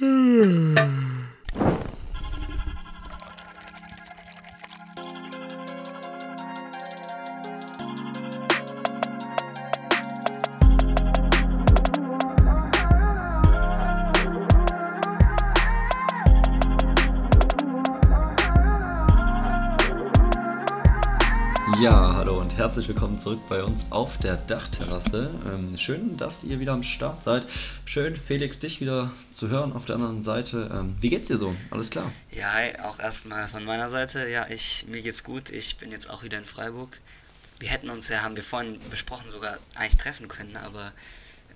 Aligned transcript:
Ja, 0.00 0.97
willkommen 23.18 23.20
zurück 23.20 23.48
bei 23.48 23.62
uns 23.64 23.90
auf 23.90 24.16
der 24.18 24.36
Dachterrasse. 24.36 25.34
Ähm, 25.46 25.76
schön, 25.76 26.16
dass 26.16 26.44
ihr 26.44 26.60
wieder 26.60 26.72
am 26.72 26.82
Start 26.84 27.24
seid. 27.24 27.46
Schön, 27.84 28.16
Felix, 28.16 28.60
dich 28.60 28.80
wieder 28.80 29.12
zu 29.32 29.48
hören 29.48 29.72
auf 29.72 29.86
der 29.86 29.96
anderen 29.96 30.22
Seite. 30.22 30.70
Ähm, 30.72 30.96
wie 31.00 31.10
geht's 31.10 31.26
dir 31.26 31.36
so? 31.36 31.54
Alles 31.70 31.90
klar? 31.90 32.10
Ja, 32.30 32.52
hi, 32.52 32.72
auch 32.84 33.00
erstmal 33.00 33.48
von 33.48 33.64
meiner 33.64 33.88
Seite. 33.88 34.28
Ja, 34.28 34.46
ich, 34.48 34.86
mir 34.88 35.02
geht's 35.02 35.24
gut. 35.24 35.50
Ich 35.50 35.78
bin 35.78 35.90
jetzt 35.90 36.08
auch 36.08 36.22
wieder 36.22 36.38
in 36.38 36.44
Freiburg. 36.44 36.96
Wir 37.58 37.70
hätten 37.70 37.90
uns 37.90 38.08
ja, 38.08 38.22
haben 38.22 38.36
wir 38.36 38.44
vorhin 38.44 38.78
besprochen, 38.88 39.28
sogar 39.28 39.58
eigentlich 39.74 39.96
treffen 39.96 40.28
können, 40.28 40.56
aber 40.56 40.92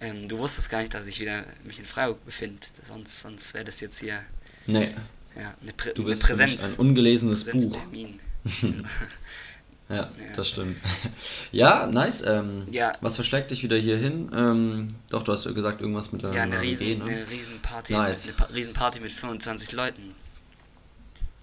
ähm, 0.01 0.29
du 0.29 0.39
wusstest 0.39 0.69
gar 0.69 0.81
nicht, 0.81 0.93
dass 0.95 1.07
ich 1.07 1.21
wieder 1.21 1.45
mich 1.63 1.79
in 1.79 1.85
Freiburg 1.85 2.25
befinde. 2.25 2.59
Sonst, 2.83 3.21
sonst 3.21 3.55
wäre 3.55 3.65
das 3.65 3.81
jetzt 3.81 4.01
hier 4.01 4.19
Nee, 4.67 4.91
ja, 5.37 5.55
eine, 5.63 5.73
Prä 5.75 5.93
du 5.95 6.03
eine 6.03 6.11
bist 6.11 6.23
mich 6.23 6.29
Präsenz. 6.29 6.75
ein 6.75 6.81
ungelesenes 6.81 7.45
Buch. 7.45 7.53
Präsenztermin. 7.53 8.21
Ja, 8.45 8.69
Ja. 9.93 10.11
das 10.37 10.49
stimmt. 10.49 10.77
Ja, 11.53 11.87
nice. 11.87 12.23
Ähm, 12.27 12.67
Ja. 12.71 12.93
Was 13.01 13.17
verschlägt 13.17 13.51
dich 13.51 13.63
wieder 13.63 13.77
hier 13.77 13.97
hin? 13.99 14.31
Ähm, 14.35 14.95
doch, 15.11 15.23
du 15.23 15.33
hast 15.33 15.45
ja 15.45 15.51
gesagt, 15.53 15.81
irgendwas 15.81 16.11
mit 16.13 16.23
der 16.23 16.33
Ja, 16.33 16.43
eine, 16.45 16.61
riesen, 16.61 16.87
Idee, 16.87 16.97
ne? 16.97 17.05
eine 17.05 17.31
Riesenparty, 17.31 17.93
Nice. 17.93 18.25
eine 18.25 18.33
Pa- 18.33 18.45
Riesenparty 18.47 19.01
mit 19.01 19.13
25 19.13 19.73
Leuten. 19.73 20.15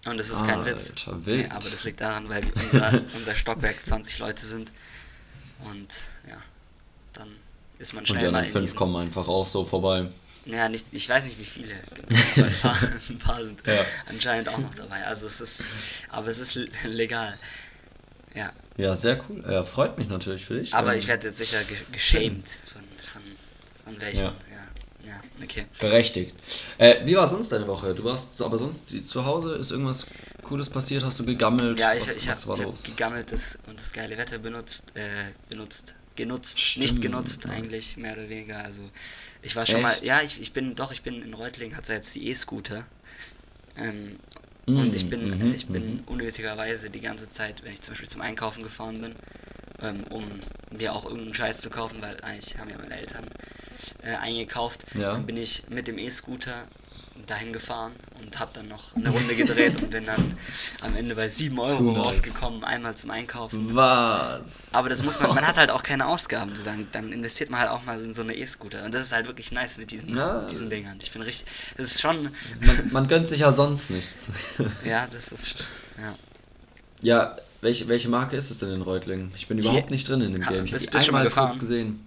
Und 0.07 0.17
das 0.17 0.29
ist 0.29 0.47
kein 0.47 0.63
Witz. 0.65 0.91
Alter, 1.05 1.25
wild. 1.25 1.47
Nee, 1.49 1.55
aber 1.55 1.69
das 1.69 1.83
liegt 1.83 1.99
daran, 2.01 2.27
weil 2.29 2.43
unser, 2.55 3.01
unser 3.15 3.35
Stockwerk 3.35 3.85
20 3.85 4.19
Leute 4.19 4.45
sind. 4.45 4.71
Und 5.69 6.07
ja, 6.27 6.37
dann 7.13 7.27
ist 7.77 7.93
man 7.93 7.99
Und 8.01 8.09
die 8.09 8.13
schnell 8.13 8.31
mal 8.31 8.45
fünf 8.45 8.63
diesen... 8.63 8.77
kommen 8.77 8.95
einfach 8.95 9.27
auch 9.27 9.45
so 9.47 9.65
vorbei. 9.65 10.07
Ja, 10.45 10.69
nicht, 10.69 10.87
ich 10.91 11.07
weiß 11.07 11.25
nicht 11.25 11.37
wie 11.37 11.43
viele, 11.45 11.73
genau, 11.93 12.17
aber 12.35 12.45
ein 12.47 12.57
paar, 12.61 12.77
ein 13.09 13.19
paar 13.19 13.43
sind 13.45 13.61
Ja. 13.67 13.73
anscheinend 14.07 14.47
auch 14.49 14.57
noch 14.57 14.73
dabei. 14.73 15.05
Also 15.05 15.27
es 15.27 15.41
ist, 15.41 15.65
aber 16.09 16.27
es 16.29 16.39
ist 16.39 16.55
legal. 16.85 17.37
Ja, 18.35 18.51
Ja, 18.77 18.95
sehr 18.95 19.23
cool. 19.29 19.43
Ja, 19.49 19.63
freut 19.63 19.97
mich 19.97 20.07
natürlich 20.07 20.45
für 20.45 20.59
dich. 20.59 20.73
aber 20.73 20.93
Ähm, 20.93 20.99
ich 20.99 21.07
werde 21.07 21.27
jetzt 21.27 21.37
sicher 21.37 21.63
ge 21.63 21.77
geschämt 21.91 22.47
von, 22.49 22.81
von, 23.03 23.21
von 23.85 24.01
welchen. 24.01 24.25
Ja. 24.25 24.33
Ja, 24.51 25.07
ja, 25.07 25.21
okay. 25.43 25.65
Berechtigt. 25.79 26.35
Äh, 26.77 27.05
wie 27.05 27.15
war 27.15 27.27
sonst 27.29 27.51
deine 27.51 27.67
Woche? 27.67 27.93
Du 27.95 28.03
warst 28.03 28.41
aber 28.41 28.57
sonst 28.57 28.93
zu 29.07 29.25
Hause, 29.25 29.55
ist 29.55 29.71
irgendwas 29.71 30.05
Cooles 30.43 30.69
passiert? 30.69 31.03
Hast 31.03 31.19
du 31.19 31.25
gegammelt? 31.25 31.79
Ja, 31.79 31.93
ich, 31.93 32.07
was, 32.07 32.15
ich 32.15 32.29
habe 32.29 32.63
hab 32.63 32.83
gegammelt 32.83 33.31
das, 33.31 33.57
und 33.67 33.77
das 33.77 33.91
geile 33.93 34.17
Wetter 34.17 34.37
benutzt, 34.37 34.91
äh, 34.95 35.01
benutzt, 35.49 35.95
genutzt, 36.15 36.59
Stimmt, 36.59 36.83
nicht 36.83 37.01
genutzt 37.01 37.47
eigentlich, 37.49 37.97
mehr 37.97 38.13
oder 38.13 38.29
weniger. 38.29 38.63
Also 38.63 38.81
ich 39.41 39.55
war 39.55 39.65
schon 39.65 39.77
Echt? 39.77 39.83
mal, 39.83 39.97
ja, 40.03 40.21
ich, 40.21 40.41
ich 40.41 40.53
bin, 40.53 40.75
doch, 40.75 40.91
ich 40.91 41.01
bin 41.01 41.21
in 41.21 41.33
Reutlingen, 41.33 41.75
hat 41.77 41.87
jetzt 41.87 42.15
die 42.15 42.27
E-Scooter. 42.27 42.85
Ähm, 43.77 44.19
Mm, 44.69 44.77
und 44.77 44.95
ich 44.95 45.09
bin, 45.09 45.37
mhm, 45.39 45.51
ich 45.53 45.67
bin 45.67 46.03
unnötigerweise 46.05 46.89
die 46.89 47.01
ganze 47.01 47.29
Zeit, 47.29 47.63
wenn 47.63 47.73
ich 47.73 47.81
zum 47.81 47.93
Beispiel 47.93 48.09
zum 48.09 48.21
Einkaufen 48.21 48.63
gefahren 48.63 49.01
bin, 49.01 49.15
ähm, 49.81 50.03
um 50.09 50.23
mir 50.77 50.93
auch 50.93 51.05
irgendeinen 51.05 51.33
Scheiß 51.33 51.61
zu 51.61 51.69
kaufen, 51.69 52.01
weil 52.01 52.19
eigentlich 52.21 52.57
haben 52.57 52.69
ja 52.69 52.77
meine 52.77 52.97
Eltern 52.99 53.25
äh, 54.03 54.15
eingekauft, 54.15 54.85
Ja. 54.95 55.11
dann 55.11 55.25
bin 55.25 55.37
ich 55.37 55.63
mit 55.69 55.87
dem 55.87 55.97
E-Scooter 55.97 56.67
dahin 57.25 57.53
gefahren 57.53 57.91
und 58.21 58.39
habe 58.39 58.51
dann 58.53 58.67
noch 58.67 58.95
eine 58.95 59.09
Runde 59.09 59.35
gedreht 59.35 59.81
und 59.81 59.89
bin 59.91 60.05
dann 60.05 60.35
am 60.81 60.95
Ende 60.95 61.15
bei 61.15 61.27
7 61.27 61.57
Euro 61.59 61.91
rausgekommen, 61.91 62.63
einmal 62.63 62.95
zum 62.95 63.11
Einkaufen. 63.11 63.75
Was? 63.75 64.41
Aber 64.71 64.89
das 64.89 65.03
muss 65.03 65.19
man, 65.19 65.35
man 65.35 65.45
hat 65.47 65.57
halt 65.57 65.71
auch 65.71 65.83
keine 65.83 66.07
Ausgaben, 66.07 66.53
so 66.55 66.63
dann, 66.63 66.87
dann 66.91 67.11
investiert 67.11 67.49
man 67.49 67.59
halt 67.59 67.69
auch 67.69 67.83
mal 67.85 67.99
in 68.01 68.13
so 68.13 68.21
eine 68.21 68.35
E-Scooter 68.35 68.83
und 68.85 68.93
das 68.93 69.01
ist 69.03 69.11
halt 69.13 69.27
wirklich 69.27 69.51
nice 69.51 69.77
mit 69.77 69.91
diesen, 69.91 70.15
Ja. 70.15 70.41
diesen 70.45 70.69
Dingern. 70.69 70.97
Ich 71.01 71.11
bin 71.11 71.21
richtig, 71.21 71.45
das 71.77 71.87
ist 71.91 72.01
schon, 72.01 72.23
Man, 72.23 72.89
man 72.91 73.07
gönnt 73.07 73.27
sich 73.27 73.39
ja 73.39 73.51
sonst 73.51 73.89
nichts. 73.89 74.27
ja, 74.85 75.07
das 75.11 75.31
ist, 75.31 75.67
ja. 75.99 76.15
ja, 77.01 77.37
welche, 77.61 77.87
welche 77.87 78.07
Marke 78.09 78.37
ist 78.37 78.49
es 78.51 78.57
denn 78.57 78.69
in 78.73 78.81
Reutlingen? 78.81 79.31
Ich 79.35 79.47
bin 79.47 79.57
Die- 79.59 79.67
überhaupt 79.67 79.91
nicht 79.91 80.07
drin 80.07 80.21
in 80.21 80.31
dem 80.31 80.41
Game. 80.45 80.65
Ich 80.65 80.73
habe 80.73 80.97
einmal 80.97 81.21
kurz 81.23 81.35
gefahren? 81.35 81.59
gesehen. 81.59 82.05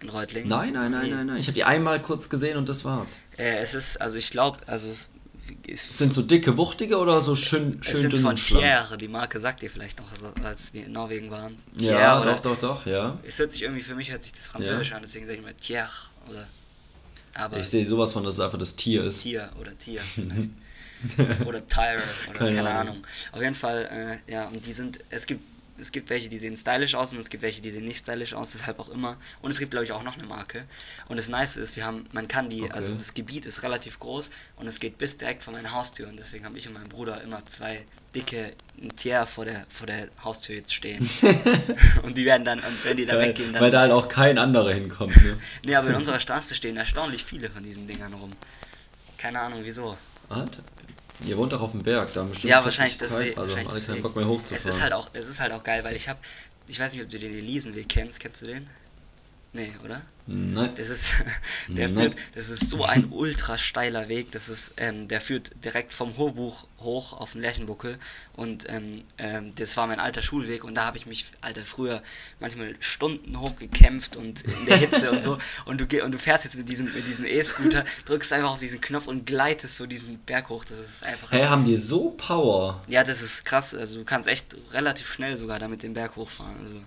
In 0.00 0.08
Reutlingen? 0.10 0.48
Nein, 0.48 0.72
nein, 0.72 0.90
nein, 0.92 1.02
Nee. 1.08 1.10
nein, 1.14 1.26
nein. 1.26 1.36
Ich 1.38 1.46
habe 1.46 1.54
die 1.54 1.64
einmal 1.64 2.00
kurz 2.00 2.28
gesehen 2.28 2.56
und 2.56 2.68
das 2.68 2.84
war's. 2.84 3.08
Äh, 3.36 3.58
es 3.58 3.74
ist, 3.74 4.00
also 4.00 4.18
ich 4.18 4.30
glaube, 4.30 4.58
also 4.66 4.88
es 4.90 5.08
ist, 5.66 5.98
Sind 5.98 6.14
so 6.14 6.22
dicke, 6.22 6.56
wuchtige 6.56 6.98
oder 6.98 7.20
so 7.22 7.34
schön, 7.34 7.82
schön 7.82 7.94
es 7.94 8.00
sind 8.02 8.18
von? 8.18 8.36
Thiers, 8.36 8.96
die 8.98 9.08
Marke 9.08 9.40
sagt 9.40 9.62
ihr 9.62 9.70
vielleicht 9.70 9.98
noch, 9.98 10.10
also 10.10 10.32
als 10.44 10.72
wir 10.74 10.86
in 10.86 10.92
Norwegen 10.92 11.30
waren. 11.30 11.56
Thiers 11.78 12.00
Ja, 12.00 12.20
oder, 12.20 12.32
doch, 12.34 12.40
doch, 12.42 12.60
doch, 12.60 12.86
ja. 12.86 13.18
Es 13.24 13.38
hört 13.38 13.52
sich 13.52 13.62
irgendwie, 13.62 13.82
für 13.82 13.94
mich 13.94 14.10
hört 14.10 14.22
sich 14.22 14.32
das 14.32 14.46
Französisch 14.48 14.92
an, 14.92 15.00
deswegen 15.02 15.26
sage 15.26 15.38
ich 15.38 15.44
mal 15.44 15.54
Thiers 15.54 16.10
oder, 16.28 16.46
aber 17.34 17.58
Ich 17.58 17.68
sehe 17.68 17.86
sowas 17.86 18.12
von, 18.12 18.22
dass 18.24 18.34
es 18.34 18.40
einfach 18.40 18.58
das 18.58 18.76
Tier 18.76 19.04
ist. 19.04 19.22
Tier 19.22 19.48
oder 19.60 19.76
Tier 19.76 20.00
vielleicht. 20.14 20.50
oder 21.46 21.66
Tyre 21.68 22.02
oder 22.30 22.38
Keine 22.38 22.56
keine, 22.56 22.70
Ahnung. 22.70 22.94
Ahnung. 22.94 23.06
Auf 23.32 23.40
jeden 23.42 23.54
Fall, 23.54 24.20
äh, 24.28 24.32
ja, 24.32 24.48
und 24.48 24.64
die 24.64 24.72
sind, 24.72 24.98
es 25.10 25.26
gibt, 25.26 25.42
es 25.80 25.92
gibt 25.92 26.10
welche, 26.10 26.28
die 26.28 26.38
sehen 26.38 26.56
stylisch 26.56 26.94
aus 26.94 27.12
und 27.12 27.18
es 27.18 27.30
gibt 27.30 27.42
welche, 27.42 27.62
die 27.62 27.70
sehen 27.70 27.84
nicht 27.84 27.98
stylisch 27.98 28.34
aus, 28.34 28.54
weshalb 28.54 28.78
auch 28.80 28.88
immer. 28.88 29.16
Und 29.42 29.50
es 29.50 29.58
gibt, 29.58 29.70
glaube 29.70 29.84
ich, 29.84 29.92
auch 29.92 30.02
noch 30.02 30.16
eine 30.18 30.26
Marke. 30.26 30.64
Und 31.08 31.16
das 31.16 31.28
Nice 31.28 31.56
ist, 31.56 31.76
wir 31.76 31.84
haben, 31.84 32.04
man 32.12 32.28
kann 32.28 32.48
die, 32.48 32.62
Okay. 32.62 32.72
also 32.72 32.94
das 32.94 33.14
Gebiet 33.14 33.46
ist 33.46 33.62
relativ 33.62 33.98
groß 33.98 34.30
und 34.56 34.66
es 34.66 34.80
geht 34.80 34.98
bis 34.98 35.16
direkt 35.16 35.42
vor 35.42 35.52
meine 35.52 35.72
Haustür. 35.72 36.08
Und 36.08 36.18
deswegen 36.18 36.44
haben 36.44 36.56
ich 36.56 36.66
und 36.66 36.74
mein 36.74 36.88
Bruder 36.88 37.22
immer 37.22 37.44
zwei 37.46 37.84
dicke 38.14 38.52
Tier 38.96 39.26
vor 39.26 39.44
der, 39.44 39.66
vor 39.68 39.86
der 39.86 40.08
Haustür 40.22 40.56
jetzt 40.56 40.74
stehen. 40.74 41.08
und 42.02 42.16
die 42.16 42.24
werden 42.24 42.44
dann, 42.44 42.60
und 42.60 42.84
wenn 42.84 42.96
die 42.96 43.06
da 43.06 43.14
Geil, 43.14 43.28
weggehen, 43.28 43.52
dann. 43.52 43.62
weil 43.62 43.70
da 43.70 43.80
halt 43.80 43.92
auch 43.92 44.08
kein 44.08 44.38
anderer 44.38 44.72
hinkommt. 44.72 45.16
Ne? 45.24 45.38
nee, 45.64 45.74
aber 45.74 45.88
in 45.90 45.94
unserer 45.96 46.20
Straße 46.20 46.54
stehen 46.54 46.76
erstaunlich 46.76 47.24
viele 47.24 47.50
von 47.50 47.62
diesen 47.62 47.86
Dingern 47.86 48.14
rum. 48.14 48.32
Keine 49.16 49.40
Ahnung 49.40 49.60
wieso. 49.62 49.96
Warte. 50.28 50.62
Ihr 51.24 51.36
wohnt 51.36 51.52
doch 51.52 51.60
auf 51.60 51.72
dem 51.72 51.82
Berg, 51.82 52.12
da 52.14 52.20
haben 52.20 52.30
bestimmt 52.30 52.50
Ja, 52.50 52.64
wahrscheinlich 52.64 52.96
deswegen. 52.96 53.38
Also 53.38 53.50
wahrscheinlich 53.50 53.74
deswegen. 53.74 54.02
Bock 54.02 54.16
mehr 54.16 54.26
hochzufahren. 54.26 54.56
Es 54.56 54.66
ist 54.66 54.82
halt 54.82 54.92
auch, 54.92 55.10
es 55.12 55.28
ist 55.28 55.40
halt 55.40 55.52
auch 55.52 55.62
geil, 55.62 55.82
weil 55.84 55.96
ich 55.96 56.08
habe, 56.08 56.18
ich 56.66 56.78
weiß 56.78 56.92
nicht, 56.92 57.02
ob 57.02 57.08
du 57.08 57.18
den 57.18 57.34
Elisenweg 57.34 57.88
kennst. 57.88 58.20
Kennst 58.20 58.42
du 58.42 58.46
den? 58.46 58.68
Nee, 59.58 59.72
oder? 59.84 60.02
Nein. 60.28 60.70
Das 60.76 60.88
ist, 60.88 61.24
der 61.68 61.88
Nein. 61.88 62.12
führt, 62.12 62.16
das 62.34 62.48
ist 62.48 62.70
so 62.70 62.84
ein 62.84 63.10
ultra 63.10 63.58
steiler 63.58 64.08
Weg. 64.08 64.30
Das 64.30 64.48
ist, 64.48 64.74
ähm, 64.76 65.08
der 65.08 65.20
führt 65.20 65.64
direkt 65.64 65.92
vom 65.92 66.16
Hochbuch 66.16 66.66
hoch 66.78 67.14
auf 67.14 67.32
den 67.32 67.40
Lerchenbuckel. 67.40 67.98
Und 68.34 68.68
ähm, 68.68 69.02
ähm, 69.16 69.52
das 69.56 69.76
war 69.76 69.88
mein 69.88 69.98
alter 69.98 70.22
Schulweg. 70.22 70.62
Und 70.62 70.76
da 70.76 70.84
habe 70.84 70.96
ich 70.96 71.06
mich, 71.06 71.24
Alter, 71.40 71.64
früher 71.64 72.02
manchmal 72.38 72.76
Stunden 72.78 73.40
hochgekämpft 73.40 74.16
und 74.16 74.42
in 74.42 74.66
der 74.66 74.76
Hitze 74.76 75.10
und 75.10 75.22
so. 75.22 75.38
Und 75.64 75.80
du, 75.80 76.04
und 76.04 76.12
du 76.12 76.18
fährst 76.18 76.44
jetzt 76.44 76.56
mit 76.56 76.68
diesem, 76.68 76.92
mit 76.92 77.06
diesem 77.06 77.26
E-Scooter, 77.26 77.84
drückst 78.04 78.32
einfach 78.32 78.52
auf 78.52 78.58
diesen 78.60 78.80
Knopf 78.80 79.06
und 79.06 79.26
gleitest 79.26 79.76
so 79.76 79.86
diesen 79.86 80.18
Berg 80.20 80.48
hoch. 80.48 80.64
Das 80.64 80.78
ist 80.78 81.04
einfach. 81.04 81.32
Hä, 81.32 81.46
haben 81.46 81.64
die 81.64 81.76
so 81.76 82.10
Power? 82.10 82.80
Ja, 82.86 83.02
das 83.02 83.22
ist 83.22 83.44
krass. 83.44 83.74
Also 83.74 83.98
du 83.98 84.04
kannst 84.04 84.28
echt 84.28 84.56
relativ 84.72 85.12
schnell 85.12 85.36
sogar 85.36 85.58
damit 85.58 85.82
den 85.82 85.94
Berg 85.94 86.16
hochfahren. 86.16 86.56
Also 86.64 86.80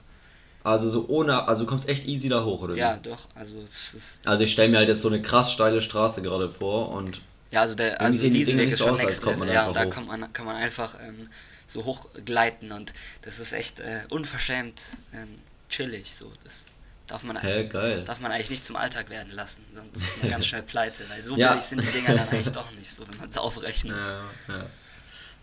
Also 0.64 0.90
so 0.90 1.06
ohne, 1.08 1.48
also 1.48 1.64
du 1.64 1.70
kommst 1.70 1.88
echt 1.90 2.06
easy 2.06 2.30
da 2.30 2.44
hoch, 2.44 2.62
oder 2.62 2.76
wie? 2.76 2.80
ja, 2.80 2.98
doch. 2.98 3.28
Also 3.36 3.62
es 3.64 3.94
ist 3.94 4.20
Also 4.26 4.44
ich 4.44 4.52
stelle 4.52 4.70
mir 4.70 4.78
halt 4.78 4.90
jetzt 4.90 5.02
so 5.02 5.08
eine 5.08 5.22
krass 5.22 5.52
steile 5.52 5.82
Straße 5.82 6.22
gerade 6.22 6.50
vor 6.50 6.90
und 6.90 7.22
ja, 7.52 7.62
also 7.62 7.76
der 7.76 8.00
also 8.00 8.20
nicht 8.26 8.48
ist 8.48 8.80
schon 8.80 8.92
aus, 8.92 9.00
next 9.00 9.26
Level. 9.26 9.50
Ja, 9.52 9.68
und 9.68 9.76
da 9.76 9.86
hoch. 9.86 9.90
kann 9.90 10.06
man 10.08 10.32
kann 10.34 10.46
man 10.46 10.56
einfach 10.56 10.96
ähm, 11.06 11.28
so 11.66 11.84
hoch 11.86 12.08
gleiten 12.26 12.72
und 12.72 12.94
das 13.24 13.40
ist 13.40 13.54
echt 13.54 13.80
äh, 13.80 14.02
unverschämt 14.12 14.82
ähm, 15.14 15.38
chillig. 15.68 16.16
So 16.16 16.32
das 16.44 16.68
darf 17.08 17.24
man 17.24 17.38
geil. 17.42 18.04
darf 18.06 18.22
man 18.22 18.32
eigentlich 18.32 18.52
nicht 18.52 18.64
zum 18.66 18.76
Alltag 18.78 19.10
werden 19.10 19.34
lassen, 19.34 19.66
sonst 19.74 20.02
ist 20.02 20.22
man 20.22 20.32
ganz 20.32 20.46
schnell 20.46 20.62
pleite, 20.64 21.04
weil 21.10 21.22
so 21.24 21.36
Ja. 21.36 21.50
billig 21.50 21.64
sind 21.66 21.84
die 21.84 21.92
Dinger 21.92 22.16
dann 22.16 22.30
eigentlich 22.30 22.52
doch 22.52 22.72
nicht 22.74 22.90
so, 22.90 23.04
wenn 23.10 23.18
man 23.18 23.30
es 23.30 23.38
aufrechnet. 23.38 23.98
Ja, 23.98 24.22
ja, 24.48 24.66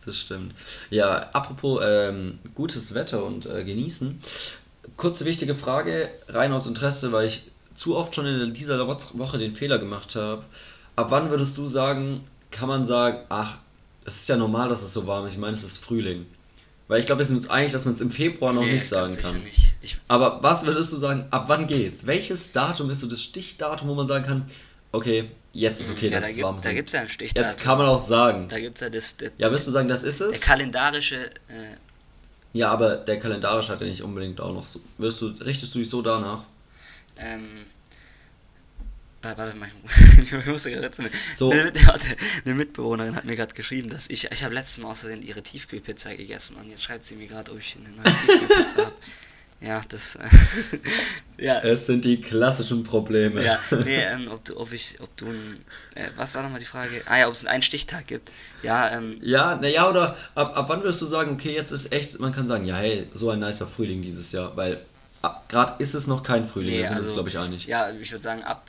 das 0.07 0.17
stimmt. 0.17 0.55
Ja, 0.91 1.29
apropos 1.33 1.81
ähm, 1.85 2.39
gutes 2.55 2.95
Wetter 2.95 3.23
und 3.25 3.45
äh, 3.47 3.65
genießen. 3.65 4.19
Kurze 4.97 5.25
wichtige 5.25 5.55
Frage, 5.55 6.09
rein 6.29 6.53
aus 6.53 6.67
Interesse, 6.67 7.13
weil 7.13 7.29
ich 7.29 7.43
zu 7.75 7.97
oft 7.97 8.15
schon 8.15 8.27
in 8.27 8.55
dieser 8.55 8.87
Wo- 8.87 8.97
Woche 9.19 9.39
den 9.39 9.55
Fehler 9.55 9.79
gemacht 9.79 10.15
habe. 10.17 10.45
Ab 10.97 11.11
wann 11.11 11.31
würdest 11.31 11.57
du 11.57 11.67
sagen, 11.69 12.25
kann 12.51 12.69
man 12.69 12.87
sagen, 12.87 13.19
ach, 13.29 13.59
es 14.05 14.17
ist 14.17 14.29
ja 14.29 14.37
normal, 14.37 14.69
dass 14.69 14.83
es 14.83 14.93
so 14.93 15.07
warm 15.07 15.27
ist. 15.27 15.35
Ich 15.35 15.39
meine, 15.39 15.55
es 15.55 15.63
ist 15.63 15.79
Frühling. 15.79 16.27
Weil 16.89 17.01
ich 17.01 17.07
glaube, 17.07 17.19
wir 17.21 17.27
sind 17.27 17.37
uns 17.37 17.51
einig, 17.51 17.73
dass 17.73 17.85
man 17.85 17.95
es 17.95 18.01
im 18.01 18.11
Februar 18.11 18.53
noch 18.55 18.63
Nee, 18.63 18.73
nicht 18.73 18.89
sagen 18.89 19.15
kann. 19.15 19.43
nicht. 19.43 19.75
Ich, 19.83 19.99
Aber 20.09 20.43
was 20.43 20.65
würdest 20.65 20.91
du 20.93 20.97
sagen, 20.97 21.27
ab 21.31 21.45
wann 21.49 21.67
geht's? 21.67 22.07
Welches 22.07 22.53
Datum 22.53 22.89
ist 22.91 23.01
so 23.01 23.07
das 23.07 23.23
Stichdatum, 23.23 23.89
wo 23.89 23.95
man 23.95 24.09
sagen 24.09 24.25
kann, 24.25 24.51
okay, 24.91 25.31
jetzt 25.53 25.81
ist 25.83 25.91
okay, 25.91 26.07
ja, 26.09 26.19
dass 26.19 26.31
da 26.31 26.31
es 26.31 26.43
warm 26.43 26.55
gibt 26.55 26.65
ist. 26.65 26.65
da 26.71 26.73
gibt's 26.73 26.93
ja 26.95 27.01
ein 27.03 27.09
Stichdatum. 27.11 27.51
Jetzt 27.51 27.63
kann 27.63 27.77
man 27.79 27.87
auch 27.89 28.03
sagen. 28.05 28.49
Da 28.49 28.59
gibt 28.59 28.77
es 28.77 28.81
ja 28.81 28.89
das, 28.89 29.17
das 29.19 29.33
Ja, 29.37 29.49
würdest 29.51 29.67
du 29.67 29.71
sagen, 29.71 29.87
das 29.89 30.03
ist 30.03 30.21
der 30.21 30.29
es? 30.29 30.41
kalendarische 30.41 31.27
äh, 31.27 31.77
Ja, 32.53 32.71
aber 32.71 32.97
der 32.97 33.21
kalendarisch 33.21 33.69
hat 33.69 33.81
ja 33.81 33.87
nicht 33.87 34.03
unbedingt 34.03 34.41
auch 34.41 34.53
noch 34.53 34.67
so. 34.67 34.81
Wirst 34.97 35.21
du, 35.21 35.27
richtest 35.27 35.75
du 35.75 35.79
dich 35.81 35.91
so 35.91 36.03
danach? 36.03 36.45
ähm, 37.19 37.65
warte, 39.23 39.39
warte 39.39 39.57
mal, 39.59 39.69
ich 40.23 40.33
muss 40.47 40.65
gerade 40.65 40.83
jetzt 40.83 41.01
eine, 41.01 41.11
So. 41.37 41.51
eine, 41.51 41.73
warte, 41.87 42.17
eine 42.45 42.55
Mitbewohnerin 42.55 43.17
hat 43.17 43.25
mir 43.25 43.37
gerade 43.37 43.55
geschrieben, 43.55 43.91
dass 43.91 44.09
ich, 44.09 44.31
ich 44.31 44.45
habe 44.45 44.55
letztes 44.55 44.83
Mal 44.83 44.95
Versehen 44.95 45.23
ihre 45.23 45.43
Tiefkühlpizza 45.43 46.15
gegessen 46.15 46.57
und 46.57 46.71
jetzt 46.71 46.83
schreibt 46.83 47.05
sie 47.05 47.17
mir 47.17 47.27
gerade, 47.27 47.53
ob 47.53 47.59
ich 47.59 47.77
eine 47.77 47.91
neue 47.91 48.15
Tiefkühlpizza 48.17 48.77
habe. 48.87 48.93
Ja, 49.61 49.81
das, 49.89 50.17
ja, 51.37 51.59
Es 51.61 51.87
sind 51.87 52.05
die 52.05 52.21
klassischen 52.21 52.85
Probleme. 52.85 53.45
ja, 53.45 53.61
nee, 53.85 53.97
ähm, 53.97 54.29
ob 54.31 54.45
du, 54.45 54.57
ob 54.57 54.73
ich, 54.73 54.97
ob 55.01 55.17
du 55.17 55.27
ein, 55.27 55.65
äh, 55.97 56.09
was 56.15 56.37
war 56.37 56.43
nochmal 56.45 56.61
die 56.61 56.67
Frage? 56.67 57.03
Ah 57.07 57.19
ja, 57.19 57.27
ob 57.27 57.33
es 57.35 57.45
einen 57.45 57.63
Stichtag 57.63 58.07
gibt. 58.07 58.33
Ja, 58.63 58.91
ähm, 58.91 59.19
Ja, 59.21 59.57
naja, 59.57 59.89
oder 59.91 60.17
ab, 60.37 60.57
ab 60.57 60.69
wann 60.69 60.83
würdest 60.83 61.03
du 61.03 61.07
sagen, 61.07 61.33
okay, 61.33 61.55
jetzt 61.55 61.73
ist 61.73 61.91
echt, 61.91 62.21
man 62.21 62.33
kann 62.33 62.47
sagen, 62.47 62.67
ja, 62.67 62.77
hey, 62.77 63.09
so 63.15 63.31
ein 63.31 63.41
nicer 63.41 63.67
Frühling 63.67 64.01
dieses 64.01 64.31
Jahr, 64.31 64.57
weil 64.57 64.81
gerade 65.49 65.83
ist 65.83 65.95
es 65.95 66.07
noch 66.07 66.23
kein 66.23 66.49
Frühling, 66.49 66.77
nee, 66.77 66.83
da 66.83 66.89
sind 66.89 66.97
also, 66.97 67.15
glaube 67.15 67.29
ich, 67.29 67.39
einig. 67.39 67.67
ja, 67.67 67.91
ich 67.91 68.13
würde 68.13 68.23
sagen 68.23 68.45
ab, 68.45 68.65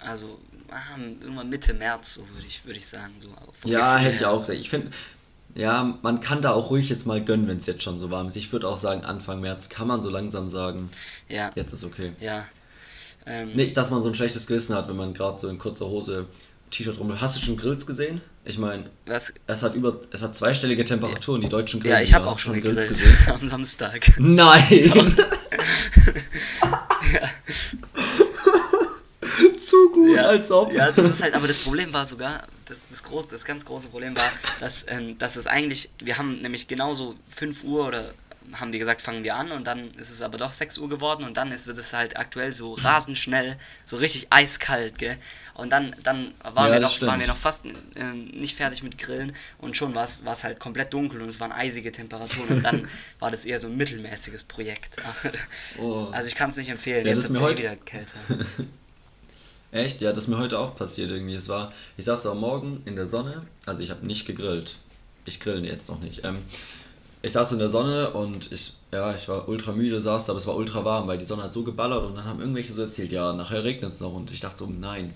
also, 0.00 0.40
ah, 0.70 0.98
irgendwann 0.98 1.48
Mitte 1.48 1.72
März, 1.72 2.14
so 2.14 2.28
würde 2.30 2.46
ich, 2.46 2.64
würde 2.64 2.78
ich 2.78 2.86
sagen, 2.86 3.14
so. 3.18 3.28
Ja, 3.64 3.94
Gefühl 3.94 4.04
hätte 4.06 4.16
ich 4.16 4.26
auch 4.26 4.38
so. 4.38 4.46
gesagt. 4.48 4.58
Ich 4.60 4.70
finde, 4.70 4.90
ja, 5.54 5.98
man 6.02 6.20
kann 6.20 6.42
da 6.42 6.52
auch 6.52 6.70
ruhig 6.70 6.88
jetzt 6.88 7.06
mal 7.06 7.22
gönnen, 7.24 7.46
wenn 7.46 7.58
es 7.58 7.66
jetzt 7.66 7.82
schon 7.82 7.98
so 8.00 8.10
warm 8.10 8.26
ist. 8.26 8.36
Ich 8.36 8.52
würde 8.52 8.68
auch 8.68 8.76
sagen, 8.76 9.04
Anfang 9.04 9.40
März 9.40 9.68
kann 9.68 9.86
man 9.86 10.02
so 10.02 10.10
langsam 10.10 10.48
sagen, 10.48 10.90
Ja, 11.28 11.50
jetzt 11.54 11.72
ist 11.72 11.84
okay. 11.84 12.12
ja. 12.20 12.44
Ähm, 13.26 13.54
Nicht, 13.54 13.76
dass 13.76 13.90
man 13.90 14.02
so 14.02 14.08
ein 14.10 14.14
schlechtes 14.14 14.46
Gewissen 14.46 14.74
hat, 14.74 14.86
wenn 14.88 14.96
man 14.96 15.14
gerade 15.14 15.38
so 15.38 15.48
in 15.48 15.58
kurzer 15.58 15.86
Hose 15.86 16.26
T-Shirt 16.70 16.98
rum. 16.98 17.20
Hast 17.20 17.36
du 17.36 17.40
schon 17.40 17.56
Grills 17.56 17.86
gesehen? 17.86 18.20
Ich 18.44 18.58
meine, 18.58 18.84
es 19.06 19.62
hat 19.62 19.74
über, 19.74 19.98
es 20.10 20.20
hat 20.22 20.36
zweistellige 20.36 20.84
Temperaturen, 20.84 21.40
die 21.40 21.48
deutschen 21.48 21.80
Grills. 21.80 21.94
ja, 21.94 22.02
ich 22.02 22.12
habe 22.12 22.26
auch 22.26 22.38
schon 22.38 22.52
Grills 22.52 22.66
gegrillt 22.66 22.88
gesehen? 22.88 23.16
am 23.28 23.46
Samstag. 23.46 24.06
Nein! 24.18 24.82
Zu 24.92 25.14
gut, 30.06 30.16
Ja, 30.16 30.26
als 30.26 30.50
ob. 30.50 30.72
Ja, 30.72 30.90
das 30.92 31.06
ist 31.10 31.22
halt, 31.22 31.34
aber 31.34 31.48
das 31.48 31.58
Problem 31.58 31.92
war 31.92 32.06
sogar, 32.06 32.46
das, 32.66 32.78
das, 32.90 33.02
groß, 33.02 33.26
das 33.28 33.44
ganz 33.44 33.64
große 33.64 33.88
Problem 33.88 34.16
war, 34.16 34.30
dass, 34.60 34.86
ähm, 34.88 35.18
dass 35.18 35.36
es 35.36 35.46
eigentlich, 35.46 35.90
wir 36.02 36.18
haben 36.18 36.40
nämlich 36.42 36.68
genauso 36.68 37.14
5 37.30 37.64
Uhr 37.64 37.86
oder 37.88 38.12
haben 38.60 38.72
die 38.72 38.78
gesagt, 38.78 39.00
fangen 39.00 39.24
wir 39.24 39.36
an 39.36 39.52
und 39.52 39.66
dann 39.66 39.90
ist 39.92 40.10
es 40.10 40.20
aber 40.20 40.36
doch 40.36 40.52
6 40.52 40.76
Uhr 40.76 40.90
geworden 40.90 41.24
und 41.24 41.38
dann 41.38 41.50
ist, 41.50 41.66
wird 41.66 41.78
es 41.78 41.94
halt 41.94 42.18
aktuell 42.18 42.52
so 42.52 42.74
rasend 42.74 43.16
schnell, 43.16 43.56
so 43.86 43.96
richtig 43.96 44.26
eiskalt, 44.28 44.98
gell? 44.98 45.16
Und 45.54 45.70
dann, 45.70 45.96
dann 46.02 46.30
waren, 46.42 46.66
Ja, 46.68 46.72
wir 46.74 46.80
noch, 46.80 46.90
stimmt. 46.94 47.10
waren 47.10 47.20
wir 47.20 47.26
noch 47.26 47.38
fast 47.38 47.64
ähm, 47.96 48.26
nicht 48.34 48.54
fertig 48.56 48.82
mit 48.82 48.98
Grillen 48.98 49.34
und 49.58 49.78
schon 49.78 49.94
war 49.94 50.04
es 50.04 50.44
halt 50.44 50.60
komplett 50.60 50.92
dunkel 50.92 51.22
und 51.22 51.28
es 51.30 51.40
waren 51.40 51.52
eisige 51.52 51.90
Temperaturen 51.90 52.48
und 52.48 52.62
dann 52.62 52.86
war 53.18 53.30
das 53.30 53.46
eher 53.46 53.58
so 53.58 53.68
ein 53.68 53.78
mittelmäßiges 53.78 54.44
Projekt. 54.44 54.96
Oh. 55.80 56.08
Also 56.12 56.28
ich 56.28 56.34
kann 56.34 56.50
es 56.50 56.58
nicht 56.58 56.68
empfehlen, 56.68 57.06
Ja, 57.06 57.12
jetzt 57.12 57.22
wird 57.22 57.32
es 57.32 57.38
eh 57.40 57.56
wieder 57.56 57.76
kälter. 57.76 58.18
Echt? 59.74 60.00
Ja, 60.00 60.12
das 60.12 60.24
ist 60.24 60.28
mir 60.28 60.38
heute 60.38 60.56
auch 60.60 60.76
passiert 60.76 61.10
irgendwie. 61.10 61.34
Es 61.34 61.48
war, 61.48 61.72
ich 61.96 62.04
saß 62.04 62.26
am 62.26 62.38
Morgen 62.38 62.82
in 62.84 62.94
der 62.94 63.08
Sonne, 63.08 63.42
also 63.66 63.82
ich 63.82 63.90
habe 63.90 64.06
nicht 64.06 64.24
gegrillt. 64.24 64.76
Ich 65.24 65.40
grill 65.40 65.64
jetzt 65.64 65.88
noch 65.88 65.98
nicht. 65.98 66.24
Ähm, 66.24 66.38
ich 67.22 67.32
saß 67.32 67.50
in 67.50 67.58
der 67.58 67.68
Sonne 67.68 68.10
und 68.10 68.52
ich, 68.52 68.74
ja, 68.92 69.12
ich 69.16 69.26
war 69.26 69.48
ultra 69.48 69.72
müde, 69.72 70.00
saß 70.00 70.26
da, 70.26 70.32
aber 70.32 70.38
es 70.38 70.46
war 70.46 70.54
ultra 70.54 70.84
warm, 70.84 71.08
weil 71.08 71.18
die 71.18 71.24
Sonne 71.24 71.42
hat 71.42 71.52
so 71.52 71.64
geballert 71.64 72.04
und 72.04 72.14
dann 72.14 72.24
haben 72.24 72.38
irgendwelche 72.38 72.72
so 72.72 72.82
erzählt, 72.82 73.10
ja, 73.10 73.32
nachher 73.32 73.64
regnet 73.64 73.90
es 73.90 73.98
noch 73.98 74.12
und 74.12 74.30
ich 74.30 74.38
dachte 74.38 74.58
so, 74.58 74.66
nein. 74.66 75.12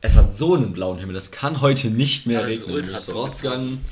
Es 0.00 0.16
hat 0.16 0.34
so 0.34 0.54
einen 0.54 0.72
blauen 0.72 0.98
Himmel, 0.98 1.14
das 1.14 1.30
kann 1.30 1.60
heute 1.60 1.88
nicht 1.88 2.26
mehr 2.26 2.46
ist 2.46 2.62
regnen. 2.62 2.76
ultra 2.76 2.98
ich 3.00 3.04
bin 3.04 3.16
rausgegangen, 3.16 3.84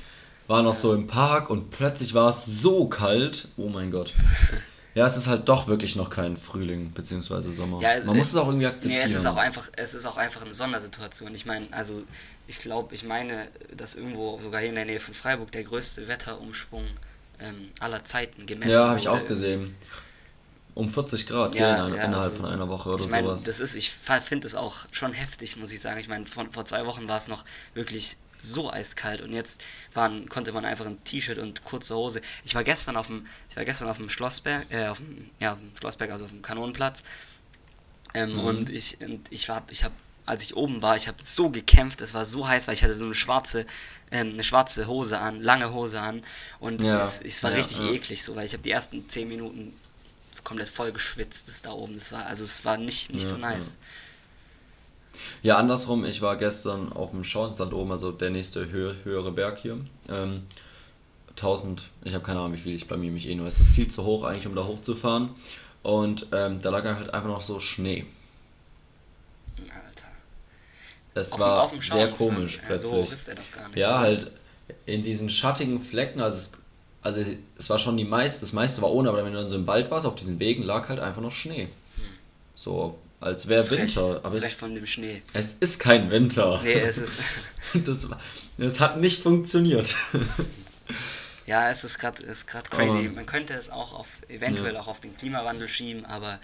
war 0.48 0.62
noch 0.62 0.74
so 0.74 0.94
im 0.94 1.06
Park 1.06 1.50
und 1.50 1.68
plötzlich 1.68 2.14
war 2.14 2.30
es 2.30 2.46
so 2.46 2.88
kalt. 2.88 3.48
Oh 3.58 3.68
mein 3.68 3.90
Gott. 3.90 4.10
Ja, 4.94 5.06
es 5.06 5.16
ist 5.16 5.28
halt 5.28 5.48
doch 5.48 5.68
wirklich 5.68 5.94
noch 5.94 6.10
kein 6.10 6.36
Frühling 6.36 6.90
bzw. 6.90 7.52
Sommer. 7.52 7.80
Ja, 7.80 7.92
es- 7.92 8.06
Man 8.06 8.16
muss 8.16 8.28
es 8.30 8.36
auch 8.36 8.48
irgendwie 8.48 8.66
akzeptieren. 8.66 8.98
Nee, 9.00 9.04
es 9.06 9.14
ist 9.14 9.26
auch 9.26 9.36
einfach, 9.36 9.68
es 9.76 9.94
ist 9.94 10.04
auch 10.06 10.16
einfach 10.16 10.42
eine 10.42 10.52
Sondersituation. 10.52 11.32
Ich 11.34 11.46
meine, 11.46 11.66
also 11.72 12.02
ich 12.48 12.58
glaube, 12.58 12.94
ich 12.94 13.04
meine, 13.04 13.48
dass 13.76 13.94
irgendwo 13.94 14.38
sogar 14.42 14.60
hier 14.60 14.70
in 14.70 14.74
der 14.74 14.86
Nähe 14.86 14.98
von 15.00 15.14
Freiburg 15.14 15.52
der 15.52 15.62
größte 15.64 16.08
Wetterumschwung 16.08 16.84
ähm, 17.38 17.68
aller 17.78 18.04
Zeiten 18.04 18.46
gemessen 18.46 18.72
Ja, 18.72 18.88
habe 18.88 18.98
ich 19.00 19.06
wurde. 19.06 19.22
auch 19.22 19.26
gesehen. 19.28 19.76
Um 20.74 20.88
40 20.92 21.26
Grad 21.26 21.54
Ja, 21.54 21.76
hier 21.76 21.84
in, 21.86 21.94
ja, 21.94 22.04
innerhalb 22.06 22.14
also, 22.30 22.42
von 22.42 22.50
einer 22.50 22.68
Woche 22.68 22.88
oder 22.90 23.02
ich 23.04 23.10
meine, 23.10 23.26
sowas. 23.28 23.42
das 23.44 23.60
ist, 23.60 23.74
ich 23.74 23.90
finde 23.90 24.46
es 24.46 24.54
auch 24.54 24.86
schon 24.92 25.12
heftig, 25.12 25.56
muss 25.56 25.72
ich 25.72 25.80
sagen. 25.80 25.98
Ich 26.00 26.08
meine, 26.08 26.26
vor 26.26 26.64
zwei 26.64 26.86
Wochen 26.86 27.08
war 27.08 27.16
es 27.16 27.28
noch 27.28 27.44
wirklich 27.74 28.16
so 28.40 28.70
eiskalt 28.72 29.20
und 29.20 29.32
jetzt 29.32 29.62
waren, 29.94 30.28
konnte 30.28 30.52
man 30.52 30.64
einfach 30.64 30.86
im 30.86 31.02
T-Shirt 31.04 31.38
und 31.38 31.64
kurzer 31.64 31.96
Hose. 31.96 32.20
Ich 32.44 32.54
war 32.54 32.64
gestern 32.64 32.96
auf 32.96 33.06
dem, 33.08 33.26
ich 33.48 33.56
war 33.56 33.64
gestern 33.64 33.88
auf 33.88 33.98
dem 33.98 34.08
Schlossberg, 34.10 34.66
äh, 34.70 34.86
auf 34.88 34.98
dem, 34.98 35.30
ja, 35.38 35.52
auf 35.52 35.58
dem 35.58 35.72
Schlossberg, 35.78 36.10
also 36.10 36.24
auf 36.24 36.30
dem 36.30 36.42
Kanonenplatz. 36.42 37.04
Ähm, 38.14 38.34
Mhm. 38.34 38.40
Und 38.40 38.70
ich, 38.70 39.00
und 39.00 39.30
ich 39.30 39.48
war, 39.48 39.62
ich 39.70 39.84
habe, 39.84 39.94
als 40.26 40.42
ich 40.42 40.56
oben 40.56 40.82
war, 40.82 40.96
ich 40.96 41.08
habe 41.08 41.18
so 41.22 41.50
gekämpft, 41.50 42.00
es 42.00 42.14
war 42.14 42.24
so 42.24 42.46
heiß, 42.46 42.66
weil 42.66 42.74
ich 42.74 42.82
hatte 42.82 42.94
so 42.94 43.04
eine 43.04 43.14
schwarze, 43.14 43.66
ähm, 44.10 44.30
eine 44.34 44.44
schwarze 44.44 44.86
Hose 44.86 45.18
an, 45.18 45.40
lange 45.40 45.72
Hose 45.72 46.00
an 46.00 46.22
und 46.60 46.82
Ja, 46.82 47.00
es, 47.00 47.20
es 47.20 47.42
war 47.42 47.50
ja, 47.50 47.56
richtig 47.56 47.78
ja. 47.80 47.90
eklig 47.90 48.22
so, 48.22 48.36
weil 48.36 48.46
ich 48.46 48.52
habe 48.52 48.62
die 48.62 48.70
ersten 48.70 49.08
zehn 49.08 49.28
Minuten 49.28 49.74
komplett 50.44 50.68
voll 50.68 50.92
geschwitzt 50.92 51.48
ist 51.48 51.66
da 51.66 51.72
oben. 51.72 51.94
Das 51.94 52.12
war, 52.12 52.26
also 52.26 52.44
es 52.44 52.64
war 52.64 52.76
nicht, 52.78 53.12
nicht 53.12 53.28
so 53.28 53.36
nice. 53.36 53.76
Ja, 55.42 55.56
andersrum, 55.56 56.04
ich 56.04 56.20
war 56.20 56.36
gestern 56.36 56.92
auf 56.92 57.10
dem 57.12 57.24
Schauinsland 57.24 57.72
oben, 57.72 57.92
also 57.92 58.12
der 58.12 58.30
nächste 58.30 58.70
hö 58.70 58.94
höhere 59.04 59.32
Berg 59.32 59.58
hier. 59.58 59.78
Ähm, 60.08 60.42
1000, 61.30 61.88
ich 62.04 62.12
habe 62.14 62.24
keine 62.24 62.40
Ahnung, 62.40 62.52
wie 62.54 62.58
viel 62.58 62.74
ich 62.74 62.86
blamier 62.86 63.10
mich 63.10 63.26
eh 63.28 63.34
nur. 63.34 63.46
Es 63.46 63.58
ist 63.60 63.74
viel 63.74 63.88
zu 63.88 64.04
hoch 64.04 64.24
eigentlich, 64.24 64.46
um 64.46 64.54
da 64.54 64.64
hochzufahren. 64.64 65.30
Und 65.82 66.26
ähm, 66.32 66.60
da 66.60 66.68
lag 66.68 66.84
halt 66.84 67.14
einfach 67.14 67.28
noch 67.28 67.40
so 67.40 67.58
Schnee. 67.58 68.04
Alter. 69.58 70.06
Es 71.14 71.32
Auf 71.32 71.40
war 71.40 71.68
dem 71.70 71.80
sehr 71.80 72.08
komisch 72.10 72.56
Ja, 72.56 72.62
plötzlich. 72.66 72.90
so 72.90 72.96
hoch 72.96 73.12
ist 73.12 73.28
er 73.28 73.34
doch 73.36 73.50
gar 73.50 73.68
nicht, 73.68 73.78
Ja, 73.78 73.88
oder? 73.90 73.98
halt 74.00 74.32
in 74.86 75.02
diesen 75.02 75.30
schattigen 75.30 75.82
Flecken, 75.82 76.20
also 76.20 76.36
es, 76.38 76.52
also 77.02 77.24
es 77.56 77.70
war 77.70 77.78
schon 77.78 77.96
die 77.96 78.04
meiste, 78.04 78.40
das 78.40 78.52
meiste 78.52 78.82
war 78.82 78.90
ohne, 78.92 79.08
aber 79.08 79.24
wenn 79.24 79.32
du 79.32 79.38
dann 79.40 79.48
so 79.48 79.56
im 79.56 79.66
Wald 79.66 79.90
warst, 79.90 80.06
auf 80.06 80.14
diesen 80.16 80.38
Wegen 80.38 80.62
lag 80.62 80.88
halt 80.90 81.00
einfach 81.00 81.22
noch 81.22 81.32
Schnee. 81.32 81.68
So, 82.54 82.98
als 83.20 83.46
wäre 83.48 83.68
Winter. 83.70 84.20
Aber 84.22 84.36
Frech 84.38 84.52
es, 84.52 84.54
von 84.58 84.74
dem 84.74 84.86
Schnee. 84.86 85.22
es 85.34 85.54
ist 85.60 85.78
kein 85.78 86.10
Winter. 86.10 86.60
Nee, 86.62 86.72
es 86.80 86.98
ist. 86.98 87.18
Das, 87.84 88.08
das 88.58 88.80
hat 88.80 88.98
nicht 89.00 89.22
funktioniert. 89.22 89.94
Ja, 91.46 91.68
es 91.68 91.82
ist 91.82 91.98
gerade 91.98 92.22
crazy. 92.70 92.98
Aber- 93.06 93.14
Man 93.16 93.26
könnte 93.26 93.54
es 93.54 93.70
auch 93.70 93.92
auf 93.92 94.18
eventuell 94.28 94.74
Ja. 94.74 94.80
auch 94.80 94.86
auf 94.88 95.00
den 95.00 95.16
Klimawandel 95.16 95.66
schieben, 95.66 96.04
aber 96.04 96.38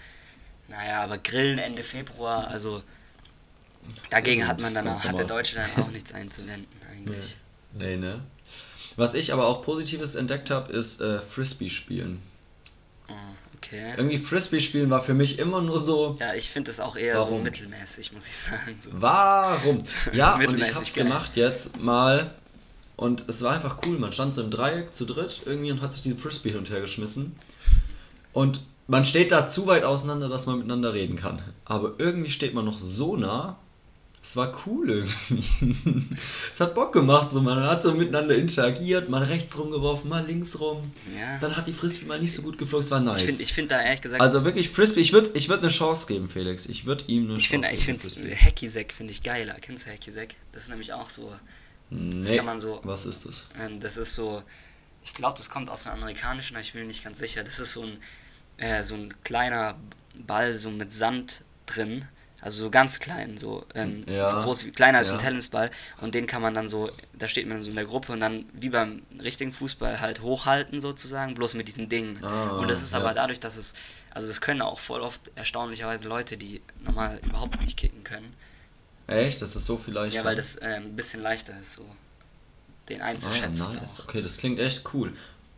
naja, 0.67 1.01
aber 1.01 1.17
Grillen 1.17 1.59
Ende 1.59 1.81
Februar, 1.81 2.47
also 2.49 2.83
dagegen 4.09 4.45
hat 4.47 4.59
man 4.59 4.73
dann 4.75 4.85
auch, 4.89 5.05
hat 5.05 5.17
der. 5.17 5.23
Deutsche 5.25 5.55
dann 5.55 5.81
auch 5.85 5.91
nichts 5.91 6.13
einzuwenden 6.13 6.67
eigentlich. 6.91 7.37
Nee, 7.73 7.95
ne? 7.95 8.21
Was 8.97 9.13
ich 9.13 9.31
aber 9.31 9.47
auch 9.47 9.63
Positives 9.63 10.15
entdeckt 10.15 10.49
habe, 10.49 10.73
ist 10.73 10.99
äh, 10.99 11.21
Frisbee 11.21 11.69
spielen. 11.69 12.21
Oh, 13.07 13.13
okay. 13.57 13.93
Irgendwie 13.97 14.17
Frisbee 14.17 14.59
spielen 14.61 14.89
war 14.89 15.03
für 15.03 15.13
mich 15.13 15.39
immer 15.39 15.61
nur 15.61 15.83
so, 15.83 16.15
Ja, 16.19 16.33
ich 16.33 16.49
finde 16.49 16.71
es 16.71 16.79
auch 16.79 16.95
eher 16.95 17.15
so 17.15 17.25
Warum? 17.25 17.43
mittelmäßig, 17.43 18.13
muss 18.13 18.27
ich 18.27 18.35
sagen. 18.35 18.75
So. 18.79 18.91
warum? 18.93 19.81
Ja, 20.13 20.35
und 20.35 20.59
ich 20.59 20.75
hab's 20.75 20.93
geil. 20.93 21.03
gemacht 21.05 21.31
jetzt 21.35 21.77
mal 21.79 22.31
und 22.95 23.25
es 23.27 23.41
war 23.41 23.53
einfach 23.53 23.77
cool. 23.85 23.99
Man 23.99 24.11
stand 24.11 24.33
so 24.33 24.41
im 24.41 24.49
Dreieck 24.51 24.93
zu 24.95 25.05
dritt 25.05 25.41
irgendwie 25.45 25.71
und 25.71 25.81
hat 25.81 25.93
sich 25.93 26.01
diese 26.01 26.15
Frisbee 26.15 26.49
hin 26.49 26.59
und 26.59 26.69
her 26.69 26.81
geschmissen. 26.81 27.35
Und 28.33 28.61
man 28.87 29.05
steht 29.05 29.31
da 29.31 29.47
zu 29.47 29.67
weit 29.67 29.83
auseinander, 29.83 30.29
dass 30.29 30.45
man 30.45 30.57
miteinander 30.57 30.93
reden 30.93 31.15
kann. 31.17 31.41
Aber 31.65 31.93
irgendwie 31.97 32.31
steht 32.31 32.53
man 32.53 32.65
noch 32.65 32.79
so 32.79 33.15
nah. 33.17 33.57
Es 34.29 34.35
war 34.35 34.53
cool 34.65 34.89
irgendwie. 34.89 36.07
es 36.51 36.59
hat 36.59 36.75
Bock 36.75 36.91
gemacht, 36.91 37.31
so 37.31 37.39
man 37.41 37.63
hat 37.63 37.83
so 37.83 37.93
miteinander 37.93 38.35
interagiert, 38.35 39.07
mal 39.07 39.23
rechts 39.23 39.57
rumgeworfen, 39.57 40.09
mal 40.09 40.25
links 40.25 40.59
rum. 40.59 40.91
Ja. 41.17 41.37
Dann 41.39 41.55
hat 41.55 41.65
die 41.65 41.71
Frisbee 41.71 42.05
mal 42.07 42.19
nicht 42.19 42.33
so 42.33 42.41
gut 42.41 42.57
geflogen, 42.57 42.83
es 42.83 42.91
war 42.91 42.99
nice. 42.99 43.19
Ich 43.19 43.23
finde 43.25 43.43
ich 43.43 43.53
find 43.53 43.71
da 43.71 43.81
ehrlich 43.81 44.01
gesagt, 44.01 44.21
also 44.21 44.43
wirklich 44.43 44.69
Frisbee, 44.69 44.99
ich 44.99 45.13
würde 45.13 45.31
ich 45.33 45.47
würd 45.47 45.61
eine 45.63 45.69
Chance 45.71 46.07
geben, 46.07 46.27
Felix. 46.27 46.65
Ich 46.65 46.85
würde 46.85 47.05
ihm 47.07 47.29
eine 47.29 47.37
ich 47.37 47.47
Chance 47.47 47.49
finde 47.49 47.69
ich 47.73 47.85
geben. 47.85 48.01
finde 48.01 48.19
Frisbee. 48.31 48.45
Hacky-Sack 48.49 48.91
finde 48.91 49.11
ich 49.13 49.23
geiler. 49.23 49.55
Kennst 49.61 49.87
du 49.87 49.91
Hacky-Sack? 49.91 50.35
Das 50.51 50.63
ist 50.63 50.69
nämlich 50.69 50.91
auch 50.91 51.09
so, 51.09 51.33
Nee, 51.89 52.35
kann 52.35 52.45
man 52.45 52.59
so- 52.59 52.81
Was 52.83 53.05
ist 53.05 53.25
das? 53.25 53.45
ähm, 53.57 53.79
das 53.79 53.95
ist 53.95 54.13
so, 54.13 54.43
ich 55.05 55.13
glaube, 55.13 55.37
das 55.37 55.49
kommt 55.49 55.69
aus 55.69 55.83
dem 55.83 55.93
Amerikanischen, 55.93 56.55
aber 56.57 56.61
ich 56.65 56.73
bin 56.73 56.81
mir 56.81 56.87
nicht 56.89 57.01
ganz 57.05 57.19
sicher. 57.19 57.45
Das 57.45 57.59
ist 57.59 57.71
so 57.71 57.83
ein, 57.83 57.97
äh, 58.57 58.83
so 58.83 58.95
ein 58.95 59.13
kleiner 59.23 59.75
Ball, 60.25 60.57
so 60.57 60.69
mit 60.69 60.91
Sand 60.91 61.45
drin. 61.65 62.03
Also 62.39 62.59
so 62.61 62.69
ganz 62.69 62.99
klein, 62.99 63.37
so 63.39 63.65
ähm, 63.73 64.05
Ja, 64.07 64.41
groß 64.41 64.65
wie 64.65 64.71
kleiner 64.71 64.99
als 64.99 65.09
ein 65.09 65.17
ja. 65.17 65.23
Tennisball. 65.23 65.71
Und 66.01 66.13
den 66.13 66.27
kann 66.27 66.41
man 66.41 66.53
dann 66.53 66.69
so, 66.69 66.91
da 67.13 67.27
steht 67.27 67.47
man 67.47 67.63
so 67.63 67.71
in 67.71 67.75
der 67.75 67.85
Gruppe 67.85 68.13
und 68.13 68.19
dann 68.19 68.45
wie 68.53 68.69
beim 68.69 69.01
richtigen 69.21 69.51
Fußball 69.51 69.99
halt 69.99 70.21
hochhalten 70.21 70.79
sozusagen, 70.79 71.33
bloß 71.33 71.55
mit 71.55 71.67
diesem 71.67 71.89
Ding. 71.89 72.23
Ah, 72.23 72.57
und 72.57 72.69
das 72.69 72.83
ist 72.83 72.93
ja. 72.93 72.99
aber 72.99 73.13
dadurch, 73.15 73.39
dass 73.39 73.57
es, 73.57 73.73
also 74.13 74.29
es 74.29 74.39
können 74.39 74.61
auch 74.61 74.79
voll 74.79 75.01
oft 75.01 75.21
erstaunlicherweise 75.35 76.07
Leute, 76.07 76.37
die 76.37 76.61
normal 76.85 77.19
überhaupt 77.25 77.59
nicht 77.59 77.75
kicken 77.77 78.03
können. 78.03 78.31
Echt? 79.07 79.41
Das 79.41 79.55
ist 79.55 79.65
so 79.65 79.77
vielleicht. 79.83 80.13
Ja, 80.13 80.23
weil 80.23 80.35
das 80.35 80.57
ähm, 80.61 80.83
ein 80.83 80.95
bisschen 80.95 81.23
leichter 81.23 81.59
ist, 81.59 81.73
so 81.73 81.85
den 82.89 83.01
ah, 83.01 83.05
einzuschätzen 83.05 83.73
nice. 83.73 84.01
auch. 84.01 84.07
Okay, 84.09 84.21
das 84.21 84.37
klingt 84.37 84.59
echt 84.59 84.83
cool. 84.93 85.11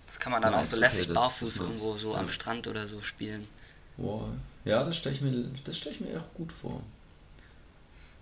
Das 0.05 0.17
kann 0.19 0.31
man 0.31 0.41
dann 0.41 0.53
Nice, 0.53 0.67
auch 0.67 0.69
so 0.71 0.77
okay, 0.77 0.85
lässig 0.85 1.07
das- 1.07 1.13
barfuß 1.13 1.53
das- 1.57 1.65
irgendwo 1.67 1.97
so 1.97 2.15
am 2.15 2.29
Strand 2.29 2.67
oder 2.67 2.87
so 2.87 3.01
spielen. 3.01 3.47
Wow. 3.97 4.29
Ja, 4.65 4.83
das 4.83 4.97
stelle 4.97 5.15
ich 5.15 5.21
mir, 5.21 5.45
das 5.63 5.77
stell 5.77 5.93
ich 5.93 6.01
mir 6.01 6.09
echt 6.15 6.33
gut 6.35 6.51
vor. 6.51 6.81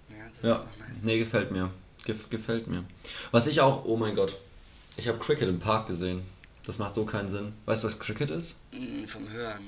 Ja, 0.09 0.15
das 0.29 0.41
Ja, 0.43 0.55
ist 0.55 0.61
auch 0.61 0.87
nice. 0.87 1.03
nee, 1.03 1.19
gefällt 1.19 1.51
mir. 1.51 1.71
Gef 2.05 2.29
gefällt 2.29 2.67
mir. 2.67 2.83
Was 3.31 3.47
ich 3.47 3.59
auch, 3.61 3.83
oh 3.85 3.97
mein 3.97 4.15
Gott, 4.15 4.35
ich 4.95 5.07
habe 5.07 5.17
Cricket 5.19 5.49
im 5.49 5.59
Park 5.59 5.87
gesehen. 5.87 6.21
Das 6.65 6.77
macht 6.79 6.95
so 6.95 7.05
keinen 7.05 7.29
Sinn. 7.29 7.53
Weißt 7.65 7.83
du, 7.83 7.87
was 7.87 7.99
Cricket 7.99 8.29
ist? 8.29 8.55
Mm, 8.71 9.03
Vom 9.05 9.29
Hören. 9.31 9.63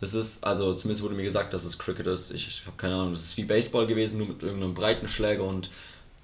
Das 0.00 0.14
ist, 0.14 0.42
also 0.44 0.74
zumindest 0.74 1.02
wurde 1.02 1.14
mir 1.14 1.24
gesagt, 1.24 1.52
dass 1.52 1.64
es 1.64 1.78
Cricket 1.78 2.06
ist. 2.06 2.30
Ich, 2.30 2.46
ich 2.46 2.66
habe 2.66 2.76
keine 2.76 2.94
Ahnung. 2.94 3.12
Das 3.12 3.24
ist 3.24 3.36
wie 3.36 3.44
Baseball 3.44 3.86
gewesen, 3.86 4.18
nur 4.18 4.28
mit 4.28 4.42
irgendeinem 4.42 4.74
breiten 4.74 5.08
Schläger 5.08 5.44
und 5.44 5.70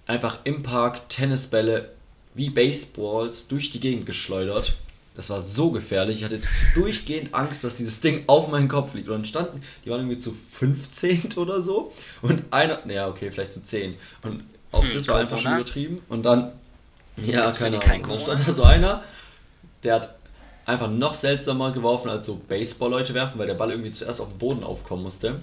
einfach 0.06 0.38
im 0.44 0.62
Park 0.62 1.08
Tennisbälle 1.08 1.92
wie 2.34 2.50
Baseballs 2.50 3.48
durch 3.48 3.70
die 3.70 3.80
Gegend 3.80 4.06
geschleudert. 4.06 4.74
Das 5.16 5.30
war 5.30 5.42
so 5.42 5.70
gefährlich. 5.70 6.18
Ich 6.18 6.24
hatte 6.24 6.40
durchgehend 6.74 7.34
Angst, 7.34 7.62
dass 7.62 7.76
dieses 7.76 8.00
Ding 8.00 8.24
auf 8.26 8.48
meinen 8.48 8.68
Kopf 8.68 8.94
liegt. 8.94 9.08
Und 9.08 9.14
dann 9.14 9.24
standen, 9.24 9.62
die 9.84 9.90
waren 9.90 10.00
irgendwie 10.00 10.18
zu 10.18 10.36
15 10.54 11.34
oder 11.36 11.62
so. 11.62 11.92
Und 12.20 12.42
einer, 12.50 12.80
naja, 12.84 13.08
okay, 13.08 13.30
vielleicht 13.30 13.52
zu 13.52 13.62
10. 13.62 13.94
Und 14.22 14.42
auch 14.72 14.82
Hm, 14.82 14.90
das 14.94 15.08
war 15.08 15.20
einfach 15.20 15.38
schon 15.38 15.54
übertrieben. 15.54 16.02
Und 16.08 16.24
dann, 16.24 16.52
ja, 17.16 17.48
für 17.50 17.64
keine 17.64 17.80
Ahnung. 17.80 18.02
Dann 18.08 18.20
stand 18.20 18.48
da 18.48 18.54
so 18.54 18.64
einer, 18.64 19.04
der 19.84 19.94
hat 19.94 20.14
einfach 20.66 20.90
noch 20.90 21.14
seltsamer 21.14 21.72
geworfen 21.72 22.08
als 22.08 22.26
so 22.26 22.40
Baseball-Leute 22.48 23.14
werfen, 23.14 23.38
weil 23.38 23.46
der 23.46 23.54
Ball 23.54 23.70
irgendwie 23.70 23.92
zuerst 23.92 24.20
auf 24.20 24.28
den 24.28 24.38
Boden 24.38 24.64
aufkommen 24.64 25.02
musste. 25.02 25.40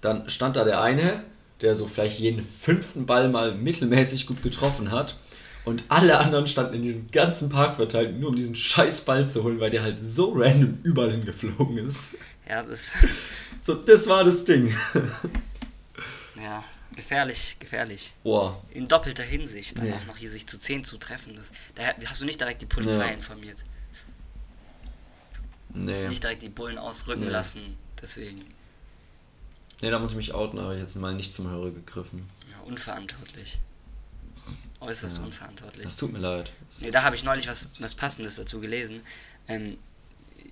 Dann 0.00 0.28
stand 0.30 0.56
da 0.56 0.64
der 0.64 0.82
eine, 0.82 1.24
der 1.60 1.76
so 1.76 1.86
vielleicht 1.86 2.18
jeden 2.20 2.44
fünften 2.44 3.06
Ball 3.06 3.28
mal 3.28 3.54
mittelmäßig 3.54 4.26
gut 4.26 4.42
getroffen 4.42 4.90
hat. 4.90 5.16
Und 5.64 5.84
alle 5.88 6.18
anderen 6.18 6.46
standen 6.46 6.74
in 6.74 6.82
diesem 6.82 7.10
ganzen 7.10 7.48
Park 7.50 7.76
verteilt, 7.76 8.18
nur 8.18 8.30
um 8.30 8.36
diesen 8.36 8.56
scheiß 8.56 9.02
Ball 9.02 9.28
zu 9.28 9.42
holen, 9.44 9.60
weil 9.60 9.70
der 9.70 9.82
halt 9.82 9.98
so 10.02 10.32
random 10.32 10.78
überall 10.82 11.10
hingeflogen 11.12 11.76
ist. 11.78 12.10
Ja, 12.48 12.62
das. 12.62 12.92
So, 13.62 13.74
das 13.74 14.06
war 14.06 14.24
das 14.24 14.44
Ding. 14.44 14.74
Ja, 16.42 16.64
gefährlich, 16.96 17.56
gefährlich. 17.60 18.12
Boah, 18.22 18.62
In 18.70 18.88
doppelter 18.88 19.22
Hinsicht 19.22 19.76
dann 19.76 19.84
Nee. 19.84 19.92
auch 19.92 20.06
noch 20.06 20.16
hier 20.16 20.30
sich 20.30 20.46
zu 20.46 20.56
10 20.56 20.82
zu 20.84 20.96
treffen. 20.96 21.34
Das, 21.36 21.52
da 21.74 21.82
hast 22.08 22.22
du 22.22 22.24
nicht 22.24 22.40
direkt 22.40 22.62
die 22.62 22.66
Polizei 22.66 23.08
Ja. 23.08 23.12
informiert. 23.12 23.64
nee. 25.74 26.08
Nicht 26.08 26.22
direkt 26.22 26.42
die 26.42 26.48
Bullen 26.48 26.78
ausrücken 26.78 27.24
Nee. 27.24 27.28
lassen. 27.30 27.76
Deswegen. 28.00 28.46
Nee, 29.82 29.90
da 29.90 29.98
muss 29.98 30.12
ich 30.12 30.16
mich 30.16 30.32
outen, 30.34 30.58
aber 30.58 30.76
jetzt 30.76 30.96
mal 30.96 31.14
nicht 31.14 31.34
zum 31.34 31.50
Hörer 31.50 31.70
gegriffen. 31.70 32.28
Ja, 32.50 32.60
unverantwortlich. 32.60 33.58
Äußerst 34.80 35.18
Ja. 35.18 35.24
unverantwortlich. 35.24 35.84
Das 35.84 35.96
tut 35.96 36.12
mir 36.12 36.18
leid. 36.18 36.50
Nee, 36.80 36.90
da 36.90 37.02
habe 37.02 37.14
ich 37.14 37.24
neulich 37.24 37.46
was, 37.48 37.70
was 37.78 37.94
Passendes 37.94 38.36
dazu 38.36 38.60
gelesen. 38.60 39.02
Ähm, 39.46 39.78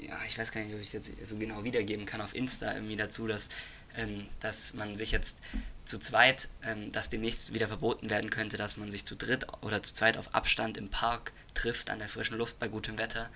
ja, 0.01 0.17
ich 0.27 0.39
weiß 0.39 0.53
gar 0.53 0.61
nicht, 0.63 0.75
ob 0.75 0.81
ich 0.81 0.89
es 0.89 0.93
jetzt 0.93 1.11
so 1.27 1.37
genau 1.39 1.65
wiedergeben 1.65 2.07
kann 2.07 2.21
auf 2.21 2.35
Insta 2.35 2.73
irgendwie 2.75 2.97
dazu, 2.97 3.27
dass, 3.27 3.49
ähm, 3.97 4.27
dass 4.41 4.75
man 4.75 4.97
sich 4.97 5.13
jetzt 5.13 5.41
zu 5.85 5.99
zweit, 5.99 6.51
ähm, 6.63 6.93
dass 6.93 7.09
demnächst 7.09 7.55
wieder 7.55 7.69
verboten 7.69 8.11
werden 8.11 8.31
könnte, 8.31 8.59
dass 8.59 8.77
man 8.77 8.91
sich 8.91 9.05
zu 9.07 9.17
dritt 9.17 9.47
oder 9.63 9.83
zu 9.83 9.95
zweit 9.95 10.19
auf 10.19 10.35
Abstand 10.35 10.77
im 10.77 10.91
Park 10.91 11.33
trifft, 11.55 11.91
an 11.91 11.99
der 11.99 12.09
frischen 12.09 12.37
Luft 12.37 12.59
bei 12.59 12.69
gutem 12.69 12.99
Wetter. 12.99 13.31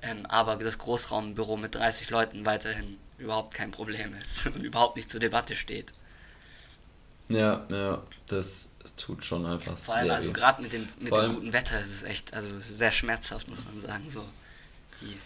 Ähm, 0.00 0.24
aber 0.26 0.56
das 0.56 0.78
Großraumbüro 0.78 1.56
mit 1.56 1.74
30 1.74 2.10
Leuten 2.10 2.46
weiterhin 2.46 2.98
überhaupt 3.18 3.54
kein 3.54 3.72
Problem 3.72 4.14
ist 4.14 4.46
und 4.54 4.62
überhaupt 4.62 4.96
nicht 4.96 5.10
zur 5.10 5.18
Debatte 5.18 5.56
steht. 5.56 5.92
Ja, 7.28 7.66
ja, 7.68 8.02
das 8.28 8.67
tut 8.96 9.24
schon 9.24 9.44
einfach 9.46 9.76
Vor 9.78 9.94
allem, 9.94 10.10
also 10.10 10.32
gerade 10.32 10.62
mit 10.62 10.72
dem, 10.72 10.86
mit 11.00 11.14
dem 11.16 11.34
guten 11.34 11.52
Wetter 11.52 11.78
ist 11.80 11.94
es 11.94 12.02
echt, 12.04 12.34
also 12.34 12.48
sehr 12.60 12.92
schmerzhaft, 12.92 13.48
muss 13.48 13.66
man 13.66 13.80
sagen. 13.80 14.08
So. 14.08 14.24
Die, 15.00 15.16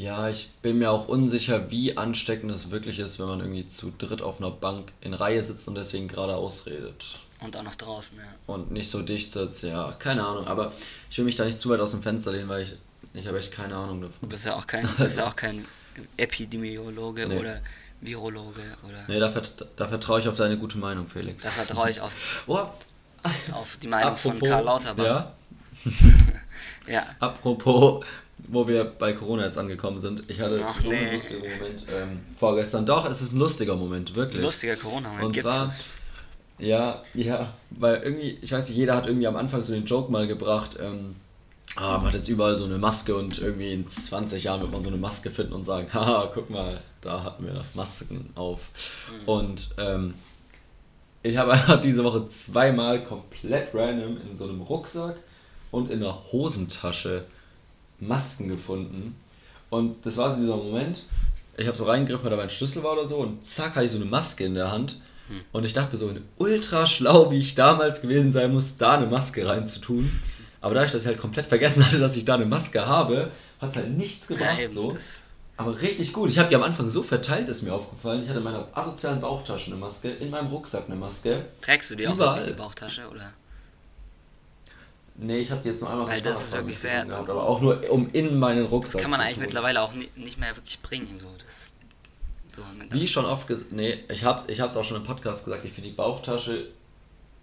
Ja, 0.00 0.28
ich 0.28 0.50
bin 0.62 0.78
mir 0.78 0.90
auch 0.90 1.08
unsicher, 1.08 1.70
wie 1.70 1.96
ansteckend 1.96 2.50
es 2.52 2.70
wirklich 2.70 2.98
ist, 2.98 3.18
wenn 3.18 3.26
man 3.26 3.40
irgendwie 3.40 3.66
zu 3.66 3.92
dritt 3.96 4.22
auf 4.22 4.38
einer 4.38 4.50
Bank 4.50 4.92
in 5.00 5.14
Reihe 5.14 5.42
sitzt 5.42 5.66
und 5.68 5.74
deswegen 5.74 6.08
geradeaus 6.08 6.66
redet. 6.66 7.20
und 7.40 7.56
auch 7.56 7.62
noch 7.62 7.74
draußen, 7.74 8.18
ja. 8.18 8.24
Und 8.46 8.70
nicht 8.70 8.90
so 8.90 9.02
dicht 9.02 9.32
sitzt, 9.32 9.62
ja, 9.62 9.92
keine 9.98 10.24
Ahnung. 10.26 10.46
Aber 10.46 10.72
ich 11.10 11.16
will 11.18 11.24
mich 11.24 11.34
da 11.36 11.44
nicht 11.44 11.60
zu 11.60 11.70
weit 11.70 11.80
aus 11.80 11.92
dem 11.92 12.02
Fenster 12.02 12.32
lehnen, 12.32 12.48
weil 12.48 12.62
ich, 12.62 12.74
ich 13.14 13.26
habe 13.26 13.38
echt 13.38 13.52
keine 13.52 13.74
Ahnung 13.76 14.00
Du 14.02 14.08
davon. 14.08 14.28
bist 14.28 14.44
ja 14.46 14.54
auch 14.54 14.66
kein, 14.66 14.86
bist 14.98 15.18
ja 15.18 15.26
auch 15.26 15.36
kein 15.36 15.64
Epidemiologe 16.18 17.28
Nee. 17.28 17.38
oder 17.38 17.60
Virologe 18.00 18.60
oder. 18.86 19.02
Nee, 19.08 19.18
da, 19.18 19.30
vert, 19.30 19.66
da 19.76 19.88
vertraue 19.88 20.20
ich 20.20 20.28
auf 20.28 20.36
deine 20.36 20.58
gute 20.58 20.76
Meinung, 20.78 21.08
Felix. 21.08 21.42
Da 21.44 21.50
vertraue 21.50 21.88
ich 21.90 22.00
auf, 22.02 22.14
Oh, 22.46 22.66
auf 23.52 23.78
die 23.78 23.88
Meinung 23.88 24.16
von 24.16 24.32
apropos- 24.32 24.48
Karl 24.48 24.64
Lauterbach. 24.64 25.04
Ja, 25.04 25.32
Ja. 26.92 27.06
apropos, 27.20 28.04
wo 28.48 28.68
wir 28.68 28.84
bei 28.84 29.12
Corona 29.12 29.44
jetzt 29.46 29.58
angekommen 29.58 30.00
sind. 30.00 30.22
Ich 30.28 30.40
hatte 30.40 30.60
Ach, 30.64 30.74
so 30.80 30.88
nee. 30.88 30.96
einen 30.96 31.14
lustigen 31.14 31.40
Moment 31.40 31.84
ähm, 32.00 32.20
vorgestern. 32.38 32.86
Doch, 32.86 33.04
es 33.10 33.22
ist 33.22 33.32
ein 33.32 33.38
lustiger 33.38 33.74
Moment, 33.76 34.14
wirklich. 34.14 34.40
Lustiger 34.42 34.76
Corona-Moment 34.76 35.24
Und 35.26 35.32
gibt's 35.32 35.54
zwar-. 35.54 35.70
Ja, 36.58 37.02
ja, 37.12 37.52
weil 37.70 38.02
irgendwie, 38.02 38.38
ich 38.40 38.52
weiß 38.52 38.68
nicht, 38.68 38.78
jeder 38.78 38.94
hat 38.96 39.06
irgendwie 39.06 39.26
am 39.26 39.36
Anfang 39.36 39.62
so 39.62 39.72
den 39.74 39.84
Joke 39.84 40.10
mal 40.10 40.26
gebracht, 40.26 40.78
ähm, 40.80 41.16
ah, 41.74 41.98
man 41.98 42.06
hat 42.06 42.14
jetzt 42.14 42.28
überall 42.28 42.56
so 42.56 42.64
eine 42.64 42.78
Maske 42.78 43.14
und 43.14 43.38
irgendwie 43.38 43.72
in 43.72 43.86
20 43.86 44.44
Jahren 44.44 44.60
wird 44.62 44.70
man 44.72 44.82
so 44.82 44.88
eine 44.88 44.96
Maske 44.96 45.30
finden 45.30 45.52
und 45.52 45.64
sagen, 45.66 45.88
haha, 45.92 46.30
guck 46.32 46.48
mal, 46.48 46.80
da 47.02 47.24
hatten 47.24 47.44
wir 47.44 47.62
Masken 47.74 48.30
auf. 48.36 48.68
Und 49.26 49.68
ähm, 49.76 50.14
ich 51.26 51.36
habe 51.36 51.52
einfach 51.52 51.80
diese 51.80 52.04
Woche 52.04 52.28
zweimal 52.28 53.02
komplett 53.04 53.74
random 53.74 54.18
in 54.20 54.36
so 54.36 54.44
einem 54.44 54.60
Rucksack 54.62 55.16
und 55.70 55.90
in 55.90 56.02
einer 56.02 56.22
Hosentasche 56.32 57.24
Masken 57.98 58.48
gefunden. 58.48 59.16
Und 59.70 60.06
das 60.06 60.16
war 60.16 60.34
so 60.34 60.40
dieser 60.40 60.56
Moment, 60.56 61.02
ich 61.56 61.66
habe 61.66 61.76
so 61.76 61.84
reingegriffen, 61.84 62.24
weil 62.24 62.30
da 62.30 62.36
mein 62.36 62.50
Schlüssel 62.50 62.82
war 62.82 62.92
oder 62.92 63.06
so 63.06 63.16
und 63.16 63.44
zack, 63.44 63.74
hatte 63.74 63.86
ich 63.86 63.90
so 63.90 63.96
eine 63.96 64.06
Maske 64.06 64.44
in 64.44 64.54
der 64.54 64.70
Hand. 64.70 64.98
Und 65.50 65.64
ich 65.64 65.72
dachte 65.72 65.92
mir 65.92 65.98
so, 65.98 66.14
ultra 66.38 66.86
schlau, 66.86 67.32
wie 67.32 67.40
ich 67.40 67.56
damals 67.56 68.00
gewesen 68.00 68.30
sein 68.30 68.52
muss, 68.52 68.76
da 68.76 68.94
eine 68.94 69.06
Maske 69.06 69.48
reinzutun. 69.48 70.08
Aber 70.60 70.74
da 70.74 70.84
ich 70.84 70.92
das 70.92 71.04
halt 71.04 71.18
komplett 71.18 71.48
vergessen 71.48 71.84
hatte, 71.84 71.98
dass 71.98 72.16
ich 72.16 72.24
da 72.24 72.34
eine 72.34 72.46
Maske 72.46 72.86
habe, 72.86 73.32
hat 73.60 73.74
halt 73.74 73.90
nichts 73.96 74.28
gebracht. 74.28 74.60
eben. 74.60 74.74
so. 74.74 74.92
Das, 74.92 75.24
Aber 75.58 75.80
richtig 75.80 76.12
gut. 76.12 76.28
Ich 76.30 76.38
habe 76.38 76.48
die 76.50 76.54
am 76.56 76.62
Anfang 76.62 76.90
so 76.90 77.02
verteilt, 77.02 77.48
ist 77.48 77.62
mir 77.62 77.72
aufgefallen. 77.72 78.22
Ich 78.22 78.28
hatte 78.28 78.38
in 78.38 78.44
meiner 78.44 78.66
asozialen 78.74 79.20
Bauchtasche 79.20 79.66
eine 79.70 79.76
Maske, 79.76 80.10
in 80.10 80.28
meinem 80.30 80.48
Rucksack 80.48 80.84
eine 80.86 80.96
Maske. 80.96 81.46
trägst 81.62 81.90
du 81.90 81.94
die 81.94 82.06
auch 82.06 82.14
Überall. 82.14 82.36
wirklich 82.36 82.54
die 82.54 82.60
Bauchtasche? 82.62 83.08
Oder? 83.08 83.32
Nee, 85.18 85.38
ich 85.38 85.50
habe 85.50 85.62
die 85.62 85.70
jetzt 85.70 85.80
nur 85.80 85.90
einmal 85.90 86.06
Weil 86.08 86.20
das 86.20 86.42
ist 86.44 86.54
wirklich 86.56 86.78
sehr- 86.78 87.06
gehabt, 87.06 87.30
aber 87.30 87.42
auch 87.48 87.60
nur 87.62 87.80
um 87.90 88.10
in 88.12 88.38
meinen 88.38 88.66
Rucksack. 88.66 88.92
Das 88.92 89.02
kann 89.02 89.10
man 89.10 89.20
eigentlich 89.20 89.38
mittlerweile 89.38 89.80
auch 89.80 89.94
ni 89.94 90.08
nicht 90.14 90.38
mehr 90.38 90.54
wirklich 90.54 90.80
bringen. 90.82 91.08
So. 91.16 91.26
Das, 91.42 91.74
so 92.52 92.62
Wie 92.90 93.08
schon 93.08 93.24
oft 93.24 93.46
gesagt, 93.48 93.72
nee, 93.72 93.98
ich 94.10 94.24
hab's, 94.24 94.46
ich 94.48 94.60
hab's 94.60 94.76
auch 94.76 94.84
schon 94.84 94.98
im 94.98 95.04
Podcast 95.04 95.44
gesagt, 95.46 95.64
ich 95.64 95.72
finde 95.72 95.88
die 95.88 95.96
Bauchtasche 95.96 96.66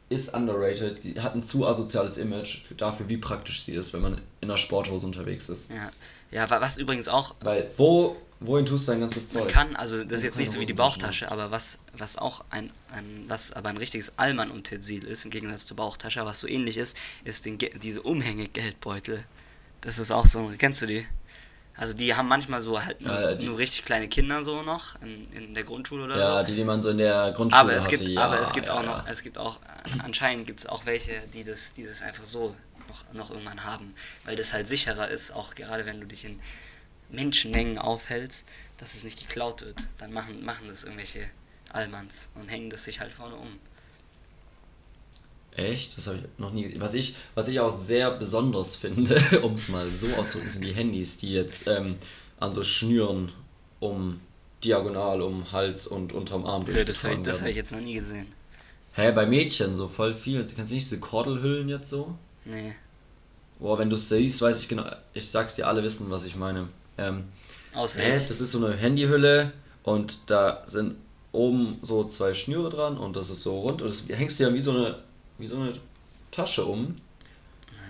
ist 0.09 0.31
underrated. 0.35 1.03
Die 1.03 1.19
hat 1.19 1.33
ein 1.33 1.43
zu 1.43 1.65
asoziales 1.65 2.17
Image 2.17 2.63
für, 2.67 2.75
dafür, 2.75 3.09
wie 3.09 3.17
praktisch 3.17 3.63
sie 3.63 3.73
ist, 3.73 3.91
wenn 3.93 4.01
man 4.03 4.21
in 4.41 4.49
einer 4.51 4.57
Sporthose 4.57 5.07
unterwegs 5.07 5.49
ist. 5.49 5.71
ja. 5.71 5.89
Ja, 6.33 6.49
wa- 6.49 6.59
was 6.61 6.77
übrigens 6.77 7.07
auch 7.07 7.35
Weil 7.41 7.69
wo, 7.77 8.15
wohin 8.39 8.65
tust 8.65 8.87
du 8.87 8.91
dein 8.91 9.01
ganzes 9.01 9.29
Zeug? 9.29 9.43
Man 9.43 9.47
kann, 9.47 9.75
also 9.75 10.03
das 10.03 10.13
ist 10.19 10.23
jetzt 10.23 10.37
nicht 10.39 10.51
so 10.51 10.59
wie 10.59 10.65
die 10.65 10.73
Bauchtasche, 10.73 11.31
aber 11.31 11.51
was, 11.51 11.79
was 11.97 12.17
auch 12.17 12.43
ein, 12.49 12.71
ein, 12.91 13.25
was 13.27 13.53
aber 13.53 13.69
ein 13.69 13.77
richtiges 13.77 14.17
Allmann-Utensil 14.17 15.05
ist, 15.05 15.25
im 15.25 15.31
Gegensatz 15.31 15.65
zur 15.65 15.77
Bauchtasche, 15.77 16.25
was 16.25 16.41
so 16.41 16.47
ähnlich 16.47 16.77
ist, 16.77 16.97
ist 17.23 17.45
den, 17.45 17.57
diese 17.57 18.01
Umhängegeldbeutel. 18.01 19.23
Das 19.81 19.97
ist 19.99 20.11
auch 20.11 20.25
so, 20.25 20.51
kennst 20.57 20.81
du 20.81 20.85
die? 20.87 21.05
Also 21.75 21.95
die 21.95 22.13
haben 22.13 22.27
manchmal 22.27 22.61
so 22.61 22.79
halt 22.83 23.01
nur, 23.01 23.13
Ja, 23.19 23.33
die- 23.33 23.45
nur 23.47 23.57
richtig 23.57 23.83
kleine 23.85 24.07
Kinder 24.07 24.43
so 24.43 24.61
noch 24.61 25.01
in, 25.01 25.27
in 25.31 25.53
der 25.55 25.63
Grundschule 25.63 26.03
oder 26.03 26.19
ja, 26.19 26.39
so. 26.39 26.45
die, 26.51 26.55
die 26.55 26.63
man 26.63 26.81
so 26.83 26.89
in 26.89 26.99
der 26.99 27.31
Grundschule 27.35 27.61
Aber 27.61 27.73
es 27.73 27.85
hatte. 27.85 27.97
gibt, 27.97 28.09
ja, 28.09 28.21
aber 28.21 28.39
es 28.39 28.51
gibt 28.51 28.67
ja, 28.67 28.73
auch 28.75 28.83
ja. 28.83 28.89
noch, 28.89 29.07
es 29.07 29.23
gibt 29.23 29.37
auch, 29.39 29.59
anscheinend 30.03 30.45
gibt 30.45 30.59
es 30.59 30.67
auch 30.67 30.85
welche, 30.85 31.13
die 31.33 31.43
das, 31.43 31.73
die 31.73 31.83
das 31.83 32.01
einfach 32.03 32.25
so 32.25 32.55
noch, 32.93 33.13
noch 33.13 33.31
irgendwann 33.31 33.63
haben, 33.63 33.93
weil 34.25 34.35
das 34.35 34.53
halt 34.53 34.67
sicherer 34.67 35.09
ist, 35.09 35.31
auch 35.31 35.55
gerade 35.55 35.85
wenn 35.85 35.99
du 35.99 36.07
dich 36.07 36.25
in 36.25 36.39
Menschenmengen 37.09 37.77
aufhältst, 37.77 38.47
dass 38.77 38.93
es 38.93 39.03
nicht 39.03 39.19
geklaut 39.19 39.61
wird. 39.61 39.77
Dann 39.97 40.11
machen, 40.11 40.43
machen 40.43 40.67
das 40.67 40.83
irgendwelche 40.83 41.21
Allmanns 41.71 42.29
und 42.35 42.49
hängen 42.49 42.69
das 42.69 42.85
sich 42.85 42.99
halt 42.99 43.11
vorne 43.11 43.35
um. 43.35 43.59
Echt? 45.55 45.97
Das 45.97 46.07
habe 46.07 46.17
ich 46.17 46.23
noch 46.39 46.51
nie. 46.51 46.79
Was 46.79 46.95
ich, 46.95 47.15
was 47.35 47.47
ich 47.47 47.59
auch 47.59 47.75
sehr 47.75 48.11
besonders 48.11 48.75
finde, 48.75 49.21
um 49.43 49.53
es 49.53 49.69
mal 49.69 49.87
so 49.87 50.07
auszudrücken, 50.15 50.49
sind 50.49 50.65
die 50.65 50.73
Handys, 50.73 51.17
die 51.17 51.31
jetzt 51.31 51.67
ähm, 51.67 51.97
an 52.39 52.53
so 52.53 52.63
Schnüren 52.63 53.31
um 53.79 54.19
diagonal 54.63 55.21
um 55.21 55.51
Hals 55.51 55.85
und 55.85 56.13
unterm 56.13 56.45
Arm 56.45 56.63
Blöd, 56.63 56.87
das 56.87 57.03
habe 57.03 57.15
ich, 57.15 57.21
das 57.21 57.41
hab 57.41 57.49
ich 57.49 57.55
jetzt 57.55 57.71
noch 57.71 57.81
nie 57.81 57.95
gesehen. 57.95 58.27
Hä, 58.93 59.11
bei 59.11 59.25
Mädchen 59.25 59.75
so 59.75 59.87
voll 59.87 60.13
viel. 60.13 60.45
Kennst 60.45 60.71
du 60.71 60.75
nicht 60.75 60.85
diese 60.85 60.99
Kordelhüllen 60.99 61.67
jetzt 61.67 61.89
so? 61.89 62.15
Nee. 62.45 62.75
Boah, 63.59 63.79
wenn 63.79 63.89
du 63.89 63.95
es 63.95 64.09
siehst, 64.09 64.41
weiß 64.41 64.59
ich 64.59 64.67
genau. 64.67 64.85
Ich 65.13 65.29
sag's 65.29 65.55
dir, 65.55 65.67
alle 65.67 65.83
wissen, 65.83 66.09
was 66.09 66.25
ich 66.25 66.35
meine. 66.35 66.67
Ähm, 66.97 67.25
hä, 67.73 67.83
ich. 67.83 68.27
das 68.27 68.41
ist 68.41 68.51
so 68.51 68.63
eine 68.63 68.75
Handyhülle 68.75 69.53
und 69.83 70.19
da 70.27 70.63
sind 70.67 70.95
oben 71.31 71.79
so 71.81 72.03
zwei 72.03 72.33
Schnüre 72.33 72.69
dran 72.69 72.97
und 72.97 73.15
das 73.15 73.29
ist 73.29 73.41
so 73.41 73.59
rund 73.59 73.81
und 73.81 73.89
das 73.89 74.03
hängst 74.07 74.39
du 74.39 74.43
ja 74.43 74.53
wie 74.53 74.61
so 74.61 74.71
eine, 74.71 74.99
wie 75.37 75.47
so 75.47 75.55
eine 75.55 75.73
Tasche 76.31 76.65
um. 76.65 76.97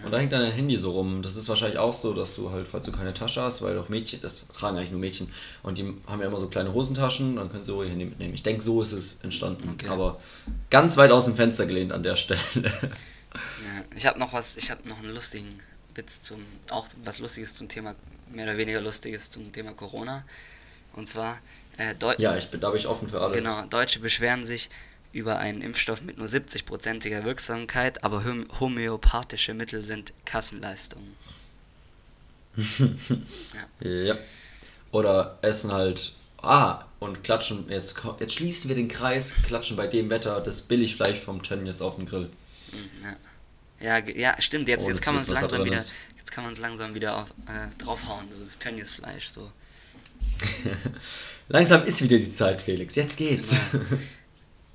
Und 0.04 0.12
da 0.12 0.18
hängt 0.18 0.34
dann 0.34 0.42
dein 0.42 0.52
Handy 0.52 0.78
so 0.78 0.92
rum. 0.92 1.22
Das 1.22 1.38
ist 1.38 1.48
wahrscheinlich 1.48 1.80
auch 1.80 1.94
so, 1.94 2.14
dass 2.14 2.36
du 2.36 2.52
halt, 2.52 2.68
falls 2.68 2.86
du 2.86 2.92
keine 2.92 3.14
Tasche 3.14 3.42
hast, 3.42 3.62
weil 3.62 3.76
doch 3.76 3.88
Mädchen, 3.88 4.20
das 4.22 4.46
tragen 4.50 4.78
eigentlich 4.78 4.92
nur 4.92 5.00
Mädchen, 5.00 5.30
und 5.64 5.78
die 5.78 5.94
haben 6.08 6.20
ja 6.20 6.28
immer 6.28 6.40
so 6.40 6.48
kleine 6.48 6.74
Hosentaschen, 6.74 7.38
dann 7.38 7.50
können 7.50 7.64
sie 7.64 7.72
so 7.72 7.84
ihr 7.84 7.90
Handy 7.90 8.06
mitnehmen. 8.06 8.34
Ich 8.34 8.44
denke, 8.44 8.62
so 8.62 8.82
ist 8.82 8.92
es 8.92 9.20
entstanden. 9.24 9.70
Okay. 9.74 9.88
Aber 9.88 10.20
ganz 10.70 10.98
weit 10.98 11.12
aus 11.12 11.24
dem 11.26 11.36
Fenster 11.36 11.66
gelehnt 11.66 11.94
an 11.94 12.04
der 12.04 12.18
Stelle. 12.18 12.42
Ja, 13.34 13.84
ich 13.96 14.06
habe 14.06 14.20
noch 14.20 14.34
was, 14.34 14.58
ich 14.58 14.70
habe 14.72 14.88
noch 14.88 15.00
einen 15.00 15.14
lustigen 15.14 15.60
Witz 15.96 16.22
zum, 16.22 16.46
auch 16.72 16.88
was 17.04 17.20
Lustiges 17.20 17.54
zum 17.54 17.68
Thema, 17.68 17.96
mehr 18.30 18.46
oder 18.46 18.58
weniger 18.58 18.82
Lustiges 18.82 19.30
zum 19.30 19.52
Thema 19.52 19.74
Corona. 19.74 20.24
Und 20.94 21.08
zwar, 21.08 21.40
äh, 21.78 21.96
Deu 21.96 22.14
ja, 22.18 22.38
ich 22.38 22.50
bin, 22.50 22.62
da 22.62 22.70
bin 22.70 22.80
ich 22.80 22.88
offen 22.88 23.10
für 23.10 23.20
alles. 23.20 23.38
genau, 23.38 23.66
Deutsche 23.66 24.00
beschweren 24.00 24.46
sich 24.46 24.70
über 25.12 25.38
einen 25.38 25.62
Impfstoff 25.62 26.02
mit 26.02 26.18
nur 26.18 26.28
70-prozentiger 26.28 27.24
Wirksamkeit, 27.24 28.04
aber 28.04 28.24
hom 28.24 28.46
homöopathische 28.60 29.54
Mittel 29.54 29.84
sind 29.86 30.14
Kassenleistungen. 30.26 31.16
Ja. 33.80 34.16
Oder 34.92 35.40
essen 35.42 35.72
halt. 35.72 36.14
Ah, 36.38 36.86
und 37.00 37.24
klatschen. 37.24 37.70
Jetzt, 37.70 37.96
jetzt 38.20 38.34
schließen 38.34 38.70
wir 38.70 38.76
den 38.76 38.88
Kreis, 38.88 39.32
klatschen 39.44 39.76
bei 39.76 39.88
dem 39.88 40.10
Wetter 40.10 40.40
das 40.40 40.62
Billigfleisch 40.62 41.20
vom 41.20 41.42
Tönnies 41.42 41.82
auf 41.82 41.96
den 41.96 42.06
Grill. 42.06 42.30
Ja, 43.80 44.00
ge- 44.00 44.20
ja 44.20 44.36
stimmt, 44.42 44.68
jetzt, 44.70 44.84
Ohne 44.86 44.94
jetzt 44.94 45.02
kann 45.02 45.16
man 45.16 45.24
es 45.24 45.30
langsam 45.30 45.66
wieder, 45.66 45.84
jetzt 46.18 46.32
kann 46.32 46.44
man 46.46 46.54
es 46.54 46.60
langsam 46.60 46.96
wieder 46.96 47.18
auf, 47.18 47.30
äh, 47.48 47.68
draufhauen, 47.84 48.32
so 48.32 48.40
das 48.40 48.58
Tönniesfleisch, 48.60 49.28
so. 49.28 49.52
Langsam 51.50 51.84
ist 51.84 52.02
wieder 52.02 52.18
die 52.18 52.34
Zeit, 52.34 52.62
Felix. 52.62 52.96
Jetzt 52.96 53.18
geht's. 53.18 53.54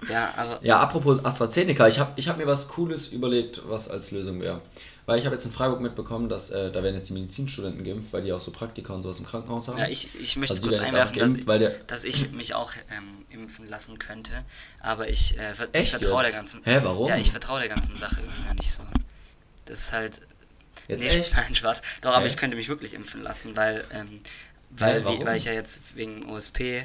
Ja, 0.08 0.34
aber 0.36 0.60
Ja, 0.62 0.78
apropos 0.80 1.24
AstraZeneca, 1.24 1.88
ich 1.88 1.98
habe 1.98 2.12
ich 2.16 2.28
hab 2.28 2.36
mir 2.36 2.46
was 2.46 2.68
Cooles 2.68 3.08
überlegt, 3.08 3.62
was 3.66 3.88
als 3.88 4.10
Lösung 4.10 4.40
wäre. 4.40 4.60
Weil 5.08 5.18
ich 5.18 5.24
habe 5.24 5.34
jetzt 5.36 5.46
in 5.46 5.52
Freiburg 5.52 5.80
mitbekommen, 5.80 6.28
dass 6.28 6.50
äh, 6.50 6.70
da 6.70 6.82
werden 6.82 6.96
jetzt 6.96 7.08
die 7.08 7.14
Medizinstudenten 7.14 7.82
geimpft, 7.82 8.12
weil 8.12 8.20
die 8.22 8.30
auch 8.30 8.42
so 8.42 8.50
Praktika 8.50 8.92
und 8.92 9.02
sowas 9.02 9.18
im 9.18 9.24
Krankenhaus 9.24 9.66
haben. 9.66 9.78
Ja, 9.78 9.88
ich, 9.88 10.14
ich 10.14 10.36
möchte 10.36 10.52
Also 10.56 10.62
kurz 10.66 10.80
einwerfen, 10.80 11.18
dass, 11.18 11.32
geimpft, 11.32 11.46
weil 11.46 11.58
der- 11.60 11.70
dass 11.86 12.04
ich 12.04 12.30
mich 12.32 12.54
auch 12.54 12.74
ähm, 12.90 13.24
impfen 13.30 13.66
lassen 13.70 13.98
könnte. 13.98 14.44
Aber 14.80 15.08
ich, 15.08 15.38
äh, 15.38 15.54
ver- 15.54 15.68
ich 15.72 15.88
vertraue 15.88 16.24
der 16.24 16.32
ganzen. 16.32 16.62
Hä, 16.62 16.80
warum? 16.82 17.08
Ja, 17.08 17.16
ich 17.16 17.30
vertraue 17.30 17.58
der 17.60 17.70
ganzen 17.70 17.96
Sache 17.96 18.20
irgendwie 18.20 18.46
noch 18.48 18.54
nicht 18.54 18.70
so. 18.70 18.82
Das 19.64 19.78
ist 19.80 19.92
halt. 19.94 20.20
Jetzt 20.88 21.00
nee, 21.00 21.06
echt? 21.08 21.34
nein, 21.34 21.54
Spaß. 21.54 21.80
Doch, 22.02 22.12
aber 22.12 22.22
Hä? 22.24 22.28
ich 22.28 22.36
könnte 22.36 22.56
mich 22.58 22.68
wirklich 22.68 22.92
impfen 22.92 23.22
lassen, 23.22 23.56
weil, 23.56 23.84
ähm, 23.94 24.20
weil, 24.70 25.00
wie, 25.00 25.04
warum? 25.06 25.24
weil 25.26 25.36
ich 25.38 25.46
ja 25.46 25.52
jetzt 25.52 25.96
wegen 25.96 26.28
OSP 26.30 26.84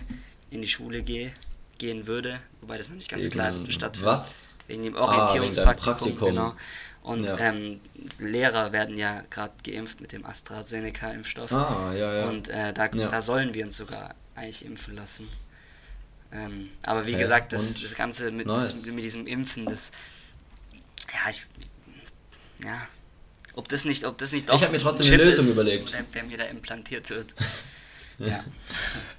in 0.49 0.61
die 0.61 0.67
Schule 0.69 1.03
gehe, 1.03 1.33
gehen 1.77 2.07
würde, 2.07 2.39
wobei 2.61 2.77
das 2.77 2.87
noch 2.89 2.95
nicht 2.95 3.09
ganz 3.11 3.23
Wegen 3.25 3.33
klar 3.33 3.49
ist, 3.49 3.69
stattfindet. 3.73 4.01
was? 4.17 4.47
Wegen 4.67 4.83
dem 4.83 4.95
Ah, 4.95 4.99
wegen 5.01 5.11
Orientierungspraktikum, 5.11 6.17
genau. 6.17 6.55
Und 7.03 7.29
Ja. 7.29 7.37
ähm, 7.37 7.79
Lehrer 8.17 8.71
werden 8.71 8.97
ja 8.97 9.21
gerade 9.29 9.53
geimpft 9.65 9.99
mit 10.01 10.13
dem 10.13 10.25
AstraZeneca-Impfstoff. 10.25 11.51
Ah, 11.51 11.93
ja, 11.93 12.19
ja. 12.19 12.29
Und 12.29 12.47
äh, 12.47 12.73
da, 12.73 12.85
Ja. 12.87 13.07
da 13.09 13.21
sollen 13.21 13.53
wir 13.53 13.65
uns 13.65 13.75
sogar 13.77 14.15
eigentlich 14.35 14.65
impfen 14.65 14.95
lassen. 14.95 15.27
Ähm, 16.31 16.69
aber 16.85 17.05
wie 17.05 17.11
Ja, 17.11 17.17
gesagt, 17.17 17.51
das, 17.53 17.75
und? 17.75 17.83
das 17.83 17.95
Ganze 17.95 18.31
mit, 18.31 18.47
Nice. 18.47 18.73
das, 18.73 18.85
mit 18.85 19.03
diesem 19.03 19.27
Impfen, 19.27 19.65
das. 19.65 19.91
Ja, 21.13 21.29
ich. 21.29 21.45
Ja. 22.63 22.81
Ob 23.55 23.67
das 23.67 23.85
nicht, 23.85 24.05
ob 24.05 24.17
das 24.17 24.31
nicht 24.31 24.49
doch 24.49 24.59
hab 24.61 24.71
mir 24.71 24.79
trotzdem 24.79 25.13
ein 25.13 25.21
eine 25.21 25.29
Lösung 25.29 25.45
ist, 25.45 25.53
überlegt. 25.53 25.93
Der, 25.93 26.03
der 26.03 26.23
mir 26.23 26.37
da 26.37 26.45
implantiert 26.45 27.09
wird. 27.11 27.35
ja. 28.17 28.43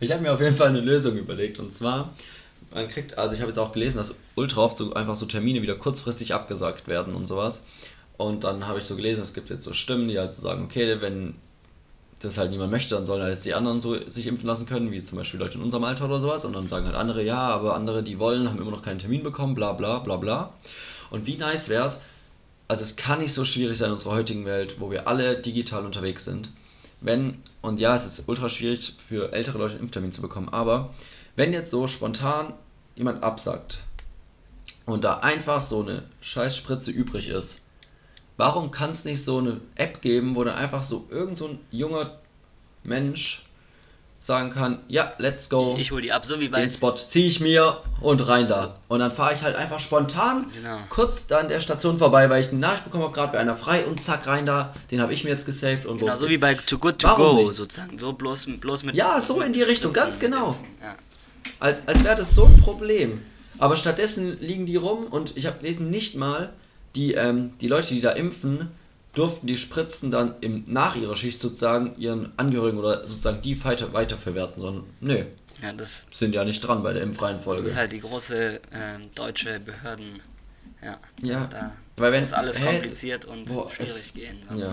Ich 0.00 0.11
habe 0.11 0.23
mir 0.23 0.33
auf 0.33 0.41
jeden 0.41 0.57
Fall 0.57 0.69
eine 0.69 0.81
Lösung 0.81 1.17
überlegt 1.17 1.59
und 1.61 1.73
zwar, 1.73 2.17
man 2.75 2.88
kriegt, 2.88 3.16
also 3.16 3.35
ich 3.35 3.40
habe 3.40 3.50
jetzt 3.50 3.59
auch 3.59 3.73
gelesen, 3.73 3.97
dass 3.99 4.14
ultra 4.35 4.62
oft 4.62 4.76
so 4.76 4.93
einfach 4.95 5.16
so 5.16 5.26
Termine 5.26 5.62
wieder 5.62 5.76
kurzfristig 5.76 6.35
abgesagt 6.35 6.88
werden 6.88 7.14
und 7.14 7.26
sowas. 7.26 7.62
Und 8.16 8.45
dann 8.45 8.66
habe 8.66 8.81
ich 8.81 8.85
so 8.85 8.97
gelesen, 8.97 9.23
es 9.23 9.35
gibt 9.35 9.50
jetzt 9.50 9.64
so 9.64 9.73
Stimmen, 9.73 10.09
die 10.09 10.19
halt 10.19 10.33
so 10.33 10.43
sagen, 10.43 10.64
okay, 10.64 11.00
wenn 11.00 11.35
das 12.21 12.38
halt 12.38 12.50
niemand 12.50 12.71
möchte, 12.71 12.95
dann 12.95 13.07
sollen 13.07 13.23
halt 13.23 13.35
jetzt 13.35 13.45
die 13.45 13.54
anderen 13.54 13.81
so 13.81 13.99
sich 14.09 14.26
impfen 14.26 14.47
lassen 14.47 14.66
können, 14.66 14.93
wie 14.93 15.00
zum 15.00 15.19
Beispiel 15.19 15.40
Leute 15.40 15.59
in 15.59 15.64
unserem 15.64 15.85
Alter 15.85 16.07
oder 16.07 16.21
sowas. 16.21 16.45
Und 16.45 16.54
dann 16.54 16.69
sagen 16.69 16.87
halt 16.87 16.97
andere, 16.97 17.23
ja, 17.23 17.38
aber 17.38 17.75
andere, 17.75 18.02
die 18.02 18.19
wollen, 18.19 18.49
haben 18.49 18.61
immer 18.61 18.71
noch 18.71 18.83
keinen 18.83 18.99
Termin 18.99 19.23
bekommen, 19.23 19.54
bla 19.54 19.73
bla 19.73 19.99
bla 20.00 20.16
bla. 20.16 20.52
Und 21.11 21.26
wie 21.26 21.37
nice 21.37 21.69
wäre 21.69 21.87
es, 21.87 22.00
also 22.66 22.83
es 22.83 22.97
kann 22.97 23.21
nicht 23.21 23.35
so 23.35 23.45
schwierig 23.45 23.78
sein 23.78 23.88
in 23.88 23.95
unserer 23.95 24.12
heutigen 24.12 24.47
Welt, 24.47 24.76
wo 24.81 24.90
wir 24.90 25.07
alle 25.07 25.37
digital 25.37 25.85
unterwegs 25.85 26.25
sind. 26.25 26.51
Wenn, 27.01 27.42
und 27.61 27.79
ja, 27.79 27.94
es 27.94 28.07
ist 28.07 28.25
ultra 28.27 28.49
schwierig 28.49 28.94
für 29.09 29.33
ältere 29.33 29.59
Leute 29.59 29.75
einen 29.75 29.83
Impftermin 29.83 30.12
zu 30.12 30.22
bekommen, 30.22 30.49
aber 30.49 30.94
wenn 31.37 31.53
jetzt 31.53 31.70
so 31.70 31.87
spontan 31.88 32.55
jemand 32.94 33.23
absagt 33.23 33.79
und 34.87 35.03
da 35.05 35.18
einfach 35.18 35.62
so 35.62 35.83
eine 35.83 36.05
Scheißspritze 36.20 36.90
übrig 36.90 37.29
ist, 37.29 37.57
warum 38.37 38.70
kann 38.70 38.90
es 38.90 39.05
nicht 39.05 39.25
so 39.25 39.38
eine 39.38 39.61
App 39.75 40.01
geben, 40.01 40.35
wo 40.37 40.44
dann 40.44 40.55
einfach 40.57 40.83
so 40.85 41.07
irgend 41.11 41.37
so 41.37 41.49
ein 41.49 41.59
junger 41.70 42.18
Mensch 42.83 43.40
sagen 44.20 44.51
kann, 44.53 44.79
ja, 44.88 45.12
let's 45.18 45.51
go, 45.51 45.75
Ich, 45.75 45.83
ich 45.83 45.92
hole 45.92 46.01
die 46.01 46.11
ab, 46.11 46.25
so 46.25 46.40
wie 46.40 46.49
bei. 46.49 46.61
den 46.62 46.70
Spot 46.70 46.92
ziehe 46.97 47.27
ich 47.27 47.40
mir 47.40 47.83
und 48.01 48.27
rein 48.27 48.49
da. 48.49 48.57
So. 48.57 48.68
Und 48.88 49.01
dann 49.01 49.12
fahre 49.12 49.35
ich 49.35 49.42
halt 49.42 49.55
einfach 49.55 49.81
spontan 49.81 50.47
Genau. 50.55 50.79
kurz 50.88 51.27
da 51.27 51.40
an 51.40 51.49
der 51.51 51.61
Station 51.61 51.99
vorbei, 51.99 52.31
weil 52.31 52.40
ich 52.42 52.49
eine 52.49 52.59
Nachricht 52.59 52.85
bekommen 52.85 53.05
habe, 53.05 53.12
gerade 53.12 53.33
wäre 53.35 53.42
einer 53.42 53.57
frei 53.59 53.85
und 53.85 54.03
zack, 54.03 54.27
rein 54.27 54.47
da. 54.47 54.75
Den 54.90 55.03
habe 55.03 55.12
ich 55.12 55.25
mir 55.25 55.31
jetzt 55.31 55.44
gesaved 55.44 55.85
und 55.85 55.99
Genau, 55.99 56.12
los 56.12 56.20
so 56.20 56.29
wie 56.31 56.38
bei 56.38 56.55
Too 56.55 56.79
Good 56.79 57.01
To 57.01 57.09
Warum 57.09 57.37
Go 57.37 57.42
nicht? 57.49 57.55
sozusagen. 57.55 57.99
So 57.99 58.14
bloß, 58.14 58.61
bloß 58.61 58.85
mit. 58.85 58.94
Ja, 58.94 59.16
bloß 59.18 59.29
so 59.29 59.37
mit 59.37 59.49
in 59.49 59.53
die 59.53 59.62
Richtung, 59.62 59.92
Spritzen 59.92 60.09
ganz 60.12 60.20
genau. 60.20 60.57
Ja. 60.83 60.94
Als, 61.64 61.88
als 61.88 62.05
wäre 62.05 62.14
das 62.16 62.35
so 62.35 62.44
ein 62.44 62.59
Problem. 62.61 63.22
Aber 63.59 63.77
stattdessen 63.79 64.38
liegen 64.40 64.66
die 64.66 64.77
rum 64.77 65.05
und 65.05 65.35
ich 65.35 65.46
habe 65.46 65.61
gelesen, 65.61 65.88
nicht 65.88 66.14
mal 66.14 66.53
die, 66.94 67.14
ähm, 67.14 67.55
die 67.62 67.68
Leute, 67.68 67.94
die 67.94 68.03
da 68.03 68.11
impfen, 68.11 68.68
durften 69.14 69.46
die 69.46 69.57
Spritzen 69.57 70.11
dann 70.11 70.35
im, 70.42 70.64
nach 70.66 70.94
ihrer 70.94 71.16
Schicht 71.16 71.40
sozusagen 71.40 71.94
ihren 71.96 72.33
Angehörigen 72.37 72.77
oder 72.79 73.07
sozusagen 73.09 73.40
die 73.40 73.64
weiter, 73.64 73.94
weiterverwerten, 73.94 74.61
sondern 74.61 74.85
nö, 75.00 75.24
ja, 75.62 75.72
das, 75.72 76.07
sind 76.12 76.35
ja 76.35 76.44
nicht 76.44 76.61
dran 76.61 76.83
bei 76.83 76.92
der 76.92 77.00
das 77.03 77.09
Impfreihenfolge. 77.11 77.62
ist 77.62 77.77
halt 77.77 77.92
die 77.92 78.00
große 78.00 78.61
ähm, 78.72 79.00
deutsche 79.14 79.59
Behörden. 79.61 80.20
Ja, 80.85 80.98
Ja, 81.22 81.46
da 81.46 81.72
weil 81.96 82.12
wenn- 82.12 82.20
muss 82.20 82.35
alles 82.35 82.61
kompliziert 82.61 83.24
und 83.24 83.46
boah, 83.55 83.70
schwierig 83.70 83.92
es- 84.03 84.12
gehen. 84.12 84.37
Ja. 84.55 84.66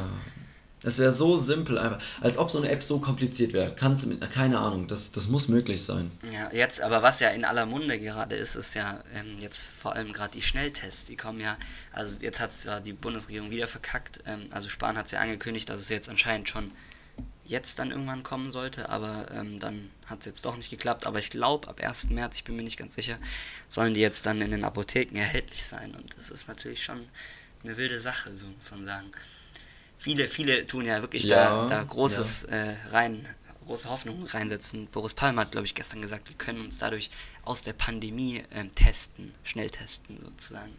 Das 0.84 0.98
wäre 0.98 1.12
so 1.12 1.38
simpel 1.38 1.78
einfach. 1.78 2.00
Als 2.22 2.38
ob 2.38 2.50
so 2.50 2.58
eine 2.58 2.70
App 2.70 2.84
so 2.88 3.00
kompliziert 3.00 3.54
wäre. 3.54 3.76
Kannst 3.76 4.04
du 4.04 4.08
mit. 4.08 4.22
Keine 4.32 4.60
Ahnung, 4.60 4.88
das, 4.88 5.12
das 5.12 5.28
muss 5.28 5.48
möglich 5.48 5.84
sein. 5.84 6.12
Ja, 6.34 6.52
jetzt, 6.52 6.82
aber 6.82 7.04
was 7.04 7.20
ja 7.20 7.30
in 7.30 7.46
aller 7.46 7.66
Munde 7.66 8.00
gerade 8.00 8.36
ist, 8.36 8.56
ist 8.56 8.74
ja 8.74 9.04
ähm, 9.14 9.38
jetzt 9.40 9.70
vor 9.70 9.94
allem 9.94 10.12
gerade 10.12 10.32
die 10.32 10.42
Schnelltests, 10.42 11.06
die 11.06 11.16
kommen 11.16 11.40
ja, 11.40 11.58
also 11.92 12.20
jetzt 12.22 12.40
hat 12.40 12.50
es 12.50 12.62
zwar 12.62 12.82
die 12.82 12.94
Bundesregierung 12.94 13.52
wieder 13.52 13.68
verkackt, 13.68 14.24
ähm, 14.26 14.48
also 14.52 14.70
Spahn 14.70 14.98
hat 14.98 15.06
es 15.06 15.12
ja 15.12 15.20
angekündigt, 15.20 15.70
dass 15.70 15.80
es 15.80 15.90
jetzt 15.90 16.10
anscheinend 16.10 16.50
schon 16.50 16.72
jetzt 17.46 17.80
dann 17.80 17.92
irgendwann 17.92 18.24
kommen 18.24 18.50
sollte, 18.50 18.90
aber 18.90 19.30
ähm, 19.32 19.60
dann 19.60 19.90
hat 20.06 20.22
es 20.22 20.26
jetzt 20.26 20.46
doch 20.46 20.56
nicht 20.56 20.70
geklappt, 20.70 21.06
aber 21.06 21.20
ich 21.20 21.30
glaube 21.30 21.68
ab 21.68 21.82
1. 21.82 22.10
März, 22.10 22.38
ich 22.38 22.44
bin 22.44 22.56
mir 22.56 22.64
nicht 22.64 22.78
ganz 22.78 22.96
sicher, 22.96 23.18
sollen 23.68 23.94
die 23.94 24.00
jetzt 24.00 24.26
dann 24.26 24.42
in 24.42 24.52
den 24.52 24.64
Apotheken 24.64 25.18
erhältlich 25.18 25.64
sein 25.64 25.94
und 25.94 26.18
das 26.18 26.32
ist 26.32 26.48
natürlich 26.48 26.84
schon 26.84 27.06
eine 27.64 27.78
wilde 27.78 28.00
Sache, 28.00 28.36
so 28.36 28.46
muss 28.48 28.72
man 28.72 28.86
sagen. 28.86 29.12
Viele, 30.02 30.28
viele 30.28 30.66
tun 30.66 30.86
ja 30.86 31.00
wirklich 31.02 31.26
Ja, 31.26 31.62
da, 31.62 31.68
da 31.68 31.84
großes 31.84 32.46
äh, 32.46 32.76
rein, 32.90 33.24
große 33.68 33.88
Hoffnung 33.88 34.26
reinsetzen. 34.26 34.88
Boris 34.88 35.14
Palmer 35.14 35.42
hat, 35.42 35.52
glaube 35.52 35.68
ich, 35.68 35.76
gestern 35.76 36.02
gesagt, 36.02 36.28
wir 36.28 36.36
können 36.38 36.60
uns 36.62 36.80
dadurch 36.80 37.12
aus 37.44 37.62
der 37.62 37.74
Pandemie 37.74 38.44
ähm, 38.52 38.74
testen, 38.74 39.32
schnell 39.44 39.70
testen 39.70 40.18
sozusagen. 40.24 40.72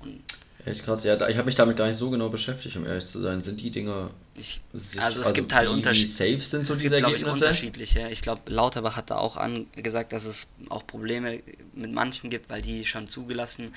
Und 0.00 0.22
Echt 0.64 0.84
krass. 0.84 1.02
Ja, 1.02 1.14
ich 1.28 1.36
habe 1.36 1.46
mich 1.46 1.54
damit 1.56 1.76
gar 1.76 1.88
nicht 1.88 1.96
so 1.96 2.08
genau 2.10 2.28
beschäftigt, 2.28 2.76
um 2.76 2.86
ehrlich 2.86 3.06
zu 3.06 3.20
sein. 3.20 3.40
Sind 3.40 3.60
die 3.60 3.70
Dinger. 3.70 4.10
ich, 4.34 4.60
sich- 4.72 5.00
also 5.00 5.22
es 5.22 5.32
gibt 5.32 5.52
halt 5.54 5.68
safe 5.84 6.38
sind 6.40 6.64
so 6.66 6.72
es 6.72 6.80
gibt, 6.80 6.96
glaube 6.98 7.16
ich, 7.16 7.24
unterschiedliche. 7.24 8.08
Ich 8.10 8.22
glaube, 8.22 8.42
Lauterbach 8.46 8.96
hat 8.96 9.10
da 9.10 9.16
auch 9.18 9.36
angesagt, 9.36 10.12
dass 10.12 10.24
es 10.24 10.54
auch 10.68 10.86
Probleme 10.86 11.42
mit 11.74 11.92
manchen 11.92 12.30
gibt, 12.30 12.48
weil 12.50 12.62
die 12.62 12.84
schon 12.84 13.08
zugelassen 13.08 13.72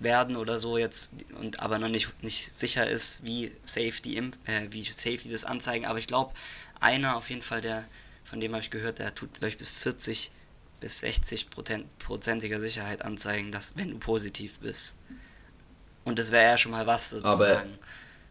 werden 0.00 0.36
oder 0.36 0.58
so 0.58 0.78
jetzt 0.78 1.14
und 1.38 1.60
aber 1.60 1.78
noch 1.78 1.88
nicht, 1.88 2.22
nicht 2.22 2.52
sicher 2.52 2.88
ist, 2.88 3.24
wie 3.24 3.52
safe 3.62 4.02
die 4.02 4.16
Imp 4.16 4.36
äh, 4.46 4.66
wie 4.70 4.82
safe 4.82 5.18
die 5.18 5.30
das 5.30 5.44
anzeigen. 5.44 5.86
Aber 5.86 5.98
ich 5.98 6.06
glaube, 6.06 6.32
einer 6.80 7.16
auf 7.16 7.30
jeden 7.30 7.42
Fall, 7.42 7.60
der 7.60 7.84
von 8.24 8.40
dem 8.40 8.52
habe 8.52 8.62
ich 8.62 8.70
gehört, 8.70 8.98
der 8.98 9.14
tut, 9.14 9.34
glaube 9.34 9.48
ich, 9.48 9.58
bis 9.58 9.70
40 9.70 10.30
bis 10.80 11.00
60 11.00 11.50
Prozent, 11.50 11.98
prozentiger 11.98 12.58
Sicherheit 12.58 13.04
anzeigen, 13.04 13.52
dass 13.52 13.76
wenn 13.76 13.90
du 13.90 13.98
positiv 13.98 14.60
bist. 14.60 14.98
Und 16.04 16.18
das 16.18 16.32
wäre 16.32 16.44
ja 16.44 16.56
schon 16.56 16.72
mal 16.72 16.86
was 16.86 17.10
sozusagen. 17.10 17.78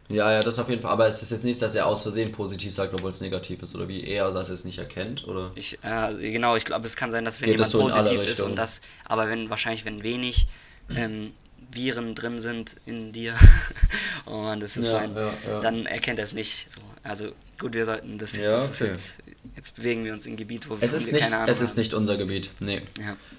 Ja, 0.08 0.32
ja, 0.32 0.40
das 0.40 0.58
auf 0.58 0.68
jeden 0.68 0.82
Fall. 0.82 0.90
Aber 0.90 1.06
es 1.06 1.22
ist 1.22 1.30
jetzt 1.30 1.44
nicht, 1.44 1.62
dass 1.62 1.76
er 1.76 1.86
aus 1.86 2.02
Versehen 2.02 2.32
positiv 2.32 2.74
sagt, 2.74 2.92
obwohl 2.92 3.12
es 3.12 3.20
negativ 3.20 3.62
ist. 3.62 3.76
Oder 3.76 3.86
wie 3.86 4.02
er, 4.04 4.32
dass 4.32 4.48
er 4.48 4.54
es 4.54 4.64
nicht 4.64 4.78
erkennt. 4.78 5.26
Oder? 5.28 5.52
Ich, 5.54 5.78
äh, 5.84 6.32
genau, 6.32 6.56
ich 6.56 6.64
glaube, 6.64 6.84
es 6.86 6.96
kann 6.96 7.12
sein, 7.12 7.24
dass 7.24 7.40
wenn 7.40 7.46
Geht 7.46 7.54
jemand 7.54 7.70
so 7.70 7.78
positiv 7.78 8.26
ist 8.26 8.40
und 8.40 8.56
das, 8.56 8.82
aber 9.04 9.28
wenn 9.28 9.50
wahrscheinlich, 9.50 9.84
wenn 9.84 10.02
wenig 10.02 10.48
ähm, 10.88 11.32
Viren 11.72 12.14
drin 12.14 12.40
sind 12.40 12.76
in 12.86 13.12
dir, 13.12 13.34
oh 14.26 14.42
Mann, 14.42 14.60
das 14.60 14.76
ist 14.76 14.84
Ja, 14.86 14.90
so 14.90 14.96
ein, 14.96 15.14
ja, 15.14 15.30
ja. 15.48 15.60
dann 15.60 15.86
erkennt 15.86 16.18
er 16.18 16.24
es 16.24 16.34
nicht. 16.34 16.70
So. 16.72 16.80
Also 17.02 17.32
gut, 17.58 17.74
wir 17.74 17.84
sollten 17.84 18.18
das, 18.18 18.32
das 18.32 18.80
okay. 18.80 18.90
jetzt, 18.90 19.22
jetzt 19.56 19.76
bewegen 19.76 20.04
wir 20.04 20.12
uns 20.12 20.26
in 20.26 20.36
Gebiet, 20.36 20.68
wo 20.68 20.74
Es 20.74 20.92
wir 20.92 20.94
ist, 20.94 21.06
nicht, 21.12 21.20
keine 21.20 21.36
Ahnung 21.36 21.48
es 21.48 21.60
ist 21.60 21.70
haben. 21.70 21.78
nicht 21.78 21.94
unser 21.94 22.16
Gebiet. 22.16 22.50
Nee. 22.60 22.82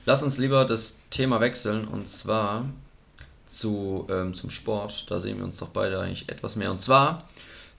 Lass 0.06 0.24
uns 0.24 0.38
lieber 0.38 0.66
das 0.66 0.96
Thema 1.10 1.40
wechseln. 1.42 1.88
Und 1.88 2.10
zwar 2.10 2.66
zu, 3.48 4.08
ähm, 4.10 4.34
zum 4.34 4.50
Sport. 4.50 5.10
Da 5.10 5.20
sehen 5.20 5.38
wir 5.38 5.44
uns 5.44 5.58
doch 5.58 5.70
beide 5.70 6.00
eigentlich 6.00 6.30
etwas 6.30 6.56
mehr. 6.56 6.72
Und 6.72 6.82
zwar 6.82 7.28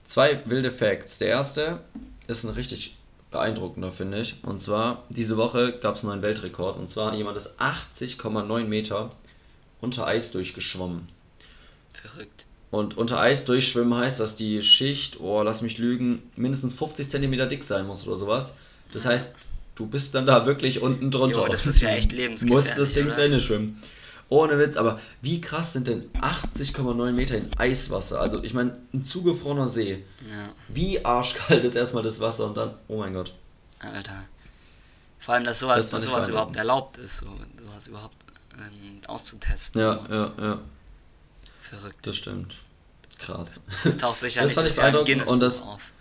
zwei 0.05 0.41
wilde 0.45 0.71
Facts. 0.71 1.17
Der 1.17 1.29
erste 1.29 1.79
ist 2.27 2.43
ein 2.43 2.49
richtig 2.49 2.95
beeindruckender, 3.31 3.91
finde 3.91 4.21
ich. 4.21 4.35
Und 4.43 4.61
zwar, 4.61 5.03
diese 5.09 5.35
Woche 5.37 5.73
gab 5.79 5.95
es 5.95 6.01
einen 6.03 6.11
neuen 6.11 6.21
Weltrekord. 6.21 6.77
Und 6.77 6.89
zwar 6.89 7.15
jemand 7.15 7.37
ist 7.37 7.59
80,9 7.59 8.65
Meter 8.65 9.11
unter 9.83 10.07
Eis 10.07 10.31
durchgeschwommen. 10.31 11.07
Verrückt. 11.91 12.45
Und 12.71 12.97
unter 12.97 13.19
Eis 13.19 13.45
durchschwimmen 13.45 13.93
heißt, 13.95 14.19
dass 14.19 14.35
die 14.35 14.63
Schicht, 14.63 15.19
oh, 15.19 15.43
lass 15.43 15.61
mich 15.61 15.77
lügen, 15.77 16.23
mindestens 16.35 16.73
50 16.73 17.07
cm 17.07 17.49
dick 17.49 17.63
sein 17.63 17.85
muss 17.85 18.07
oder 18.07 18.17
sowas. 18.17 18.53
Das 18.93 19.05
heißt, 19.05 19.27
du 19.75 19.85
bist 19.85 20.15
dann 20.15 20.25
da 20.25 20.47
wirklich 20.47 20.81
unten 20.81 21.11
drunter. 21.11 21.41
Jo, 21.43 21.47
das 21.47 21.67
ist 21.67 21.81
ja 21.81 21.89
echt 21.89 22.13
Du 22.13 22.15
lebensgefährlich. 22.15 22.65
musst 22.65 22.79
das 22.79 22.93
Ding 22.93 23.13
zu 23.13 23.23
Ende 23.23 23.39
schwimmen. 23.39 23.83
Ohne 24.29 24.57
Witz, 24.57 24.77
aber 24.77 24.99
wie 25.21 25.39
krass 25.41 25.73
sind 25.73 25.85
denn 25.85 26.09
80,9 26.13 27.11
Meter 27.11 27.37
in 27.37 27.55
Eiswasser? 27.55 28.19
Also, 28.19 28.43
ich 28.43 28.55
meine, 28.55 28.73
ein 28.91 29.05
zugefrorener 29.05 29.69
See. 29.69 30.03
Ja, 30.27 30.49
Wie 30.69 31.05
arschkalt 31.05 31.63
ist 31.63 31.75
erstmal 31.75 32.01
das 32.01 32.19
Wasser 32.19 32.47
und 32.47 32.57
dann, 32.57 32.73
oh 32.87 32.97
mein 32.97 33.13
Gott. 33.13 33.33
Alter. 33.79 34.23
Vor 35.19 35.35
allem, 35.35 35.43
dass 35.43 35.59
sowas, 35.59 35.83
Das 35.83 35.91
dass 35.91 36.05
sowas 36.05 36.29
überhaupt 36.29 36.55
erlaubt 36.55 36.97
ist, 36.97 37.19
so, 37.19 37.27
sowas 37.63 37.87
überhaupt 37.87 38.15
ähm, 38.57 39.01
auszutesten. 39.07 39.81
Ja, 39.81 39.99
so. 39.99 40.13
ja, 40.13 40.31
ja, 40.39 40.59
Verrückt. 41.59 42.07
das 42.07 42.15
stimmt. 42.17 42.55
Krass. 43.19 43.63
Das 43.83 43.97
taucht 43.97 44.19
sicher 44.19 44.41
Das 44.41 44.49
nicht 44.49 44.55
fand 44.55 44.67
ich 44.67 44.75
das 44.75 44.83
Jahr 44.83 44.99
im 44.99 45.05
Guinness 45.05 45.31
und 45.31 45.39
das- 45.39 45.61
auf. 45.61 45.91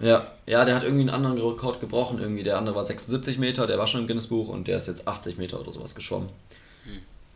Ja, 0.00 0.30
ja, 0.46 0.64
der 0.64 0.76
hat 0.76 0.84
irgendwie 0.84 1.00
einen 1.02 1.10
anderen 1.10 1.38
Rekord 1.38 1.80
gebrochen. 1.80 2.20
Irgendwie 2.20 2.44
der 2.44 2.56
andere 2.56 2.76
war 2.76 2.86
76 2.86 3.36
Meter, 3.38 3.66
der 3.66 3.78
war 3.78 3.88
schon 3.88 4.02
im 4.02 4.06
Guinness-Buch 4.06 4.48
und 4.48 4.68
der 4.68 4.78
ist 4.78 4.86
jetzt 4.86 5.08
80 5.08 5.38
Meter 5.38 5.60
oder 5.60 5.72
sowas 5.72 5.94
geschwommen. 5.96 6.28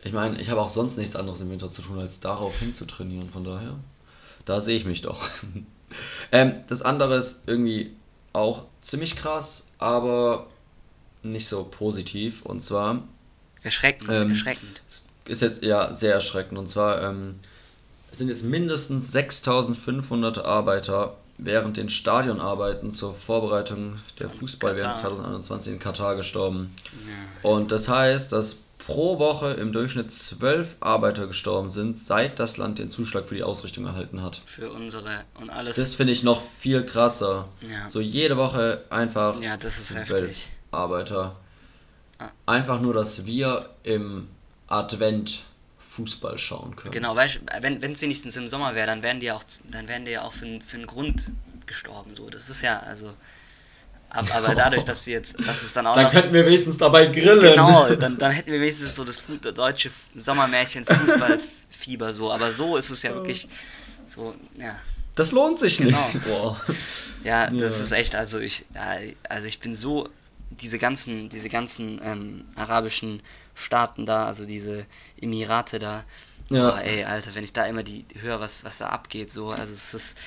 Ich 0.05 0.13
meine, 0.13 0.39
ich 0.39 0.49
habe 0.49 0.61
auch 0.61 0.69
sonst 0.69 0.97
nichts 0.97 1.15
anderes 1.15 1.41
im 1.41 1.49
Winter 1.49 1.71
zu 1.71 1.81
tun, 1.81 1.99
als 1.99 2.19
darauf 2.19 2.57
hinzutrainieren. 2.59 3.29
Von 3.29 3.43
daher, 3.43 3.75
da 4.45 4.59
sehe 4.61 4.77
ich 4.77 4.85
mich 4.85 5.01
doch. 5.01 5.21
ähm, 6.31 6.55
das 6.67 6.81
andere 6.81 7.17
ist 7.17 7.39
irgendwie 7.45 7.93
auch 8.31 8.63
ziemlich 8.81 9.15
krass, 9.15 9.65
aber 9.77 10.47
nicht 11.21 11.47
so 11.47 11.63
positiv. 11.65 12.43
Und 12.43 12.61
zwar 12.61 13.03
Erschreckend, 13.63 14.09
Ähm, 14.17 14.29
erschreckend. 14.29 14.81
ist 15.25 15.41
jetzt 15.41 15.63
ja 15.63 15.93
sehr 15.93 16.13
erschreckend. 16.13 16.57
Und 16.59 16.67
zwar 16.67 17.01
ähm, 17.01 17.39
sind 18.11 18.29
jetzt 18.29 18.43
mindestens 18.45 19.11
6500 19.11 20.39
Arbeiter 20.45 21.17
während 21.37 21.77
den 21.77 21.89
Stadionarbeiten 21.89 22.93
zur 22.93 23.15
Vorbereitung 23.15 23.99
der 24.19 24.29
Von 24.29 24.39
Fußball 24.39 24.75
Katar. 24.75 25.01
2021 25.01 25.73
in 25.73 25.79
Katar 25.79 26.15
gestorben. 26.15 26.75
Ja. 26.93 27.49
Und 27.49 27.71
das 27.71 27.87
heißt, 27.87 28.31
dass 28.31 28.57
pro 28.85 29.17
Woche 29.17 29.51
im 29.53 29.71
Durchschnitt 29.71 30.11
zwölf 30.11 30.75
Arbeiter 30.81 31.25
gestorben 31.27 31.71
sind, 31.71 31.97
seit 31.97 32.37
das 32.37 32.57
Land 32.57 32.79
den 32.79 32.89
Zuschlag 32.89 33.25
für 33.25 33.35
die 33.35 33.43
Ausrichtung 33.43 33.85
erhalten 33.85 34.21
hat. 34.21 34.41
Für 34.45 34.69
unsere 34.71 35.09
und 35.39 35.49
alles. 35.49 35.77
Das 35.77 35.95
finde 35.95 36.11
ich 36.13 36.21
noch 36.23 36.41
viel 36.59 36.83
krasser. 36.83 37.47
Ja. 37.61 37.89
So 37.89 37.99
jede 38.01 38.35
Woche 38.37 38.83
einfach 38.89 39.39
Ja, 39.41 39.55
das 39.57 39.79
ist 39.79 39.95
heftig. 39.95 40.49
Arbeiter. 40.71 41.35
Einfach 42.45 42.79
nur, 42.81 42.93
dass 42.93 43.25
wir 43.25 43.69
im 43.83 44.27
Advent 44.67 45.43
Fußball 45.89 46.37
schauen 46.37 46.75
können. 46.75 46.91
Genau, 46.91 47.15
weißt, 47.15 47.41
wenn 47.61 47.81
es 47.83 48.01
wenigstens 48.01 48.35
im 48.37 48.47
Sommer 48.47 48.73
wäre, 48.75 48.87
dann 48.87 49.01
wären 49.03 49.19
die 49.19 49.31
auch, 49.31 49.43
dann 49.71 49.87
wären 49.87 50.05
die 50.05 50.11
ja 50.11 50.23
auch 50.23 50.33
für, 50.33 50.59
für 50.65 50.77
einen 50.77 50.87
Grund 50.87 51.25
gestorben. 51.67 52.15
So, 52.15 52.29
das 52.29 52.49
ist 52.49 52.61
ja, 52.63 52.79
also. 52.79 53.13
ab- 54.09 54.33
Aber 54.33 54.55
dadurch, 54.55 54.83
dass 54.85 55.03
die 55.03 55.11
jetzt, 55.11 55.37
dass 55.45 55.61
es 55.61 55.73
dann 55.73 55.85
auch 55.87 55.95
Dann 55.95 56.05
noch. 56.05 56.11
könnten 56.11 56.33
wir 56.33 56.45
wenigstens 56.45 56.77
dabei 56.77 57.07
grillen. 57.07 57.39
Genau, 57.39 57.87
dann, 57.95 58.17
dann 58.17 58.31
hätten 58.31 58.51
wir 58.51 58.59
wenigstens 58.59 58.95
so 58.95 59.03
das 59.03 59.23
deutsche 59.53 59.91
Sommermärchen 60.15 60.85
Fußballfieber 60.85 62.13
so. 62.13 62.31
Aber 62.31 62.51
so 62.53 62.75
ist 62.77 62.89
es 62.89 63.03
ja 63.03 63.13
wirklich 63.13 63.47
so, 64.07 64.33
ja. 64.59 64.75
Das 65.15 65.31
lohnt 65.31 65.59
sich 65.59 65.77
Genau. 65.77 66.07
nicht. 66.07 66.25
Boah. 66.25 66.59
Ja, 67.23 67.49
das 67.51 67.77
Ja. 67.77 67.83
ist 67.83 67.91
echt, 67.91 68.15
also 68.15 68.39
ich, 68.39 68.65
ja, 68.73 68.97
also 69.29 69.47
ich 69.47 69.59
bin 69.59 69.75
so, 69.75 70.09
diese 70.57 70.77
ganzen, 70.79 71.29
diese 71.29 71.49
ganzen 71.49 71.99
ähm, 72.03 72.45
arabischen 72.55 73.21
Staaten 73.55 74.05
da, 74.05 74.25
also 74.25 74.45
diese 74.45 74.85
Emirate 75.21 75.79
da, 75.79 76.03
Ja. 76.49 76.71
boah, 76.71 76.81
ey, 76.81 77.03
Alter, 77.05 77.35
wenn 77.35 77.43
ich 77.43 77.53
da 77.53 77.65
immer 77.65 77.83
die 77.83 78.05
höre, 78.19 78.39
was, 78.39 78.63
was 78.63 78.77
da 78.79 78.89
abgeht, 78.89 79.31
so, 79.31 79.49
also 79.51 79.73
es 79.73 79.93
ist 79.93 80.17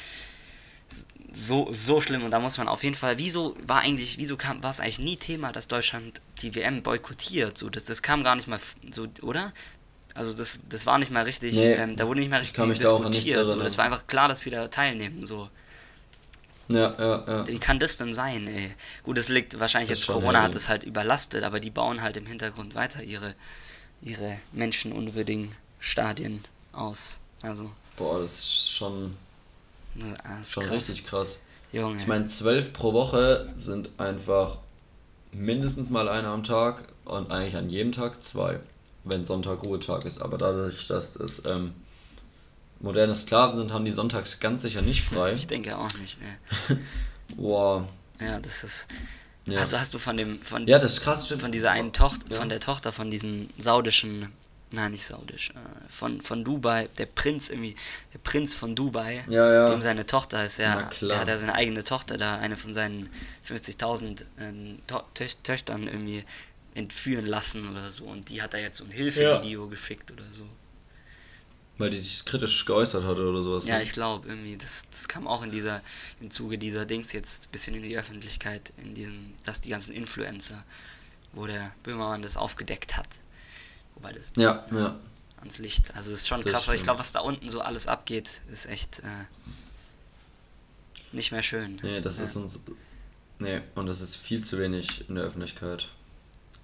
so, 1.33 1.69
so 1.73 2.01
schlimm 2.01 2.25
und 2.25 2.31
da 2.31 2.39
muss 2.41 2.57
man 2.59 2.69
auf 2.69 2.83
jeden 2.83 2.95
Fall, 2.97 3.19
wieso 3.19 3.57
war 3.67 3.81
eigentlich, 3.81 4.19
wieso 4.19 4.37
kam, 4.37 4.63
war 4.63 4.71
es 4.71 4.81
eigentlich 4.81 5.01
nie 5.01 5.17
Thema, 5.17 5.53
dass 5.53 5.69
Deutschland 5.69 6.23
die 6.41 6.55
WM 6.55 6.83
boykottiert, 6.83 7.59
so, 7.59 7.69
das, 7.69 7.85
das 7.85 8.03
kam 8.03 8.25
gar 8.25 8.37
nicht 8.37 8.49
mal 8.49 8.61
so, 8.91 9.07
oder? 9.23 9.53
Also 10.15 10.33
das, 10.33 10.61
das 10.71 10.87
war 10.87 10.99
nicht 10.99 11.11
mal 11.11 11.25
richtig, 11.25 11.55
Nee, 11.55 11.75
ähm, 11.75 11.97
da 11.97 12.07
wurde 12.07 12.21
nicht 12.21 12.31
mal 12.31 12.41
ich 12.41 12.57
richtig 12.59 12.79
diskutiert, 12.79 13.51
so, 13.51 13.59
das 13.59 13.77
war 13.77 13.85
einfach 13.85 14.07
klar, 14.07 14.29
dass 14.29 14.45
wir 14.47 14.53
da 14.53 14.69
teilnehmen, 14.69 15.27
so. 15.27 15.51
Ja, 16.69 16.95
ja, 16.99 17.25
ja. 17.27 17.47
Wie 17.47 17.59
kann 17.59 17.79
das 17.79 17.97
denn 17.97 18.13
sein, 18.13 18.47
ey? 18.49 18.75
Gut, 19.03 19.19
es 19.19 19.29
liegt 19.29 19.59
wahrscheinlich 19.61 19.91
Das 19.91 20.01
jetzt, 20.01 20.07
Corona 20.09 20.43
hat 20.43 20.55
es 20.55 20.69
halt 20.69 20.85
überlastet, 20.85 21.45
aber 21.45 21.61
die 21.61 21.71
bauen 21.71 22.03
halt 22.03 22.17
im 22.17 22.27
Hintergrund 22.27 22.75
weiter 22.75 23.03
ihre, 23.03 23.35
ihre 24.03 24.37
menschenunwürdigen 24.53 25.53
Stadien 25.79 26.43
aus. 26.73 27.21
Also, 27.43 27.71
Boah, 27.97 28.21
das 28.21 28.33
ist 28.33 28.71
schon, 28.73 29.17
das 29.95 30.11
ist 30.43 30.53
schon 30.53 30.63
krass. 30.65 30.73
richtig 30.73 31.07
krass. 31.07 31.39
Junge. 31.73 32.01
Ich 32.01 32.07
meine, 32.07 32.27
zwölf 32.27 32.73
pro 32.73 32.93
Woche 32.93 33.53
sind 33.57 33.91
einfach 33.99 34.59
mindestens 35.33 35.91
mal 35.91 36.09
einer 36.09 36.29
am 36.29 36.45
Tag 36.45 36.83
und 37.05 37.31
eigentlich 37.31 37.57
an 37.57 37.71
jedem 37.71 37.93
Tag 37.93 38.23
zwei, 38.23 38.61
wenn 39.05 39.25
Sonntag 39.25 39.65
Ruhetag 39.65 40.05
ist. 40.05 40.21
Aber 40.21 40.37
dadurch, 40.37 40.87
dass 40.89 41.17
es 41.17 41.45
ähm, 41.45 41.75
moderne 42.81 43.15
Sklaven 43.17 43.59
sind, 43.59 43.73
haben 43.73 43.85
die 43.85 43.91
sonntags 43.91 44.39
ganz 44.41 44.63
sicher 44.63 44.83
nicht 44.83 45.03
frei. 45.09 45.33
ich 45.33 45.47
denke 45.47 45.77
auch 45.79 45.93
nicht, 45.95 46.19
ne. 46.21 46.39
Boah. 47.37 47.89
Ja, 48.21 48.39
das 48.39 48.65
ist. 48.65 48.87
Ja. 49.47 49.61
Hast, 49.61 49.73
du, 49.73 49.79
hast 49.79 49.95
du 49.95 49.99
von 49.99 50.17
dem, 50.17 50.41
von, 50.43 50.67
Ja, 50.67 50.79
das 50.79 50.95
ist 50.95 51.03
krass, 51.03 51.25
stimmt. 51.27 51.41
von 51.41 51.53
dieser 51.53 51.71
einen 51.71 51.93
Tochter, 51.93 52.27
Ja. 52.31 52.37
von 52.37 52.49
der 52.49 52.59
Tochter 52.61 52.93
von 52.93 53.11
diesem 53.13 53.49
saudischen, 53.59 54.33
nein, 54.73 54.91
nicht 54.91 55.07
saudisch, 55.07 55.51
äh, 55.51 55.89
von, 55.89 56.21
von 56.21 56.43
Dubai, 56.45 56.89
der 56.99 57.07
Prinz 57.07 57.49
irgendwie, 57.49 57.77
der 58.13 58.19
Prinz 58.19 58.55
von 58.55 58.75
Dubai, 58.75 59.23
Ja, 59.29 59.53
ja. 59.53 59.67
dem 59.67 59.81
seine 59.83 60.05
Tochter 60.05 60.45
ist, 60.45 60.59
Na 60.59 60.65
ja, 60.65 60.83
klar. 60.89 61.11
der 61.11 61.19
hat 61.21 61.29
ja 61.29 61.39
seine 61.39 61.55
eigene 61.55 61.85
Tochter 61.85 62.19
da, 62.19 62.39
eine 62.39 62.57
von 62.57 62.75
seinen 62.75 63.09
50.000 63.49 64.25
ähm, 64.41 64.79
to 64.89 65.01
Töch 65.15 65.37
Töchtern 65.45 65.85
irgendwie 65.87 66.25
entführen 66.75 67.27
lassen 67.27 67.71
oder 67.71 67.89
so 67.89 68.05
und 68.05 68.29
die 68.31 68.43
hat 68.43 68.53
er 68.55 68.61
jetzt 68.61 68.79
so 68.79 68.85
ein 68.85 68.91
Hilfevideo 68.91 69.69
geschickt 69.69 70.11
oder 70.11 70.25
so. 70.31 70.45
Weil 71.79 71.91
die 71.91 71.99
sich 71.99 72.25
kritisch 72.25 72.65
geäußert 72.65 73.05
hatte 73.05 73.21
oder 73.29 73.43
sowas. 73.43 73.67
Ja, 73.67 73.77
ne? 73.77 73.83
ich 73.83 73.93
glaube 73.93 74.27
irgendwie, 74.29 74.57
das, 74.57 74.89
das 74.91 75.09
kam 75.09 75.27
auch 75.27 75.43
in 75.43 75.51
dieser, 75.51 75.83
im 76.21 76.31
Zuge 76.31 76.57
dieser 76.57 76.87
Dings 76.87 77.13
jetzt 77.13 77.49
ein 77.49 77.53
bisschen 77.53 77.75
in 77.75 77.83
die 77.83 77.99
Öffentlichkeit, 77.99 78.73
in 78.79 78.95
diesem, 78.95 79.35
dass 79.45 79.61
die 79.61 79.69
ganzen 79.71 79.95
Influencer, 79.95 80.65
wo 81.33 81.47
der 81.47 81.73
Böhmermann 81.83 82.23
das 82.23 82.39
aufgedeckt 82.39 82.97
hat. 82.97 83.09
Wobei 83.95 84.13
das 84.13 84.33
Ja, 84.37 84.65
ja. 84.73 84.97
ans 85.41 85.59
Licht. 85.59 85.95
Also 85.95 86.11
es 86.13 86.19
ist 86.21 86.29
schon 86.29 86.43
Das 86.43 86.53
krass, 86.53 86.69
weil 86.69 86.77
ich 86.77 86.83
glaube, 86.83 86.99
was 86.99 87.13
da 87.13 87.21
unten 87.21 87.49
so 87.51 87.61
alles 87.61 87.87
abgeht, 87.87 88.41
ist 88.51 88.67
echt 88.67 89.01
äh, 89.01 89.03
nicht 91.13 91.33
mehr 91.33 91.43
schön. 91.43 91.79
Nee, 91.83 92.01
das 92.01 92.19
Ja. 92.19 92.25
ist 92.25 92.37
uns. 92.37 92.61
Nee, 93.39 93.61
und 93.75 93.87
das 93.87 94.01
ist 94.01 94.17
viel 94.17 94.43
zu 94.43 94.59
wenig 94.59 95.09
in 95.11 95.15
der 95.17 95.25
Öffentlichkeit. 95.25 95.89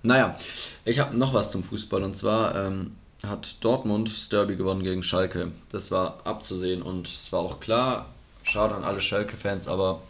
Naja, 0.03 0.39
ich 0.87 0.99
habe 0.99 1.15
noch 1.17 1.35
was 1.35 1.51
zum 1.51 1.63
Fußball 1.63 2.03
und 2.03 2.17
zwar 2.17 2.55
ähm, 2.57 2.97
hat 3.27 3.57
Dortmund 3.61 4.09
das 4.09 4.29
Derby 4.29 4.57
gewonnen 4.57 4.83
gegen 4.83 5.03
Schalke. 5.03 5.53
Das 5.71 5.91
war 5.91 6.21
abzusehen 6.25 6.83
und 6.83 7.07
es 7.07 7.33
war 7.33 7.41
auch 7.41 7.61
klar, 7.61 8.07
schade 8.43 8.75
an 8.75 8.85
alle 8.85 9.01
Schalke-Fans, 9.01 9.69
aber 9.69 10.01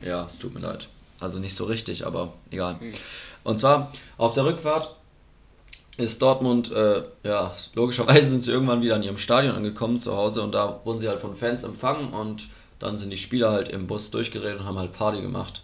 ja, 0.00 0.24
es 0.26 0.38
tut 0.38 0.54
mir 0.54 0.60
leid. 0.60 0.88
Also 1.18 1.38
nicht 1.38 1.54
so 1.54 1.64
richtig, 1.64 2.06
aber 2.06 2.32
egal. 2.50 2.78
Und 3.44 3.58
zwar 3.58 3.92
auf 4.16 4.34
der 4.34 4.44
Rückfahrt 4.44 4.94
ist 5.98 6.22
Dortmund, 6.22 6.72
äh, 6.72 7.02
ja, 7.24 7.54
logischerweise 7.74 8.28
sind 8.28 8.42
sie 8.42 8.50
irgendwann 8.50 8.80
wieder 8.80 8.94
an 8.94 9.02
ihrem 9.02 9.18
Stadion 9.18 9.54
angekommen 9.54 9.98
zu 9.98 10.16
Hause 10.16 10.42
und 10.42 10.52
da 10.52 10.80
wurden 10.84 10.98
sie 10.98 11.08
halt 11.08 11.20
von 11.20 11.36
Fans 11.36 11.62
empfangen 11.62 12.12
und 12.12 12.48
dann 12.78 12.96
sind 12.96 13.10
die 13.10 13.18
Spieler 13.18 13.52
halt 13.52 13.68
im 13.68 13.86
Bus 13.86 14.10
durchgeredet 14.10 14.60
und 14.60 14.66
haben 14.66 14.78
halt 14.78 14.92
Party 14.94 15.20
gemacht. 15.20 15.62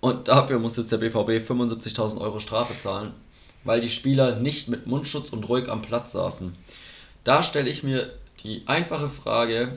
Und 0.00 0.28
dafür 0.28 0.60
muss 0.60 0.76
jetzt 0.76 0.92
der 0.92 0.98
BVB 0.98 1.44
75.000 1.50 2.20
Euro 2.20 2.38
Strafe 2.38 2.78
zahlen, 2.80 3.12
weil 3.66 3.80
die 3.80 3.90
Spieler 3.90 4.36
nicht 4.36 4.68
mit 4.68 4.86
Mundschutz 4.86 5.30
und 5.30 5.48
ruhig 5.48 5.68
am 5.68 5.82
Platz 5.82 6.12
saßen. 6.12 6.54
Da 7.24 7.42
stelle 7.42 7.68
ich 7.68 7.82
mir 7.82 8.12
die 8.42 8.62
einfache 8.66 9.10
Frage, 9.10 9.76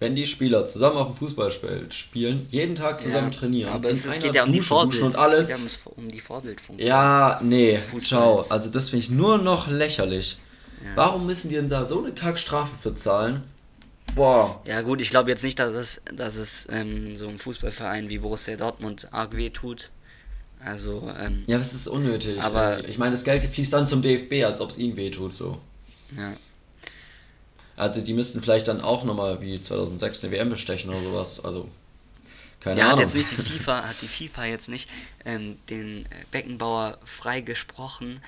wenn 0.00 0.14
die 0.16 0.26
Spieler 0.26 0.66
zusammen 0.66 0.96
auf 0.98 1.06
dem 1.08 1.16
Fußballfeld 1.16 1.94
spielen, 1.94 2.46
jeden 2.50 2.74
Tag 2.74 3.00
zusammen 3.00 3.32
Ja, 3.32 3.38
trainieren, 3.38 3.72
Aber 3.72 3.88
es, 3.90 4.04
es 4.04 4.20
geht 4.20 4.34
ja 4.34 4.44
um 4.44 4.52
die 4.52 4.60
Vorbild. 4.60 4.94
duschen 4.94 5.06
und 5.06 5.16
alles, 5.16 5.34
Es 5.34 5.46
geht 5.48 5.56
ja 5.56 5.92
um 5.96 6.08
die 6.08 6.20
Vorbildfunktion. 6.20 6.86
ja, 6.88 7.40
nee, 7.42 7.78
ciao. 8.00 8.44
Also 8.50 8.68
das 8.70 8.90
finde 8.90 9.04
ich 9.04 9.10
nur 9.10 9.38
noch 9.38 9.68
lächerlich. 9.68 10.36
Ja. 10.84 10.90
Warum 10.96 11.24
müssen 11.26 11.48
die 11.48 11.54
denn 11.54 11.70
da 11.70 11.86
so 11.86 12.02
eine 12.04 12.12
Kackstrafe 12.12 12.72
für 12.82 12.94
zahlen? 12.94 13.44
Boah. 14.14 14.60
Ja 14.66 14.82
gut, 14.82 15.00
ich 15.00 15.08
glaube 15.10 15.30
jetzt 15.30 15.42
nicht, 15.42 15.58
dass 15.58 15.72
es, 15.72 16.02
dass 16.14 16.36
es 16.36 16.68
ähm, 16.70 17.16
so 17.16 17.26
einem 17.26 17.38
Fußballverein 17.38 18.10
wie 18.10 18.18
Borussia 18.18 18.56
Dortmund 18.56 19.08
arg 19.12 19.34
weh 19.36 19.48
tut. 19.50 19.90
Also, 20.64 21.02
ähm, 21.20 21.44
Ja, 21.46 21.56
aber 21.56 21.62
es 21.64 21.74
ist 21.74 21.86
unnötig. 21.88 22.40
Aber- 22.42 22.78
ey. 22.78 22.86
ich 22.90 22.98
meine, 22.98 23.12
das 23.12 23.24
Geld 23.24 23.44
fließt 23.44 23.72
dann 23.72 23.86
zum 23.86 24.02
DFB, 24.02 24.44
als 24.44 24.60
ob 24.60 24.70
es 24.70 24.78
ihnen 24.78 24.96
wehtut, 24.96 25.34
so. 25.34 25.58
ja. 26.16 26.34
Also 27.76 28.00
die 28.00 28.12
müssten 28.12 28.40
vielleicht 28.40 28.68
dann 28.68 28.80
auch 28.80 29.02
nochmal 29.02 29.40
wie 29.40 29.60
2006 29.60 30.22
eine 30.22 30.32
WM 30.32 30.48
bestechen 30.48 30.90
oder 30.90 31.00
sowas. 31.00 31.44
Also 31.44 31.68
keine 32.60 32.78
ja, 32.78 32.86
Ahnung. 32.86 32.98
hat 32.98 33.00
jetzt 33.00 33.16
nicht 33.16 33.32
die 33.32 33.36
FIFA, 33.36 33.82
hat 33.88 34.00
die 34.00 34.06
FIFA 34.06 34.44
jetzt 34.44 34.68
nicht 34.68 34.88
ähm, 35.24 35.58
den 35.70 36.06
äh, 36.06 36.08
Beckenbauer 36.30 36.98
freigesprochen. 37.04 38.20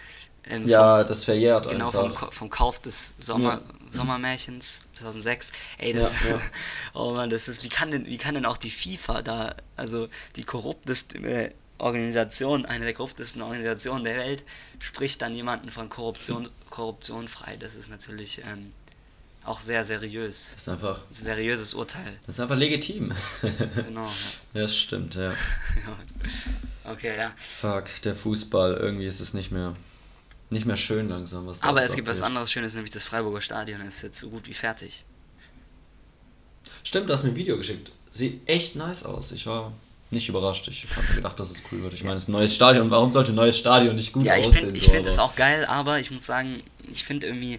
Ähm, 0.49 0.69
ja, 0.69 0.99
vom, 0.99 1.09
das 1.09 1.25
verjährt 1.25 1.69
genau 1.69 1.87
einfach. 1.87 2.19
vom, 2.19 2.33
vom 2.33 2.51
Kauf 2.51 2.81
des 2.81 3.15
Sommer, 3.21 3.63
Sommermärchens 3.91 4.83
2006. 4.95 5.53
Ey, 5.79 5.93
das, 5.93 6.25
Ja, 6.25 6.31
ja. 6.37 6.41
oh 6.95 7.13
Mann, 7.15 7.31
das 7.31 7.47
ist, 7.47 7.63
wie 7.63 7.69
kann 7.69 7.93
denn, 7.93 8.05
wie 8.07 8.19
kann 8.19 8.35
denn 8.35 8.47
auch 8.47 8.57
die 8.57 8.71
FIFA 8.71 9.23
da, 9.23 9.55
also 9.77 10.09
die 10.35 10.43
korrupteste 10.43 11.19
äh, 11.19 11.51
Organisation, 11.79 12.65
eine 12.65 12.85
der 12.85 12.95
korruptesten 12.95 13.43
Organisationen 13.43 14.05
der 14.05 14.17
Welt, 14.17 14.45
spricht 14.81 15.21
dann 15.23 15.35
jemanden 15.35 15.71
von 15.71 15.89
Korruption, 15.89 16.49
Korruption 16.71 17.29
frei. 17.29 17.57
Das 17.57 17.77
ist 17.77 17.91
natürlich 17.91 18.43
ähm, 18.45 18.73
auch 19.45 19.61
sehr 19.61 19.85
seriös. 19.85 20.53
Das 20.55 20.63
ist 20.63 20.69
einfach, 20.69 20.99
Ein 20.99 21.13
seriöses 21.13 21.75
Urteil. 21.75 22.19
das 22.27 22.37
ist 22.37 22.41
einfach 22.41 22.57
legitim. 22.57 23.13
Genau. 23.75 24.07
Ja. 24.07 24.63
das 24.63 24.77
stimmt, 24.77 25.15
ja. 25.15 25.31
Ja. 25.31 25.35
Okay, 26.89 27.17
ja. 27.19 27.33
Fuck, 27.37 27.87
der 28.05 28.15
Fußball, 28.15 28.75
irgendwie 28.77 29.07
ist 29.07 29.19
es 29.19 29.35
nicht 29.35 29.51
mehr, 29.51 29.75
nicht 30.51 30.67
mehr 30.67 30.77
schön 30.77 31.09
langsam. 31.09 31.45
Was 31.49 31.61
Aber 31.61 31.83
es 31.83 31.97
gibt 31.97 32.07
was 32.07 32.23
anderes 32.23 32.53
Schönes, 32.53 32.75
nämlich 32.75 32.93
das 32.93 33.03
Freiburger 33.05 33.41
Stadion 33.41 33.81
ist 33.81 34.03
jetzt 34.03 34.21
so 34.21 34.31
gut 34.31 34.47
wie 34.47 34.55
fertig. 34.55 35.05
Stimmt, 36.85 37.09
du 37.09 37.13
hast 37.13 37.25
mir 37.25 37.31
ein 37.31 37.35
Video 37.37 37.57
geschickt. 37.57 37.91
Sieht 38.13 38.49
echt 38.49 38.77
nice 38.77 39.03
aus. 39.03 39.33
Ich 39.33 39.47
war 39.47 39.73
nicht 40.11 40.29
überrascht. 40.29 40.69
Ich 40.69 40.85
hab 40.85 41.09
mir 41.09 41.15
gedacht, 41.17 41.41
dass 41.41 41.51
es 41.51 41.63
cool 41.71 41.83
wird. 41.83 41.95
Ich 41.95 42.05
meine, 42.05 42.17
es 42.17 42.25
ist 42.25 42.29
ein 42.29 42.33
neues 42.33 42.55
Stadion. 42.55 42.91
Warum 42.91 43.13
sollte 43.13 43.33
ein 43.33 43.35
neues 43.37 43.59
Stadion 43.59 43.97
nicht 43.97 44.13
gut 44.13 44.25
Ja, 44.25 44.37
ich 44.37 44.47
aussehen? 44.47 44.65
finde 44.67 44.77
ich 44.77 44.85
so, 44.85 44.91
find 44.93 45.07
es 45.07 45.19
auch 45.19 45.35
geil, 45.35 45.65
aber 45.67 45.99
ich 45.99 46.11
muss 46.11 46.25
sagen, 46.27 46.63
ich 46.89 47.05
finde 47.05 47.27
irgendwie, 47.27 47.59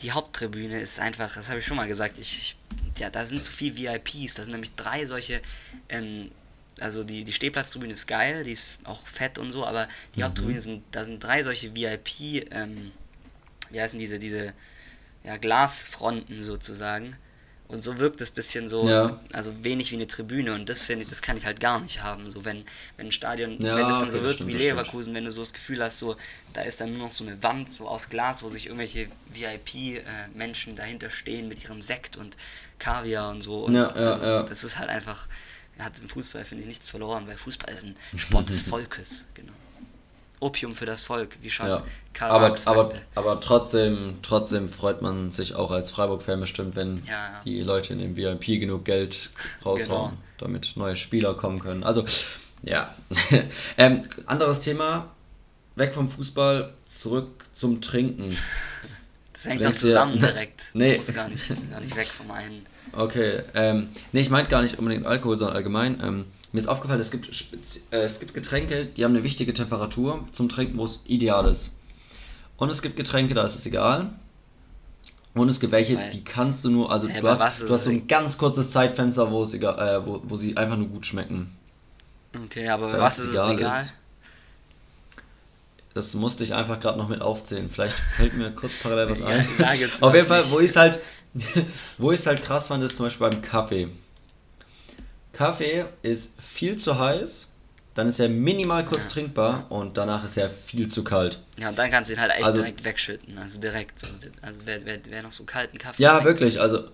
die 0.00 0.12
Haupttribüne 0.12 0.80
ist 0.80 1.00
einfach, 1.00 1.32
das 1.34 1.48
habe 1.48 1.58
ich 1.60 1.66
schon 1.66 1.76
mal 1.76 1.88
gesagt, 1.88 2.18
ich, 2.18 2.36
ich, 2.38 2.56
ja, 3.00 3.10
da 3.10 3.24
sind 3.24 3.42
zu 3.44 3.52
viel 3.52 3.76
VIPs, 3.76 4.34
da 4.34 4.42
sind 4.44 4.52
nämlich 4.52 4.74
drei 4.74 5.06
solche, 5.06 5.40
ähm, 5.88 6.30
also 6.80 7.04
die, 7.04 7.24
die 7.24 7.32
Stehplatztribüne 7.32 7.92
ist 7.92 8.06
geil, 8.06 8.42
die 8.44 8.52
ist 8.52 8.78
auch 8.84 9.06
fett 9.06 9.38
und 9.38 9.50
so, 9.50 9.66
aber 9.66 9.86
die 10.14 10.20
Mhm. 10.20 10.24
Haupttribüne 10.24 10.60
sind, 10.60 10.82
da 10.92 11.04
sind 11.04 11.22
drei 11.22 11.42
solche 11.42 11.74
VIP, 11.74 12.46
ähm, 12.52 12.92
wie 13.70 13.80
heißen 13.80 13.98
diese, 13.98 14.18
diese, 14.18 14.52
ja, 15.24 15.36
Glasfronten 15.36 16.42
sozusagen. 16.42 17.16
Und 17.72 17.82
so 17.82 17.98
wirkt 17.98 18.20
es 18.20 18.30
ein 18.30 18.34
bisschen 18.34 18.68
so, 18.68 18.86
Ja. 18.88 19.18
also 19.32 19.64
wenig 19.64 19.90
wie 19.90 19.96
eine 19.96 20.06
Tribüne 20.06 20.52
und 20.52 20.68
das 20.68 20.82
finde 20.82 21.04
ich, 21.04 21.08
das 21.08 21.22
kann 21.22 21.36
ich 21.38 21.46
halt 21.46 21.58
gar 21.58 21.80
nicht 21.80 22.02
haben. 22.02 22.30
So 22.30 22.44
wenn, 22.44 22.64
wenn 22.98 23.06
ein 23.06 23.12
Stadion, 23.12 23.52
Ja, 23.62 23.74
wenn 23.76 23.88
das 23.88 24.00
dann 24.00 24.10
okay, 24.10 24.18
so 24.20 24.32
stimmt, 24.32 24.48
wie. 24.52 24.56
Leverkusen, 24.58 25.14
wenn 25.14 25.24
du 25.24 25.30
so 25.30 25.40
das 25.40 25.54
Gefühl 25.54 25.82
hast, 25.82 25.98
so, 25.98 26.16
da 26.52 26.60
ist 26.62 26.80
dann 26.82 26.92
nur 26.92 27.06
noch 27.06 27.12
so 27.12 27.24
eine 27.24 27.42
Wand 27.42 27.70
so 27.70 27.88
aus 27.88 28.10
Glas, 28.10 28.42
wo 28.42 28.48
sich 28.48 28.66
irgendwelche 28.66 29.08
VIP-Menschen 29.30 30.76
dahinter 30.76 31.10
stehen 31.10 31.48
mit 31.48 31.64
ihrem 31.64 31.82
Sekt 31.82 32.16
und 32.16 32.36
Kaviar 32.78 33.30
und 33.30 33.42
so. 33.42 33.64
Und 33.64 33.74
Ja, 33.74 33.88
ja, 33.88 34.06
also, 34.06 34.22
ja. 34.22 34.42
das 34.42 34.64
ist 34.64 34.78
halt 34.78 34.90
einfach, 34.90 35.26
hat 35.78 35.98
im 36.00 36.08
Fußball, 36.08 36.44
finde 36.44 36.62
ich, 36.62 36.68
nichts 36.68 36.88
verloren, 36.88 37.26
weil 37.26 37.36
Fußball 37.36 37.72
ist 37.72 37.84
ein 37.84 37.96
Sport 38.16 38.48
des 38.48 38.62
Volkes, 38.70 39.28
genau. 39.34 39.52
Opium 40.42 40.72
für 40.74 40.86
das 40.86 41.04
Volk, 41.04 41.36
wie 41.40 41.50
schon 41.50 41.68
Ja. 41.68 41.82
Karl 42.12 42.30
Aber, 42.32 42.48
Marx 42.48 42.66
aber, 42.66 42.82
sagte. 42.90 42.98
aber 43.14 43.40
trotzdem, 43.40 44.18
trotzdem 44.22 44.68
freut 44.68 45.00
man 45.00 45.32
sich 45.32 45.54
auch 45.54 45.70
als 45.70 45.90
Freiburg-Fan 45.90 46.40
bestimmt, 46.40 46.76
wenn 46.76 46.98
Ja, 46.98 47.12
ja. 47.12 47.40
die 47.44 47.60
Leute 47.62 47.92
in 47.94 48.00
dem 48.00 48.16
VIP 48.16 48.58
genug 48.60 48.84
Geld 48.84 49.30
raushauen, 49.64 49.88
Genau. 50.10 50.12
damit 50.38 50.72
neue 50.76 50.96
Spieler 50.96 51.34
kommen 51.34 51.58
können. 51.60 51.84
Also, 51.84 52.04
ja. 52.62 52.94
ähm, 53.78 54.02
anderes 54.26 54.60
Thema, 54.60 55.10
weg 55.76 55.94
vom 55.94 56.10
Fußball, 56.10 56.72
zurück 56.96 57.44
zum 57.54 57.80
Trinken. 57.80 58.34
Das 59.32 59.46
hängt 59.46 59.64
doch 59.64 59.72
zusammen 59.72 60.18
direkt. 60.20 60.64
Nee. 60.74 60.92
Du 60.92 60.96
musst 60.98 61.14
gar 61.14 61.28
nicht, 61.28 61.70
gar 61.70 61.80
nicht 61.80 61.96
weg 61.96 62.08
vom 62.08 62.30
einen. 62.30 62.66
Okay, 62.92 63.40
ähm, 63.54 63.88
nee, 64.12 64.20
ich 64.20 64.30
meinte 64.30 64.50
gar 64.50 64.62
nicht 64.62 64.78
unbedingt 64.78 65.06
Alkohol, 65.06 65.38
sondern 65.38 65.56
allgemein. 65.56 65.98
Ähm, 66.02 66.24
mir 66.52 66.58
ist 66.60 66.68
aufgefallen, 66.68 67.00
es 67.00 67.10
gibt, 67.10 67.28
äh, 67.90 68.02
es 68.02 68.20
gibt 68.20 68.34
Getränke, 68.34 68.86
die 68.86 69.04
haben 69.04 69.12
eine 69.14 69.24
wichtige 69.24 69.54
Temperatur 69.54 70.26
zum 70.32 70.48
Trinken, 70.48 70.76
wo 70.78 70.84
es 70.84 71.00
ideal 71.06 71.46
ist. 71.50 71.70
Und 72.58 72.70
es 72.70 72.82
gibt 72.82 72.96
Getränke, 72.96 73.34
da 73.34 73.44
ist 73.44 73.54
es 73.56 73.66
egal. 73.66 74.10
Und 75.34 75.48
es 75.48 75.60
gibt 75.60 75.72
welche, 75.72 75.94
Bei- 75.94 76.10
die 76.10 76.22
kannst 76.22 76.62
du 76.64 76.70
nur, 76.70 76.92
also 76.92 77.08
Hä, 77.08 77.18
du 77.20 77.22
bei 77.24 77.30
hast, 77.34 77.62
du 77.68 77.72
hast 77.72 77.84
so 77.84 77.90
ein 77.90 78.06
ganz 78.06 78.36
kurzes 78.36 78.70
Zeitfenster, 78.70 79.30
wo 79.30 79.42
es 79.44 79.54
egal, 79.54 79.78
äh, 79.78 80.06
wo, 80.06 80.20
wo 80.24 80.36
sie 80.36 80.54
einfach 80.56 80.76
nur 80.76 80.88
gut 80.88 81.06
schmecken. 81.06 81.56
Okay, 82.44 82.68
aber 82.68 82.92
Weil 82.92 83.00
was 83.00 83.18
ist 83.18 83.30
es 83.34 83.48
egal 83.48 83.82
ist. 83.82 83.92
Das 85.94 86.14
musste 86.14 86.44
ich 86.44 86.54
einfach 86.54 86.80
gerade 86.80 86.96
noch 86.98 87.08
mit 87.08 87.20
aufzählen. 87.20 87.68
Vielleicht 87.70 87.94
fällt 88.16 88.34
mir 88.34 88.50
kurz 88.52 88.82
parallel 88.82 89.10
was 89.10 89.20
Ja, 89.20 89.26
ein. 89.28 89.78
gibt's 89.78 90.02
Auf 90.02 90.14
jeden 90.14 90.26
Fall, 90.26 90.42
wo 90.50 90.60
ich 90.60 90.70
es 90.70 90.76
halt, 90.76 90.98
wo 91.98 92.12
ich 92.12 92.20
es 92.20 92.26
halt 92.26 92.42
krass 92.42 92.68
fand, 92.68 92.82
ist 92.84 92.96
zum 92.96 93.06
Beispiel 93.06 93.28
beim 93.30 93.42
Kaffee. 93.42 93.88
Kaffee 95.32 95.84
ist 96.02 96.32
viel 96.40 96.76
zu 96.76 96.98
heiß, 96.98 97.48
dann 97.94 98.08
ist 98.08 98.18
er 98.20 98.28
minimal 98.28 98.84
kurz 98.84 99.04
Ja. 99.04 99.10
trinkbar 99.10 99.66
und 99.70 99.96
danach 99.96 100.24
ist 100.24 100.36
er 100.36 100.50
viel 100.50 100.88
zu 100.88 101.04
kalt. 101.04 101.38
Ja, 101.58 101.68
und 101.68 101.78
dann 101.78 101.90
kannst 101.90 102.10
du 102.10 102.14
ihn 102.14 102.20
halt 102.20 102.32
echt 102.32 102.44
Also- 102.46 102.60
direkt 102.62 102.84
wegschütten. 102.84 103.36
Also 103.38 103.60
direkt. 103.60 103.98
So. 103.98 104.06
Also 104.40 104.60
wer, 104.64 104.84
wer, 104.86 104.98
wer 105.10 105.22
noch 105.22 105.32
so 105.32 105.44
kalten 105.44 105.78
Kaffee 105.78 106.02
Ja, 106.02 106.12
trinkt, 106.12 106.24
wirklich, 106.26 106.60
also, 106.60 106.84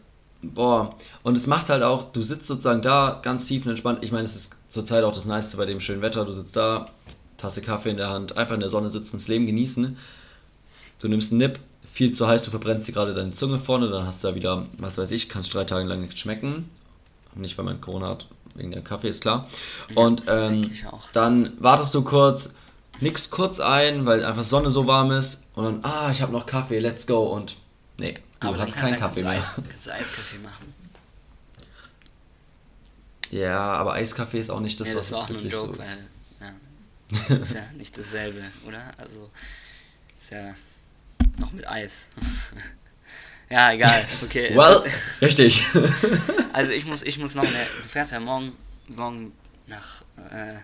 boah. 0.42 0.96
Und 1.22 1.36
es 1.36 1.46
macht 1.46 1.68
halt 1.68 1.82
auch, 1.82 2.12
du 2.12 2.22
sitzt 2.22 2.46
sozusagen 2.46 2.82
da, 2.82 3.20
ganz 3.22 3.46
tief 3.46 3.64
und 3.64 3.70
entspannt. 3.70 4.02
Ich 4.02 4.12
meine, 4.12 4.24
es 4.24 4.34
ist 4.34 4.52
zurzeit 4.68 5.04
auch 5.04 5.12
das 5.14 5.24
Nice 5.24 5.54
bei 5.56 5.66
dem 5.66 5.80
schönen 5.80 6.02
Wetter. 6.02 6.24
Du 6.24 6.32
sitzt 6.32 6.56
da, 6.56 6.84
Tasse 7.36 7.62
Kaffee 7.62 7.90
in 7.90 7.96
der 7.96 8.10
Hand, 8.10 8.36
einfach 8.36 8.54
in 8.54 8.60
der 8.60 8.70
Sonne 8.70 8.90
sitzen, 8.90 9.18
das 9.18 9.28
Leben 9.28 9.46
genießen. 9.46 9.96
Du 11.00 11.06
nimmst 11.08 11.30
einen 11.30 11.38
Nipp, 11.38 11.60
viel 11.92 12.12
zu 12.12 12.26
heiß, 12.26 12.42
du 12.42 12.50
verbrennst 12.50 12.88
dir 12.88 12.92
gerade 12.92 13.14
deine 13.14 13.30
Zunge 13.30 13.60
vorne, 13.60 13.88
dann 13.88 14.04
hast 14.06 14.22
du 14.24 14.28
da 14.28 14.34
wieder, 14.34 14.64
was 14.78 14.98
weiß 14.98 15.12
ich, 15.12 15.28
kannst 15.28 15.54
drei 15.54 15.62
Tage 15.64 15.86
lang 15.86 16.00
nicht 16.00 16.18
schmecken. 16.18 16.68
Nicht, 17.38 17.56
weil 17.56 17.64
man 17.64 17.80
Corona 17.80 18.08
hat, 18.08 18.26
wegen 18.54 18.72
der 18.72 18.82
Kaffee, 18.82 19.08
ist 19.08 19.22
klar. 19.22 19.48
Und 19.94 20.24
ähm, 20.28 20.70
dann 21.12 21.52
wartest 21.60 21.94
du 21.94 22.02
kurz, 22.02 22.50
nix 23.00 23.30
kurz 23.30 23.60
ein, 23.60 24.06
weil 24.06 24.24
einfach 24.24 24.44
Sonne 24.44 24.70
so 24.70 24.86
warm 24.86 25.12
ist 25.12 25.40
und 25.54 25.64
dann, 25.64 25.84
ah, 25.84 26.10
ich 26.10 26.20
habe 26.20 26.32
noch 26.32 26.46
Kaffee, 26.46 26.80
let's 26.80 27.06
go 27.06 27.28
und 27.28 27.56
nee, 27.98 28.14
du 28.40 28.48
Aber 28.48 28.58
hast 28.58 28.74
kann, 28.74 28.90
keinen 28.90 29.00
kannst, 29.00 29.00
Kaffee 29.00 29.20
du 29.20 29.28
mehr. 29.28 29.38
Eis, 29.38 29.54
kannst 29.54 29.86
du 29.86 29.92
Eiskaffee 29.94 30.38
machen. 30.38 30.74
Ja, 33.30 33.74
aber 33.74 33.92
Eiskaffee 33.92 34.40
ist 34.40 34.50
auch 34.50 34.60
nicht 34.60 34.80
das, 34.80 34.88
ja, 34.88 34.94
das 34.94 35.12
was 35.12 35.18
war 35.18 35.24
auch 35.24 35.28
nur 35.28 35.40
ein 35.42 35.48
Joke, 35.48 35.66
so 35.66 35.72
ist. 35.72 35.78
weil 35.78 36.08
ja, 36.40 37.18
das 37.28 37.38
ist 37.38 37.54
ja 37.54 37.62
nicht 37.76 37.96
dasselbe, 37.96 38.42
oder? 38.66 38.80
Also 38.96 39.30
ist 40.18 40.30
ja 40.30 40.54
noch 41.38 41.52
mit 41.52 41.68
Eis. 41.68 42.08
ja, 43.50 43.72
egal. 43.72 44.06
Okay. 44.22 44.56
Well, 44.56 44.84
richtig. 45.22 45.64
Also 46.52 46.72
ich 46.72 46.84
muss, 46.86 47.02
ich 47.02 47.18
muss 47.18 47.34
noch 47.34 47.46
eine. 47.46 47.66
Du 47.82 47.88
fährst 47.88 48.12
ja 48.12 48.20
morgen, 48.20 48.52
morgen 48.88 49.32
nach, 49.66 50.02
äh, 50.30 50.54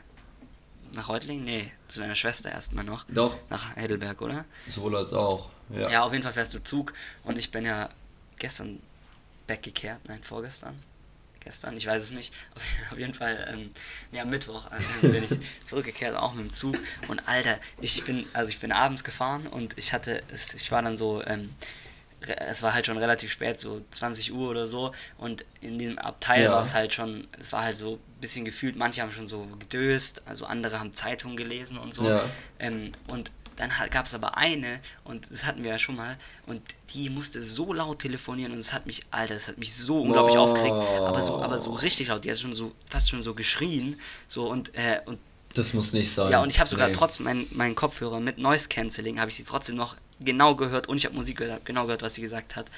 nach 0.93 1.09
Reutlingen? 1.09 1.45
Nee, 1.45 1.71
zu 1.89 2.01
deiner 2.01 2.15
Schwester 2.15 2.51
erstmal 2.51 2.85
noch. 2.85 3.05
Doch, 3.09 3.37
Nach 3.51 3.77
Heidelberg, 3.77 4.21
oder? 4.23 4.45
sowohl 4.71 4.97
als 4.97 5.13
auch. 5.13 5.51
Ja. 5.71 5.91
Ja. 5.91 6.03
auf 6.03 6.13
jeden 6.13 6.25
Fall 6.25 6.33
fährst 6.33 6.55
du 6.55 6.63
Zug 6.63 6.93
und 7.23 7.39
ich 7.39 7.51
bin 7.51 7.65
ja 7.65 7.89
gestern 8.39 8.81
weggekehrt, 9.47 10.01
nein, 10.09 10.23
vorgestern. 10.23 10.75
Gestern, 11.41 11.77
ich 11.77 11.87
weiß 11.87 12.03
es 12.03 12.13
nicht. 12.13 12.33
Auf, 12.91 12.99
jeden 12.99 13.13
Fall, 13.13 13.47
ähm, 13.53 13.71
am 14.19 14.31
Mittwoch 14.31 14.71
äh, 14.73 15.09
bin 15.09 15.23
ich 15.23 15.33
zurückgekehrt, 15.63 16.17
auch 16.17 16.33
mit 16.33 16.47
dem 16.47 16.53
Zug. 16.53 16.79
Und 17.09 17.29
Alter, 17.29 17.59
ich 17.83 18.03
bin, 18.05 18.25
also 18.33 18.49
ich 18.49 18.61
bin 18.61 18.73
abends 18.73 19.05
gefahren 19.05 19.47
und 19.47 19.77
ich 19.77 19.93
hatte, 19.93 20.23
ich 20.55 20.73
war 20.73 20.81
dann 20.81 20.97
so, 20.97 21.23
ähm, 21.27 21.55
es 22.29 22.63
war 22.63 22.75
halt 22.75 22.87
schon 22.87 22.97
relativ 22.99 23.31
spät, 23.33 23.61
so 23.61 23.83
20 23.91 24.33
Uhr 24.33 24.51
oder 24.51 24.67
so. 24.67 24.93
Und 25.19 25.45
in 25.61 25.79
diesem 25.79 25.99
Abteil 25.99 26.45
Ja. 26.45 26.53
war 26.53 26.63
es 26.63 26.75
halt 26.75 26.93
schon, 26.93 27.27
es 27.39 27.53
war 27.53 27.63
halt 27.63 27.77
so 27.77 27.95
ein 27.95 28.21
bisschen 28.21 28.45
gefühlt, 28.45 28.77
manche 28.77 29.03
haben 29.03 29.13
schon 29.13 29.27
so 29.27 29.47
gedöst, 29.59 30.23
also 30.27 30.47
andere 30.47 30.79
haben 30.81 30.93
Zeitungen 30.93 31.37
gelesen 31.37 31.79
und 31.79 31.95
so. 31.95 32.09
Ja. 32.09 32.25
Ähm, 32.59 32.91
und 33.09 33.31
dann 33.57 33.71
gab 33.91 34.07
es 34.07 34.15
aber 34.15 34.37
eine, 34.37 34.81
und 35.05 35.31
das 35.31 35.45
hatten 35.47 35.63
wir 35.63 35.71
ja 35.71 35.79
schon 35.79 35.95
mal, 35.95 36.17
und 36.47 36.61
die 36.93 37.09
musste 37.09 37.41
so 37.41 37.73
laut 37.73 38.01
telefonieren 38.01 38.51
und 38.53 38.59
es 38.59 38.73
hat 38.73 38.87
mich, 38.87 39.03
Alter, 39.13 39.35
das 39.35 39.47
hat 39.47 39.59
mich 39.59 39.73
so 39.75 40.01
unglaublich 40.01 40.37
Oh. 40.37 40.41
aufgeregt, 40.41 40.75
aber 40.77 41.23
so, 41.23 41.41
aber 41.41 41.59
so 41.61 41.73
richtig 41.73 42.09
laut, 42.09 42.25
die 42.25 42.31
hat 42.33 42.39
schon 42.41 42.53
so, 42.53 42.73
fast 42.91 43.11
schon 43.11 43.23
so 43.23 43.33
geschrien, 43.33 44.01
so 44.27 44.49
und, 44.51 44.75
äh, 44.75 45.01
und 45.07 45.21
Das 45.55 45.73
muss 45.73 45.93
nicht 45.93 46.13
sein. 46.13 46.33
ja, 46.33 46.43
und 46.43 46.51
ich 46.51 46.59
habe 46.59 46.69
sogar 46.69 46.89
Nee. 46.89 46.95
trotz 46.95 47.21
meinen 47.21 47.47
meinen 47.53 47.77
Kopfhörer 47.77 48.19
mit 48.19 48.39
Noise 48.39 48.69
Cancelling, 48.69 49.21
habe 49.21 49.31
ich 49.31 49.37
sie 49.37 49.45
trotzdem 49.45 49.77
noch 49.77 49.95
genau 50.25 50.55
gehört 50.57 50.89
und 50.89 50.97
ich 50.97 51.05
habe 51.05 51.15
Musik 51.15 51.39
gehört, 51.39 51.55
hab 51.55 51.65
genau 51.65 51.85
gehört, 51.85 52.03
was 52.03 52.15
sie 52.15 52.23
gesagt 52.23 52.57
hat. 52.57 52.71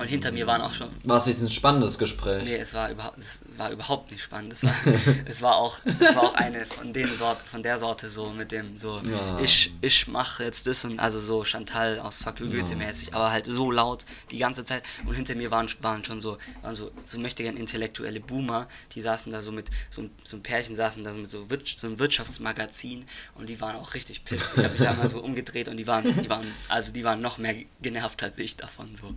Und 0.00 0.08
hinter 0.08 0.32
mir 0.32 0.46
waren 0.46 0.62
auch 0.62 0.72
schon, 0.72 0.88
War 1.04 1.18
es 1.18 1.26
jetzt 1.26 1.40
ein 1.42 1.50
spannendes 1.50 1.98
Gespräch? 1.98 2.44
Nee, 2.44 2.56
es 2.56 2.72
war 2.74 2.90
überhaupt, 2.90 3.18
es 3.18 3.42
war 3.58 3.70
überhaupt 3.70 4.10
nicht 4.10 4.22
spannend. 4.22 4.52
Es 4.54 4.64
war, 4.64 4.74
es 5.26 5.42
war 5.42 5.56
auch, 5.56 5.80
es 6.00 6.14
war 6.16 6.22
auch 6.22 6.34
eine 6.34 6.64
von 6.66 6.92
den 6.92 7.14
Sorte, 7.16 7.44
von 7.44 7.62
der 7.62 7.78
Sorte 7.78 8.08
so 8.08 8.30
mit 8.30 8.50
dem 8.50 8.78
so, 8.78 9.00
Ja. 9.08 9.38
ich, 9.40 9.72
ich 9.82 10.08
mache 10.08 10.42
jetzt 10.44 10.66
das 10.66 10.84
und 10.84 10.98
also 10.98 11.18
so 11.18 11.44
Chantal 11.44 12.00
aus 12.00 12.18
Fuck 12.18 12.40
you 12.40 12.48
Goethe 12.50 12.76
mäßig, 12.76 13.14
aber 13.14 13.30
halt 13.30 13.44
so 13.46 13.70
laut 13.70 14.06
die 14.30 14.38
ganze 14.38 14.64
Zeit. 14.64 14.82
Und 15.04 15.14
hinter 15.14 15.34
mir 15.34 15.50
waren, 15.50 15.68
waren 15.82 16.04
schon 16.04 16.20
so, 16.20 16.38
waren 16.62 16.74
so, 16.74 16.90
so 17.04 17.18
mächtige 17.18 17.50
intellektuelle 17.50 18.20
Boomer, 18.20 18.68
die 18.94 19.02
saßen 19.02 19.30
da 19.30 19.42
so 19.42 19.52
mit, 19.52 19.68
so, 19.90 20.02
ein- 20.02 20.10
so 20.24 20.36
ein 20.38 20.42
Pärchen 20.42 20.76
saßen 20.76 21.04
da 21.04 21.12
so 21.12 21.20
mit 21.20 21.28
so, 21.28 21.46
so 21.76 21.86
einem 21.86 21.98
Wirtschaftsmagazin 21.98 23.04
und 23.34 23.48
die 23.48 23.60
waren 23.60 23.76
auch 23.76 23.94
richtig 23.94 24.24
pisst. 24.24 24.52
Ich 24.56 24.64
habe 24.64 24.72
mich 24.72 24.82
da 24.82 24.94
mal 24.94 25.06
so 25.08 25.20
umgedreht 25.22 25.68
und 25.68 25.76
die 25.76 25.86
waren, 25.86 26.18
die 26.20 26.30
waren, 26.30 26.46
also 26.68 26.92
die 26.92 27.04
waren 27.04 27.20
noch 27.20 27.38
mehr 27.38 27.54
genervt 27.82 28.22
als 28.22 28.38
ich 28.38 28.56
davon 28.56 28.96
so. 28.96 29.14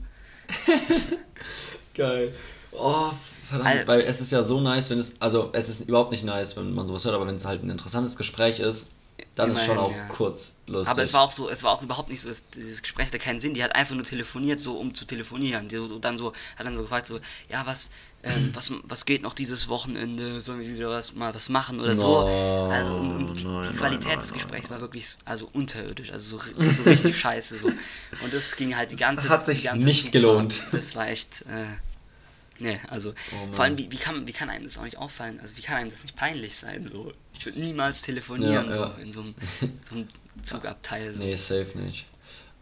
Geil. 1.93 2.33
Oh, 2.71 3.11
verdammt. 3.49 3.69
Al- 3.69 3.87
weil 3.87 4.01
es 4.01 4.21
ist 4.21 4.31
ja 4.31 4.43
so 4.43 4.59
nice, 4.61 4.89
wenn 4.89 4.99
es, 4.99 5.13
also 5.19 5.49
es 5.53 5.69
ist 5.69 5.81
überhaupt 5.81 6.11
nicht 6.11 6.23
nice, 6.23 6.55
wenn 6.57 6.73
man 6.73 6.87
sowas 6.87 7.05
hört, 7.05 7.15
aber 7.15 7.27
wenn 7.27 7.35
es 7.35 7.45
halt 7.45 7.63
ein 7.63 7.69
interessantes 7.69 8.15
Gespräch 8.17 8.59
ist, 8.59 8.89
dann 9.35 9.51
ist 9.51 9.63
schon 9.65 9.77
Immerhin, 9.77 9.79
auch 9.79 9.91
ja. 9.91 10.07
kurz 10.07 10.52
lustig. 10.67 10.89
Aber 10.89 11.01
es 11.01 11.13
war 11.13 11.21
auch 11.21 11.31
so, 11.31 11.49
es 11.49 11.63
war 11.63 11.71
auch 11.71 11.81
überhaupt 11.81 12.09
nicht 12.09 12.21
so, 12.21 12.29
es, 12.29 12.49
dieses 12.49 12.81
Gespräch 12.81 13.07
hatte 13.07 13.19
keinen 13.19 13.39
Sinn. 13.39 13.53
Die 13.53 13.63
hat 13.63 13.75
einfach 13.75 13.95
nur 13.95 14.05
telefoniert, 14.05 14.59
so 14.59 14.77
um 14.77 14.93
zu 14.93 15.05
telefonieren. 15.05 15.67
Die 15.67 15.77
so, 15.77 15.99
dann 15.99 16.17
so, 16.17 16.33
hat 16.57 16.65
dann 16.65 16.73
so 16.73 16.81
gefragt, 16.81 17.07
so, 17.07 17.19
ja, 17.49 17.65
was, 17.65 17.91
ähm, 18.23 18.51
was, 18.53 18.71
was 18.83 19.05
geht 19.05 19.21
noch 19.21 19.33
dieses 19.33 19.67
Wochenende? 19.67 20.41
Sollen 20.41 20.61
wir 20.61 20.73
wieder 20.73 20.89
was 20.89 21.13
mal 21.13 21.35
was 21.35 21.49
machen 21.49 21.79
oder 21.81 21.93
so? 21.93 22.21
No, 22.21 22.69
also 22.69 22.95
und, 22.95 23.25
und 23.27 23.39
die, 23.39 23.45
nein, 23.45 23.61
die 23.69 23.77
Qualität 23.77 24.07
nein, 24.07 24.19
des 24.19 24.31
nein, 24.31 24.39
Gesprächs 24.39 24.69
war 24.69 24.79
wirklich 24.79 25.17
also 25.25 25.49
unterirdisch, 25.51 26.11
also 26.11 26.39
so, 26.39 26.71
so 26.71 26.83
richtig 26.83 27.17
scheiße 27.19 27.59
so. 27.59 27.67
Und 27.67 28.33
das 28.33 28.55
ging 28.55 28.77
halt 28.77 28.91
die 28.91 28.95
ganze 28.95 29.29
hat 29.29 29.45
sich 29.45 29.63
ganze 29.63 29.85
nicht 29.85 30.05
Zugfahrt. 30.05 30.13
gelohnt. 30.13 30.67
Das 30.71 30.95
war 30.95 31.09
echt. 31.09 31.41
Äh, 31.43 31.65
Nee, 32.59 32.79
also 32.89 33.11
Oh 33.31 33.53
vor 33.53 33.65
allem, 33.65 33.77
wie, 33.77 33.91
wie, 33.91 33.97
kann, 33.97 34.27
wie 34.27 34.31
kann 34.31 34.49
einem 34.49 34.65
das 34.65 34.77
auch 34.77 34.83
nicht 34.83 34.97
auffallen? 34.97 35.39
Also 35.39 35.57
wie 35.57 35.61
kann 35.61 35.77
einem 35.77 35.89
das 35.89 36.03
nicht 36.03 36.15
peinlich 36.15 36.55
sein? 36.55 36.85
So, 36.85 37.11
ich 37.33 37.45
würde 37.45 37.59
niemals 37.59 38.01
telefonieren 38.03 38.67
Ja, 38.67 38.71
so 38.71 38.79
ja. 38.81 38.95
in 39.01 39.11
so 39.11 39.21
einem, 39.21 39.35
so 39.89 39.95
einem 39.95 40.07
Zugabteil. 40.43 41.13
So. 41.13 41.23
Nee, 41.23 41.35
safe 41.35 41.71
nicht. 41.77 42.05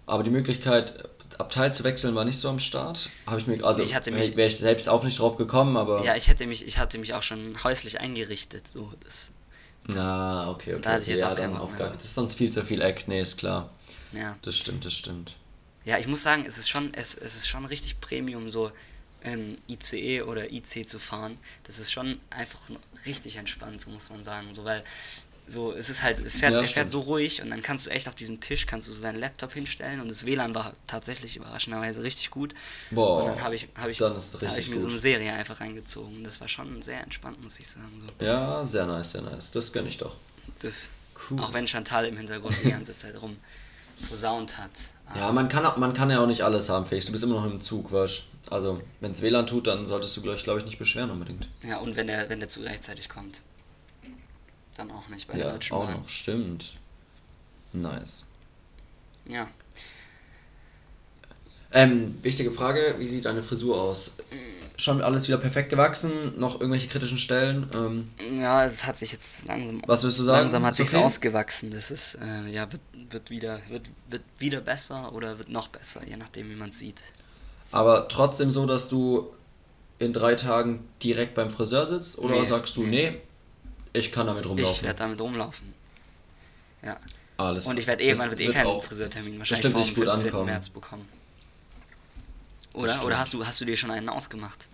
Aber 0.06 0.24
die 0.24 0.30
Möglichkeit, 0.30 1.10
Abteil 1.38 1.74
zu 1.74 1.84
wechseln, 1.84 2.16
war 2.16 2.26
nicht 2.26 2.40
so 2.40 2.50
am 2.50 2.60
Start. 2.60 3.10
Habe 3.26 3.40
ich 3.42 3.48
mir, 3.48 3.64
also 3.64 3.82
mich- 3.84 4.36
wäre 4.36 4.48
ich 4.48 4.58
selbst 4.58 4.88
auch 4.90 5.04
nicht 5.04 5.20
drauf 5.20 5.38
gekommen, 5.38 5.76
aber. 5.78 6.04
Ja, 6.04 6.16
ich 6.16 6.28
hätte 6.28 6.46
mich, 6.48 6.66
ich 6.66 6.78
hatte 6.78 6.98
mich 6.98 7.14
auch 7.14 7.24
schon 7.24 7.62
häuslich 7.64 8.00
eingerichtet. 8.00 8.64
So, 8.74 8.94
das, 9.04 9.32
Na, 9.88 10.50
okay, 10.50 10.74
okay. 10.74 10.82
Da 10.82 10.92
hatte 10.94 11.02
ich 11.04 11.08
jetzt 11.10 11.20
ja, 11.22 11.32
auch 11.32 11.36
keinen 11.36 11.58
Bock 11.58 11.78
mehr. 11.78 11.90
Das 11.90 12.06
ist 12.06 12.16
sonst 12.16 12.36
viel 12.36 12.52
zu 12.52 12.64
viel 12.64 12.82
Act, 12.82 13.08
nee, 13.08 13.22
ist 13.22 13.38
klar. 13.38 13.70
ja. 14.14 14.38
Das 14.42 14.58
stimmt, 14.58 14.86
das 14.86 14.94
stimmt. 14.94 15.36
ja, 15.86 15.98
ich 15.98 16.08
muss 16.08 16.24
sagen, 16.24 16.46
es 16.48 16.58
ist 16.58 16.70
schon, 16.70 16.94
es, 16.94 17.16
es 17.16 17.36
ist 17.36 17.48
schon 17.48 17.66
richtig 17.66 18.00
Premium, 18.00 18.50
so 18.50 18.72
ähm, 19.24 19.58
ICE 19.70 20.24
oder 20.24 20.52
IC 20.52 20.88
zu 20.88 21.00
fahren. 21.00 21.38
Das 21.64 21.78
ist 21.80 21.92
schon 21.92 22.20
einfach 22.30 22.60
richtig 23.06 23.38
entspannt, 23.38 23.82
so 23.82 23.90
muss 23.92 24.10
man 24.10 24.24
sagen. 24.24 24.54
So, 24.54 24.64
weil 24.66 24.84
so, 25.48 25.74
es 25.74 25.90
ist 25.90 26.02
halt, 26.02 26.20
es 26.26 26.38
fährt, 26.38 26.54
Ja, 26.54 26.60
der 26.60 26.70
fährt 26.70 26.90
so 26.90 27.02
ruhig 27.02 27.42
und 27.42 27.50
dann 27.50 27.62
kannst 27.62 27.88
du 27.88 27.92
echt 27.92 28.08
auf 28.08 28.16
diesen 28.16 28.40
Tisch, 28.40 28.66
kannst 28.68 28.88
du 28.88 28.94
so 28.94 29.02
deinen 29.02 29.20
Laptop 29.20 29.52
hinstellen 29.54 30.00
und 30.00 30.08
das 30.08 30.26
WLAN 30.26 30.56
war 30.56 30.72
tatsächlich 30.88 31.36
überraschenderweise 31.36 32.04
richtig 32.04 32.30
gut. 32.32 32.54
Boah, 32.92 33.24
und 33.24 33.28
dann 33.36 33.44
habe 33.44 33.56
ich, 33.56 33.68
habe 33.76 33.92
ich, 33.92 33.98
dann 33.98 34.16
ist 34.16 34.34
da 34.40 34.48
habe 34.48 34.60
ich 34.60 34.70
mir 34.70 34.80
so 34.80 34.88
eine 34.88 34.98
Serie 34.98 35.34
einfach 35.34 35.60
reingezogen. 35.60 36.24
Das 36.24 36.40
war 36.40 36.48
schon 36.48 36.82
sehr 36.82 37.02
entspannt, 37.04 37.42
muss 37.44 37.60
ich 37.60 37.68
sagen. 37.68 37.92
So. 38.00 38.26
Ja, 38.26 38.66
sehr 38.66 38.86
nice, 38.86 39.12
sehr 39.12 39.22
nice. 39.24 39.52
Das 39.52 39.74
gönn 39.74 39.88
ich 39.88 39.98
doch. 39.98 40.16
Das, 40.60 40.90
Cool. 41.30 41.40
Auch 41.40 41.54
wenn 41.54 41.68
Chantal 41.68 42.06
im 42.08 42.18
Hintergrund 42.18 42.56
die 42.64 42.72
ganze 42.72 42.98
Zeit 42.98 43.22
rum 43.22 43.38
posaunt 44.10 44.58
hat. 44.58 44.72
Ja, 45.16 45.32
man 45.32 45.48
kann, 45.50 45.64
auch- 45.66 45.78
man 45.78 45.94
kann 45.94 46.10
ja 46.10 46.22
auch 46.24 46.26
nicht 46.28 46.42
alles 46.42 46.68
haben, 46.70 46.86
Felix. 46.88 47.06
Du 47.06 47.12
bist 47.12 47.24
immer 47.24 47.36
noch 47.36 47.46
im 47.46 47.62
Zug, 47.62 47.92
weißt 47.92 48.24
Also, 48.52 48.82
wenn 49.00 49.14
es 49.14 49.22
WLAN 49.22 49.48
tut, 49.48 49.68
dann 49.68 49.86
solltest 49.86 50.16
du, 50.18 50.22
glaube 50.22 50.38
ich, 50.38 50.44
glaub 50.44 50.58
ich, 50.58 50.66
nicht 50.66 50.78
beschweren 50.78 51.10
unbedingt. 51.10 51.48
Ja, 51.64 51.78
und 51.78 51.96
wenn 51.96 52.08
der, 52.08 52.30
wenn 52.30 52.40
der 52.42 52.50
Zug 52.50 52.66
rechtzeitig 52.66 53.08
kommt. 53.10 53.42
Dann 54.78 54.92
auch 54.92 55.08
nicht 55.08 55.28
bei 55.28 55.36
der 55.38 55.48
Ja, 55.48 55.52
Deutschen 55.54 55.74
auch 55.74 55.86
Bahn. 55.86 56.02
noch, 56.02 56.10
stimmt. 56.10 56.74
Nice. 57.74 58.26
Ja. 59.26 59.48
Ähm, 61.74 62.18
wichtige 62.22 62.52
Frage, 62.52 62.96
wie 63.00 63.08
sieht 63.08 63.24
deine 63.26 63.44
Frisur 63.44 63.80
aus? 63.82 64.12
Schon 64.76 65.02
alles 65.02 65.28
wieder 65.28 65.38
perfekt 65.38 65.70
gewachsen? 65.70 66.12
Noch 66.38 66.56
irgendwelche 66.60 66.88
kritischen 66.90 67.18
Stellen? 67.20 67.70
Ähm, 67.74 68.12
Ja, 68.42 68.66
es 68.66 68.86
hat 68.86 68.98
sich 68.98 69.14
jetzt 69.14 69.48
langsam. 69.48 69.82
Was 69.88 70.04
würdest 70.04 70.20
du 70.20 70.24
sagen? 70.24 70.40
Langsam 70.40 70.66
hat 70.66 70.78
okay? 70.78 70.98
ausgewachsen. 70.98 71.72
Das 71.72 71.92
ist, 71.92 72.16
äh, 72.16 72.50
ja, 72.50 72.70
wird, 72.72 72.82
wird 73.12 73.30
wieder, 73.30 73.62
wird, 73.70 73.90
wird 74.10 74.24
wieder 74.40 74.60
besser 74.60 75.14
oder 75.14 75.38
wird 75.38 75.48
noch 75.50 75.70
besser, 75.70 76.06
je 76.06 76.18
nachdem 76.18 76.50
wie 76.50 76.56
man 76.56 76.70
es 76.72 76.80
sieht. 76.80 77.02
Aber 77.72 78.08
trotzdem 78.08 78.52
so, 78.52 78.66
dass 78.66 78.90
du 78.90 79.32
in 80.00 80.14
drei 80.14 80.36
Tagen 80.36 80.88
direkt 81.04 81.36
beim 81.36 81.50
Friseur 81.52 81.86
sitzt? 81.88 82.18
Oder 82.18 82.42
Nee, 82.42 82.46
sagst 82.46 82.76
du, 82.76 82.84
nee. 82.84 83.12
nee, 83.12 83.22
ich 83.94 84.12
kann 84.12 84.28
damit 84.28 84.44
Ich 84.46 84.50
rumlaufen? 84.50 84.84
werde 84.84 84.98
damit 85.00 85.22
rumlaufen. 85.22 85.74
Ja. 86.84 86.98
Alles. 87.38 87.66
Und 87.66 87.78
ich 87.80 87.88
werde 87.88 88.04
eh, 88.04 88.14
man 88.16 88.30
wird 88.30 88.40
eh 88.40 88.46
wird 88.48 88.56
keinen 88.56 88.82
Friseurtermin 88.82 89.40
wahrscheinlich 89.40 89.72
vor 89.72 89.84
dem 89.84 89.94
gut 89.96 90.06
15. 90.06 90.30
ankommen. 90.30 90.46
März 90.46 90.70
bekommen. 90.70 91.08
Oder? 92.74 93.04
Oder 93.06 93.20
hast 93.20 93.34
du, 93.34 93.46
hast 93.46 93.60
du 93.62 93.66
dir 93.66 93.76
schon 93.76 93.92
einen 93.92 94.10
ausgemacht? 94.10 94.68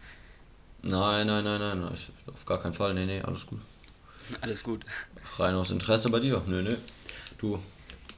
Nein, 0.83 1.27
nein, 1.27 1.43
nein, 1.43 1.59
nein, 1.59 1.91
ich, 1.95 2.09
auf 2.31 2.45
gar 2.45 2.61
keinen 2.61 2.73
Fall. 2.73 2.93
Nee, 2.93 3.05
nee, 3.05 3.21
alles 3.21 3.45
gut. 3.47 3.59
Alles 4.41 4.61
gut. 4.63 4.83
Rein 5.37 5.55
aus 5.55 5.71
Interesse 5.71 6.09
bei 6.09 6.19
dir. 6.19 6.41
Nö, 6.45 6.61
nö. 6.61 6.75
Du, 7.37 7.59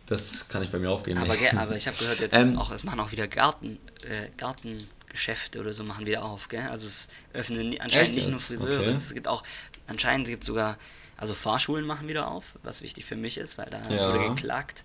das 0.09 0.47
kann 0.49 0.63
ich 0.63 0.71
bei 0.71 0.79
mir 0.79 0.89
aufgeben. 0.89 1.19
Aber, 1.21 1.37
gell, 1.37 1.51
aber 1.57 1.75
ich 1.75 1.87
habe 1.87 1.97
gehört, 1.97 2.19
jetzt 2.19 2.35
Ähm, 2.37 2.57
auch, 2.57 2.71
es 2.71 2.83
machen 2.83 2.99
auch 2.99 3.11
wieder 3.11 3.27
Garten, 3.27 3.79
äh, 4.03 4.29
Gartengeschäfte 4.37 5.59
oder 5.59 5.73
so 5.73 5.83
machen 5.83 6.05
wieder 6.05 6.23
auf, 6.23 6.49
gell? 6.49 6.67
Also 6.69 6.87
es 6.87 7.09
öffnen 7.33 7.79
anscheinend 7.79 8.09
Echt 8.09 8.15
nicht 8.15 8.27
nur? 8.29 8.39
Friseure, 8.39 8.79
Okay. 8.81 8.95
es 8.95 9.13
gibt 9.13 9.27
auch, 9.27 9.43
anscheinend 9.87 10.27
gibt 10.27 10.43
sogar, 10.43 10.77
also 11.17 11.33
Fahrschulen 11.33 11.85
machen 11.85 12.07
wieder 12.07 12.27
auf, 12.29 12.57
was 12.63 12.81
wichtig 12.81 13.05
für 13.05 13.15
mich 13.15 13.37
ist, 13.37 13.57
weil 13.57 13.69
da 13.69 13.89
Ja. 13.89 14.07
wurde 14.07 14.19
geklagt 14.19 14.83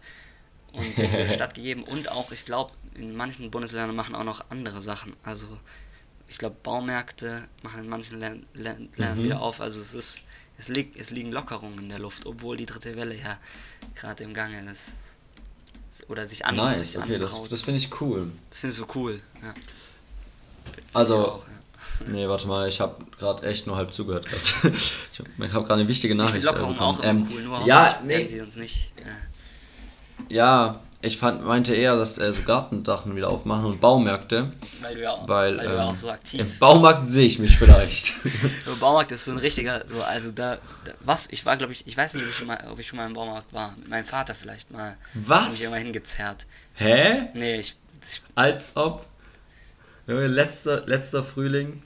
und 0.73 0.99
der 0.99 1.29
stattgegeben 1.31 1.85
und 1.85 2.09
auch, 2.11 2.33
ich 2.33 2.45
glaube, 2.45 2.73
in 2.95 3.15
manchen 3.17 3.51
Bundesländern 3.51 3.95
machen 3.97 4.15
auch 4.15 4.25
noch 4.25 4.51
andere 4.51 4.81
Sachen, 4.81 5.15
also 5.23 5.47
ich 6.29 6.39
glaube, 6.39 6.57
Baumärkte 6.63 7.49
machen 7.63 7.81
in 7.85 7.89
manchen 7.89 8.19
Län 8.21 8.47
Län 8.55 8.89
Ländern 8.97 9.19
Mhm. 9.21 9.25
wieder 9.25 9.41
auf, 9.41 9.61
also 9.61 9.81
es 9.81 9.95
ist, 9.95 10.27
es, 10.59 10.69
liegt, 10.69 10.97
es 10.97 11.11
liegen 11.11 11.33
Lockerungen 11.33 11.79
in 11.79 11.89
der 11.89 11.99
Luft, 11.99 12.27
obwohl 12.27 12.57
die 12.57 12.67
dritte 12.67 12.95
Welle 12.97 13.15
ja 13.15 13.39
gerade 13.95 14.25
im 14.25 14.35
Gange 14.35 14.71
ist. 14.71 14.95
Oder 16.09 16.27
sich 16.27 16.45
an 16.45 16.57
Nice, 16.57 16.83
sich 16.93 16.99
okay, 16.99 17.19
das, 17.19 17.33
anbraut. 17.33 17.53
das 17.53 17.61
finde 17.61 17.79
ich 17.79 18.01
cool. 18.01 18.31
Das 18.51 18.61
findest 18.61 18.81
du 18.81 18.87
cool. 18.95 19.21
Ja. 19.43 19.53
Find 19.53 19.63
Also- 20.95 21.21
ich 21.21 21.27
auch, 21.29 21.39
ja. 21.49 21.55
Nee, 22.09 22.27
warte 22.29 22.49
mal, 22.49 22.67
ich 22.69 22.81
habe 22.81 23.05
gerade 23.19 23.47
echt 23.47 23.67
nur 23.67 23.77
halb 23.77 23.93
zugehört 23.93 24.27
gehabt. 24.27 24.55
Ich 25.13 25.19
habe 25.21 25.53
hab 25.53 25.65
gerade 25.67 25.81
eine 25.81 25.89
wichtige 25.89 26.15
Ich 26.15 26.19
Nachricht. 26.19 26.35
finde 26.35 26.47
Lockerungen 26.49 26.77
äh, 26.77 26.81
auch 26.81 27.01
immer 27.03 27.27
cool, 27.31 27.43
nur 27.43 27.67
ja, 27.67 28.01
nee, 28.05 28.27
sie 28.27 28.41
uns 28.41 28.57
nicht. 28.57 28.95
Äh, 28.99 30.35
ja, 30.35 30.81
ich 31.05 31.19
fand, 31.19 31.45
meinte 31.45 31.75
eher, 31.75 31.97
dass 31.97 32.19
äh, 32.19 32.33
so 32.33 32.43
Gartendachen 32.43 33.15
wieder 33.15 33.29
aufmachen 33.29 33.67
und 33.67 33.81
Baumärkte. 33.81 34.53
weil 34.81 34.95
du 34.95 35.03
ja, 35.03 35.11
auch, 35.11 35.29
Weil, 35.29 35.59
weil 35.59 35.67
ähm, 35.67 35.81
auch 35.81 35.95
so 35.95 36.09
Im 36.09 36.15
aktiv 36.15 36.59
Baumarkt 36.59 37.09
sehe 37.09 37.27
ich 37.27 37.39
mich 37.39 37.59
vielleicht. 37.59 38.15
Der 38.67 38.73
Baumarkt 38.73 39.13
ist 39.13 39.27
so 39.27 39.33
ein 39.33 39.39
richtiger, 39.39 39.87
so, 39.87 40.03
also 40.03 40.33
da, 40.33 40.57
da 40.85 40.93
was, 41.01 41.31
ich 41.31 41.45
war, 41.45 41.57
glaube 41.57 41.73
ich, 41.73 41.87
ich 41.87 41.97
weiß 41.97 42.15
nicht, 42.15 42.25
ob 42.25 42.31
ich, 42.31 42.37
schon 42.37 42.47
mal, 42.47 42.59
ob 42.71 42.79
ich 42.79 42.87
schon 42.87 42.97
mal 42.97 43.07
im 43.07 43.13
Baumarkt 43.13 43.53
war. 43.53 43.75
Mit 43.79 43.89
meinem 43.89 44.05
Vater 44.05 44.35
vielleicht 44.35 44.71
mal. 44.71 44.97
Was? 45.15 45.45
Hat 45.45 45.53
mich 45.53 45.63
immer 45.63 45.77
hingezerrt. 45.77 46.47
Hä? 46.75 47.29
Nee, 47.35 47.57
ich, 47.57 47.77
ich 48.03 48.23
Als 48.35 48.77
ob. 48.77 49.07
Letzter, 50.07 50.87
letzter 50.87 51.23
Frühling. 51.23 51.83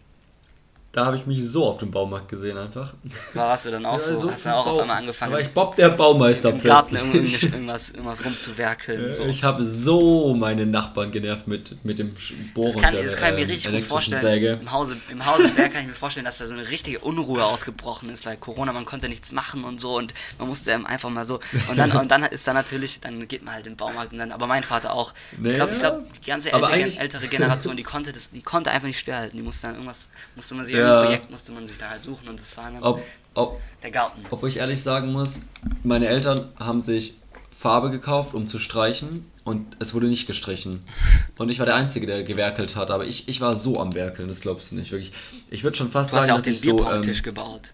Da 0.90 1.05
habe 1.05 1.18
ich 1.18 1.27
mich 1.27 1.46
so 1.46 1.66
auf 1.66 1.77
dem 1.79 1.90
Baumarkt 1.90 2.29
gesehen 2.31 2.57
einfach. 2.57 2.94
warst 3.35 3.66
du 3.66 3.70
dann 3.70 3.85
auch 3.85 3.92
Ja, 3.92 3.98
so, 3.98 4.31
hast 4.31 4.46
du 4.46 4.51
auch 4.55 4.66
auf 4.66 4.77
Bau- 4.77 4.81
einmal 4.83 4.96
Da 4.96 5.01
angefangen, 5.01 5.33
war 5.35 5.40
ich 5.40 5.48
Bob 5.53 5.77
der 5.77 5.90
Baumeister 5.90 6.48
im 6.48 6.62
Garten 6.62 6.96
plötzlich. 6.96 7.42
irgendwas, 7.42 7.53
irgendwas, 7.53 7.90
irgendwas 7.90 8.24
rumzuwerkeln. 8.24 9.12
So. 9.12 9.24
Ich 9.27 9.42
habe 9.42 9.66
so 9.66 10.35
meine 10.35 10.64
Nachbarn 10.64 11.12
genervt 11.12 11.46
mit, 11.46 11.85
mit 11.85 11.98
dem 11.98 12.16
Bohren 12.55 12.72
Das 12.72 12.83
kann, 12.83 12.94
der, 12.94 13.03
das 13.03 13.16
kann 13.18 13.31
ich 13.31 13.37
mir 13.37 13.42
ähm, 13.44 13.51
richtig 13.51 13.72
gut 13.72 13.85
vorstellen. 13.85 14.22
Säge. 14.22 14.59
Im 14.61 14.72
Hause, 14.72 14.96
Im 15.11 15.27
Hause 15.27 15.48
Berg 15.51 15.72
kann 15.74 15.83
ich 15.83 15.88
mir 15.88 15.94
vorstellen, 15.94 16.24
dass 16.24 16.38
da 16.38 16.46
so 16.46 16.55
eine 16.55 16.66
richtige 16.68 17.01
Unruhe 17.01 17.44
ausgebrochen 17.44 18.09
ist, 18.09 18.24
weil 18.24 18.38
Corona, 18.38 18.72
man 18.72 18.87
konnte 18.87 19.11
nichts 19.11 19.31
machen 19.33 19.64
und 19.64 19.79
so 19.81 19.98
und 19.98 20.14
man 20.38 20.48
musste 20.48 20.74
einfach 20.74 21.11
mal 21.11 21.27
so. 21.27 21.38
Und 21.68 21.77
dann, 21.79 21.92
und 21.92 22.11
dann 22.11 22.22
ist 22.24 22.48
da 22.48 22.55
natürlich, 22.55 23.01
dann 23.03 23.29
geht 23.29 23.44
man 23.44 23.55
halt 23.55 23.66
in 23.66 23.74
den 23.74 23.77
Baumarkt 23.77 24.12
und 24.14 24.18
dann, 24.20 24.33
aber 24.33 24.46
mein 24.46 24.62
Vater 24.62 24.94
auch. 24.94 25.12
Ich 25.44 25.55
glaube, 25.55 25.72
ich 25.74 25.81
glaube, 25.81 26.03
die 26.24 26.27
ganze 26.31 26.51
ältere, 26.51 26.98
ältere 26.98 27.29
Generation, 27.29 27.77
die 27.77 27.83
konnte 27.83 28.11
das, 28.11 28.31
die 28.31 28.42
konnte 28.42 28.70
einfach 28.70 28.87
nicht 28.88 28.98
stillhalten. 28.98 29.37
Die 29.37 29.42
musste 29.44 29.66
dann 29.66 29.74
irgendwas, 29.77 30.09
musste 30.35 30.55
man 30.55 30.64
sich 30.64 30.77
Ja. 30.78 31.04
Projekt, 31.04 31.30
musste 31.30 31.52
man 31.52 31.66
sich 31.66 31.78
da 31.78 31.90
halt 31.90 32.02
suchen 32.02 32.28
und 32.28 32.38
das 32.38 32.56
war 32.56 32.70
dann 32.70 32.82
Ob, 32.82 33.02
ob, 33.34 33.60
der 33.82 33.90
Garten. 33.90 34.24
obwohl 34.30 34.48
ich 34.48 34.58
ehrlich 34.58 34.82
sagen 34.82 35.12
muss, 35.12 35.34
meine 35.82 36.08
Eltern 36.08 36.40
haben 36.58 36.82
sich 36.82 37.14
Farbe 37.58 37.90
gekauft, 37.90 38.34
um 38.34 38.46
zu 38.46 38.58
streichen 38.58 39.30
und 39.44 39.76
es 39.80 39.94
wurde 39.94 40.06
nicht 40.06 40.26
gestrichen. 40.26 40.84
Und 41.38 41.50
ich 41.50 41.60
war 41.60 41.66
der 41.66 41.76
Einzige, 41.76 42.04
der 42.06 42.24
gewerkelt 42.24 42.74
hat, 42.74 42.90
aber 42.90 43.06
ich, 43.06 43.28
ich 43.28 43.40
war 43.40 43.54
so 43.54 43.80
am 43.80 43.94
Werkeln, 43.94 44.28
das 44.28 44.40
glaubst 44.40 44.72
du 44.72 44.74
nicht, 44.74 44.90
wirklich. 44.90 45.12
Ich 45.50 45.62
würde 45.62 45.76
schon 45.76 45.90
fast 45.92 46.12
Du 46.12 46.16
hast 46.16 46.26
ja 46.26 46.34
sagen, 46.36 46.40
auch 46.40 46.44
dass 46.44 46.60
den 46.60 47.00
ich 47.00 47.04
so... 47.04 47.12
Ähm, 47.12 47.22
gebaut. 47.22 47.72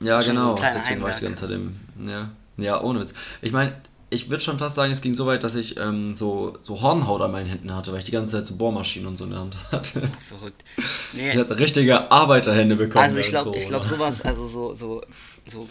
ja, 0.00 0.20
schon 0.20 0.36
so 0.36 0.44
genau, 0.44 0.54
kleiner 0.54 0.78
deswegen 0.78 1.02
war 1.02 1.10
ich 1.10 1.16
die 1.16 1.24
ganze 1.24 1.40
Zeit 1.40 1.50
im... 1.50 1.76
Ja, 2.06 2.30
ja 2.58 2.82
ohne 2.82 3.00
Witz. 3.00 3.14
Ich 3.40 3.52
meine, 3.52 3.74
ich 4.10 4.28
würde 4.28 4.42
schon 4.42 4.58
fast 4.58 4.74
sagen, 4.74 4.92
es 4.92 5.00
ging 5.00 5.14
so 5.14 5.24
weit, 5.26 5.42
dass 5.44 5.54
ich 5.54 5.76
ähm, 5.76 6.16
so, 6.16 6.58
so 6.60 6.80
Hornhaut 6.82 7.20
an 7.22 7.30
meinen 7.30 7.48
Händen 7.48 7.74
hatte, 7.74 7.92
weil 7.92 8.00
ich 8.00 8.04
die 8.04 8.10
ganze 8.10 8.32
Zeit 8.32 8.46
so 8.46 8.56
Bohrmaschinen 8.56 9.06
und 9.06 9.16
so 9.16 9.24
in 9.24 9.30
der 9.30 9.38
Hand 9.38 9.56
hatte. 9.72 10.02
Verrückt. 10.28 10.64
Nee, 11.14 11.30
Ich 11.30 11.36
hatte 11.36 11.58
richtige 11.58 12.10
Arbeiterhände 12.10 12.76
bekommen. 12.76 13.04
Also 13.04 13.18
ich 13.18 13.28
glaube, 13.28 13.56
ich 13.56 13.66
glaube 13.66 13.86
sowas, 13.86 14.22
also 14.22 14.46
so, 14.46 14.74
so, 14.74 15.02
so, 15.46 15.68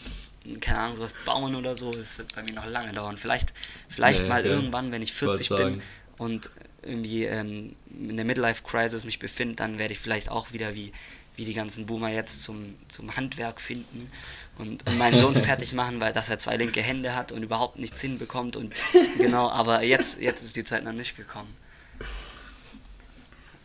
keine 0.61 0.79
Ahnung, 0.79 0.95
sowas 0.95 1.13
bauen 1.25 1.53
oder 1.55 1.75
so, 1.77 1.91
das 1.91 2.17
wird 2.17 2.33
bei 2.33 2.43
mir 2.43 2.53
noch 2.53 2.65
lange 2.67 2.93
dauern. 2.93 3.17
Vielleicht, 3.17 3.53
vielleicht 3.89 4.23
Nee, 4.23 4.29
mal 4.29 4.45
ja. 4.45 4.53
irgendwann, 4.53 4.91
wenn 4.91 5.01
ich 5.01 5.11
40 5.13 5.51
Wollte 5.51 5.63
bin 5.65 5.73
sagen. 5.73 5.83
und 6.17 6.49
irgendwie 6.81 7.25
ähm, 7.25 7.75
in 7.91 8.15
der 8.15 8.25
Midlife-Crisis 8.25 9.03
mich 9.03 9.19
befinde, 9.19 9.55
dann 9.55 9.79
werde 9.79 9.91
ich 9.91 9.99
vielleicht 9.99 10.31
auch 10.31 10.53
wieder 10.53 10.75
wie, 10.75 10.93
wie 11.39 11.45
die 11.45 11.53
ganzen 11.53 11.85
Boomer 11.85 12.09
jetzt 12.09 12.43
zum, 12.43 12.75
zum 12.89 13.15
Handwerk 13.15 13.61
finden 13.61 14.11
und, 14.57 14.85
und 14.85 14.97
meinen 14.97 15.17
Sohn 15.17 15.33
fertig 15.49 15.73
machen, 15.73 16.01
weil 16.01 16.11
dass 16.11 16.29
er 16.29 16.37
zwei 16.37 16.57
linke 16.57 16.81
Hände 16.81 17.15
hat 17.15 17.31
und 17.31 17.41
überhaupt 17.43 17.79
nichts 17.79 18.01
hinbekommt 18.01 18.57
und 18.57 18.73
genau, 19.17 19.49
aber 19.49 19.81
jetzt, 19.83 20.19
jetzt 20.19 20.43
ist 20.43 20.57
die 20.57 20.65
Zeit 20.65 20.83
noch 20.83 20.91
nicht 20.91 21.15
gekommen. 21.15 21.55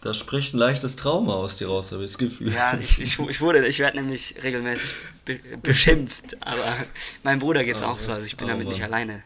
da 0.03 0.15
spricht 0.15 0.55
ein 0.55 0.59
leichtes 0.59 0.95
Trauma 0.95 1.35
aus 1.35 1.57
dir 1.57 1.67
raus, 1.67 1.91
habe 1.91 2.05
ich 2.05 2.13
das 2.13 2.19
Gefühl. 2.19 2.53
Ja, 2.53 2.79
ich, 2.81 3.01
ich, 3.01 3.19
ich 3.19 3.41
wurde, 3.41 3.67
ich 3.67 3.81
werde 3.81 3.97
nämlich 3.97 4.37
regelmäßig 4.41 4.95
be 5.25 5.41
beschimpft, 5.61 6.37
aber 6.47 6.73
meinem 7.25 7.41
Bruder 7.41 7.65
geht 7.65 7.75
es 7.77 7.83
auch 7.83 7.99
so, 7.99 8.13
also 8.13 8.25
ich 8.25 8.37
bin 8.37 8.47
oh, 8.47 8.51
damit 8.51 8.69
nicht 8.69 8.85
alleine. 8.85 9.25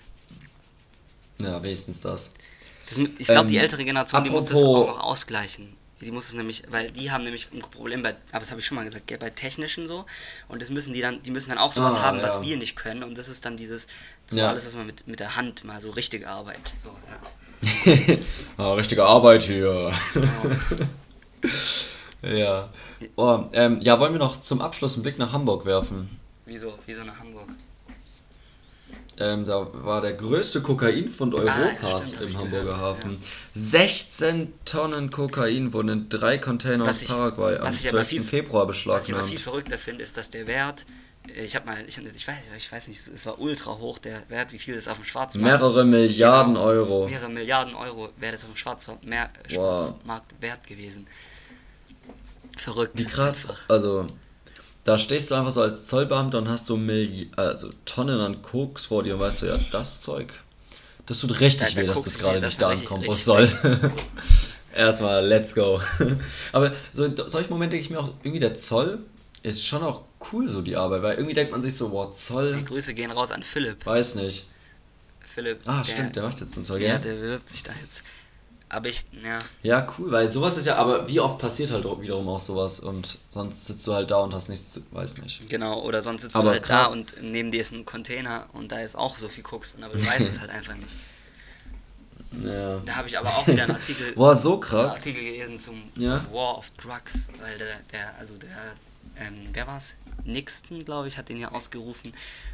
Ja, 1.38 1.62
wenigstens 1.62 2.00
das. 2.00 2.30
Das, 2.86 2.96
ich 2.96 3.26
glaube, 3.26 3.48
die 3.48 3.56
Ähm, 3.56 3.62
ältere 3.62 3.84
Generation, 3.84 4.24
die 4.24 4.30
muss 4.30 4.46
das 4.46 4.64
auch 4.64 4.86
noch 4.86 5.00
ausgleichen. 5.00 5.77
Die 6.00 6.12
muss 6.12 6.28
es 6.28 6.34
nämlich, 6.34 6.62
weil 6.70 6.90
die 6.92 7.10
haben 7.10 7.24
nämlich 7.24 7.48
ein 7.52 7.60
Problem 7.60 8.02
bei, 8.04 8.10
aber 8.30 8.38
das 8.40 8.50
habe 8.50 8.60
ich 8.60 8.66
schon 8.66 8.76
mal 8.76 8.84
gesagt, 8.84 9.06
bei 9.18 9.30
technischen 9.30 9.86
so. 9.86 10.06
Und 10.48 10.62
das 10.62 10.70
müssen 10.70 10.92
die 10.92 11.00
dann, 11.00 11.20
die 11.24 11.30
müssen 11.32 11.50
dann 11.50 11.58
auch 11.58 11.72
sowas 11.72 11.96
Ah, 11.96 12.02
haben, 12.02 12.22
was 12.22 12.36
ja. 12.36 12.42
wir 12.42 12.56
nicht 12.56 12.76
können. 12.76 13.02
Und 13.02 13.18
das 13.18 13.28
ist 13.28 13.44
dann 13.44 13.56
dieses, 13.56 13.88
so 14.26 14.38
Ja. 14.38 14.48
alles, 14.48 14.64
was 14.64 14.76
man 14.76 14.86
mit, 14.86 15.08
mit 15.08 15.18
der 15.18 15.34
Hand 15.34 15.64
mal 15.64 15.80
so 15.80 15.90
richtige 15.90 16.28
Arbeit. 16.28 16.72
So, 16.76 16.90
ja. 17.10 18.16
ah, 18.58 18.74
richtige 18.74 19.04
Arbeit 19.04 19.42
hier. 19.42 19.92
Genau. 20.14 20.28
ja. 22.22 22.68
Oh, 23.16 23.44
ähm, 23.52 23.80
ja, 23.80 23.98
wollen 23.98 24.12
wir 24.12 24.18
noch 24.20 24.40
zum 24.40 24.60
Abschluss 24.60 24.94
einen 24.94 25.02
Blick 25.02 25.18
nach 25.18 25.32
Hamburg 25.32 25.64
werfen? 25.64 26.18
Wieso, 26.46 26.78
wieso 26.86 27.02
nach 27.04 27.18
Hamburg? 27.18 27.48
Ähm, 29.20 29.46
da 29.46 29.66
war 29.84 30.00
der 30.00 30.12
größte 30.12 30.62
Kokainfund 30.62 31.34
Ah, 31.34 31.44
ja, 31.44 31.54
Europas 31.56 32.14
hab 32.14 32.20
im 32.22 32.36
Hamburger 32.38 32.64
gehört, 32.70 32.80
Hafen. 32.80 33.22
16 33.54 34.52
Tonnen 34.64 35.10
Kokain 35.10 35.72
wurden 35.72 35.88
in 35.88 36.08
drei 36.08 36.38
Container 36.38 36.86
Was 36.86 37.02
aus 37.02 37.16
Paraguay 37.16 37.56
am 37.58 37.68
ich 37.72 37.88
aber 37.88 37.98
12. 38.04 38.08
viel- 38.08 38.22
Februar 38.22 38.68
Was 38.68 38.76
ich 38.76 38.86
aber 38.86 38.98
viel 39.00 39.12
beschlagnahmt. 39.16 39.40
verrückter 39.40 39.78
finde, 39.78 40.04
ist, 40.04 40.16
dass 40.16 40.30
der 40.30 40.46
Wert, 40.46 40.86
äh, 41.34 41.42
ich 41.44 41.56
habe 41.56 41.66
mal, 41.66 41.78
ich, 41.86 41.98
ich, 41.98 42.28
weiß, 42.28 42.36
ich 42.56 42.70
weiß 42.70 42.86
nicht, 42.86 43.00
es 43.08 43.26
war 43.26 43.40
ultra 43.40 43.72
hoch, 43.78 43.98
der 43.98 44.22
Wert, 44.30 44.52
wie 44.52 44.58
viel 44.58 44.76
das 44.76 44.86
auf 44.86 44.98
dem 44.98 45.04
Schwarzmarkt 45.04 45.60
Mehrere 45.62 45.84
Milliarden 45.84 46.54
Genau. 46.54 46.66
Euro. 46.66 47.08
Mehrere 47.08 47.30
Milliarden 47.30 47.74
Euro 47.74 48.10
wäre 48.18 48.32
das 48.32 48.44
auf 48.44 48.50
dem 48.52 48.56
Schwarzmarkt, 48.56 49.04
mehr, 49.04 49.30
Wow. 49.50 49.52
Schwarzmarkt 49.52 50.32
wert 50.40 50.64
gewesen. 50.68 51.08
Verrückt. 52.56 52.98
Wie 52.98 53.04
krass. 53.04 53.42
Einfach. 53.48 53.68
Also, 53.68 54.06
da 54.88 54.98
stehst 54.98 55.30
du 55.30 55.34
einfach 55.34 55.52
so 55.52 55.60
als 55.62 55.86
Zollbeamter 55.86 56.38
und 56.38 56.48
hast 56.48 56.66
so 56.66 56.76
Milli 56.76 57.28
also 57.36 57.68
Tonnen 57.84 58.20
an 58.20 58.40
Koks 58.42 58.86
vor 58.86 59.02
dir 59.02 59.14
und 59.14 59.20
weißt 59.20 59.42
du, 59.42 59.46
ja, 59.46 59.58
das 59.70 60.00
Zeug, 60.00 60.32
das 61.06 61.18
tut 61.20 61.38
richtig 61.40 61.74
Da- 61.74 61.82
weh, 61.82 61.86
dass 61.86 62.02
das 62.02 62.18
gerade 62.18 62.40
nicht 62.40 62.60
da 62.62 62.68
ankommt, 62.68 63.04
richtig 63.04 63.24
soll. 63.24 63.48
Erstmal, 64.74 65.26
let's 65.26 65.54
go. 65.54 65.80
Aber 66.52 66.72
so 66.92 67.04
in 67.04 67.16
solchen 67.16 67.50
Momenten 67.50 67.72
denke 67.72 67.84
ich 67.84 67.90
mir 67.90 68.00
auch, 68.00 68.08
irgendwie 68.22 68.40
der 68.40 68.54
Zoll 68.54 68.98
ist 69.42 69.64
schon 69.64 69.82
auch 69.82 70.02
cool, 70.32 70.48
so 70.48 70.62
die 70.62 70.76
Arbeit, 70.76 71.02
weil 71.02 71.16
irgendwie 71.16 71.34
denkt 71.34 71.52
man 71.52 71.62
sich 71.62 71.74
so, 71.74 71.90
wow, 71.90 72.10
Die 72.12 72.18
Zoll, 72.18 72.62
Grüße 72.64 72.94
gehen 72.94 73.10
raus 73.10 73.30
an 73.32 73.42
Philipp. 73.42 73.84
weiß 73.84 74.14
nicht. 74.16 74.46
Philipp. 75.20 75.60
Ah, 75.66 75.84
stimmt, 75.84 76.16
der 76.16 76.22
macht 76.22 76.40
jetzt 76.40 76.54
zum 76.54 76.64
Zoll, 76.64 76.80
Ja, 76.80 76.88
ja. 76.94 76.98
der 76.98 77.14
bewirbt 77.14 77.48
sich 77.48 77.62
da 77.62 77.72
jetzt. 77.82 78.04
Aber 78.70 78.88
ich, 78.88 79.04
ja, 79.24 79.38
Ja, 79.62 79.94
cool, 79.98 80.10
weil 80.12 80.28
sowas 80.28 80.56
ist 80.58 80.66
ja, 80.66 80.76
aber 80.76 81.08
wie 81.08 81.20
oft 81.20 81.38
passiert 81.38 81.70
halt 81.70 81.84
wiederum 82.00 82.28
auch 82.28 82.40
sowas 82.40 82.80
und 82.80 83.18
sonst 83.30 83.64
sitzt 83.66 83.86
du 83.86 83.94
halt 83.94 84.10
da 84.10 84.18
und 84.18 84.34
hast 84.34 84.48
nichts 84.50 84.72
zu, 84.72 84.82
weiß 84.90 85.16
nicht. 85.18 85.48
genau. 85.48 85.80
Oder 85.80 86.02
sonst 86.02 86.22
sitzt 86.22 86.36
Aber 86.36 86.46
du 86.48 86.50
halt 86.52 86.68
da 86.68 86.84
krass. 86.84 86.92
und 86.92 87.14
neben 87.22 87.50
dir 87.50 87.60
ist 87.62 87.72
ein 87.72 87.86
Container 87.86 88.46
und 88.52 88.70
da 88.70 88.80
ist 88.80 88.94
auch 88.96 89.18
so 89.18 89.28
viel 89.28 89.42
Koks 89.42 89.74
drin, 89.74 89.84
aber 89.84 89.94
du 89.96 90.04
weißt 90.06 90.28
es 90.28 90.40
halt 90.40 90.50
einfach 90.50 90.74
nicht. 90.74 90.96
Ja. 92.44 92.80
Da 92.84 92.96
habe 92.96 93.08
ich 93.08 93.16
aber 93.18 93.30
auch 93.38 93.46
wieder 93.46 93.62
einen 93.62 93.72
Artikel, 93.72 94.12
Boah, 94.16 94.36
so 94.36 94.52
einen 94.54 94.60
krass. 94.60 94.90
Artikel 94.96 95.24
gelesen 95.24 95.56
zum, 95.56 95.82
Ja. 95.96 96.22
zum 96.24 96.32
War 96.34 96.58
of 96.58 96.70
Drugs, 96.72 97.32
weil 97.40 97.56
der, 97.56 97.68
der 97.90 98.14
also 98.18 98.36
der, 98.36 98.50
ähm, 99.18 99.48
wer 99.54 99.66
war's? 99.66 99.96
Nixon, 100.28 100.84
glaube 100.84 101.08
ich, 101.08 101.16
hat 101.18 101.28
den 101.28 101.38
ja 101.40 101.50
ausgerufen, 101.50 102.12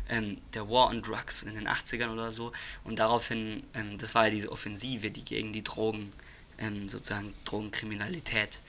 ähm, 0.09 0.39
der 0.55 0.69
War 0.71 0.89
on 0.89 1.03
Drugs 1.03 1.43
in 1.43 1.55
den 1.55 1.69
80ern 1.69 2.11
oder 2.13 2.33
so. 2.33 2.53
Und 2.85 2.99
daraufhin, 2.99 3.63
ähm, 3.75 3.99
das 3.99 4.15
war 4.15 4.25
ja 4.27 4.31
diese 4.31 4.51
Offensive, 4.53 5.11
die 5.11 5.25
gegen 5.25 5.53
die 5.53 5.63
Drogen, 5.65 6.13
ähm, 6.59 6.89
sozusagen 6.89 7.35
Drogenkriminalität 7.45 8.61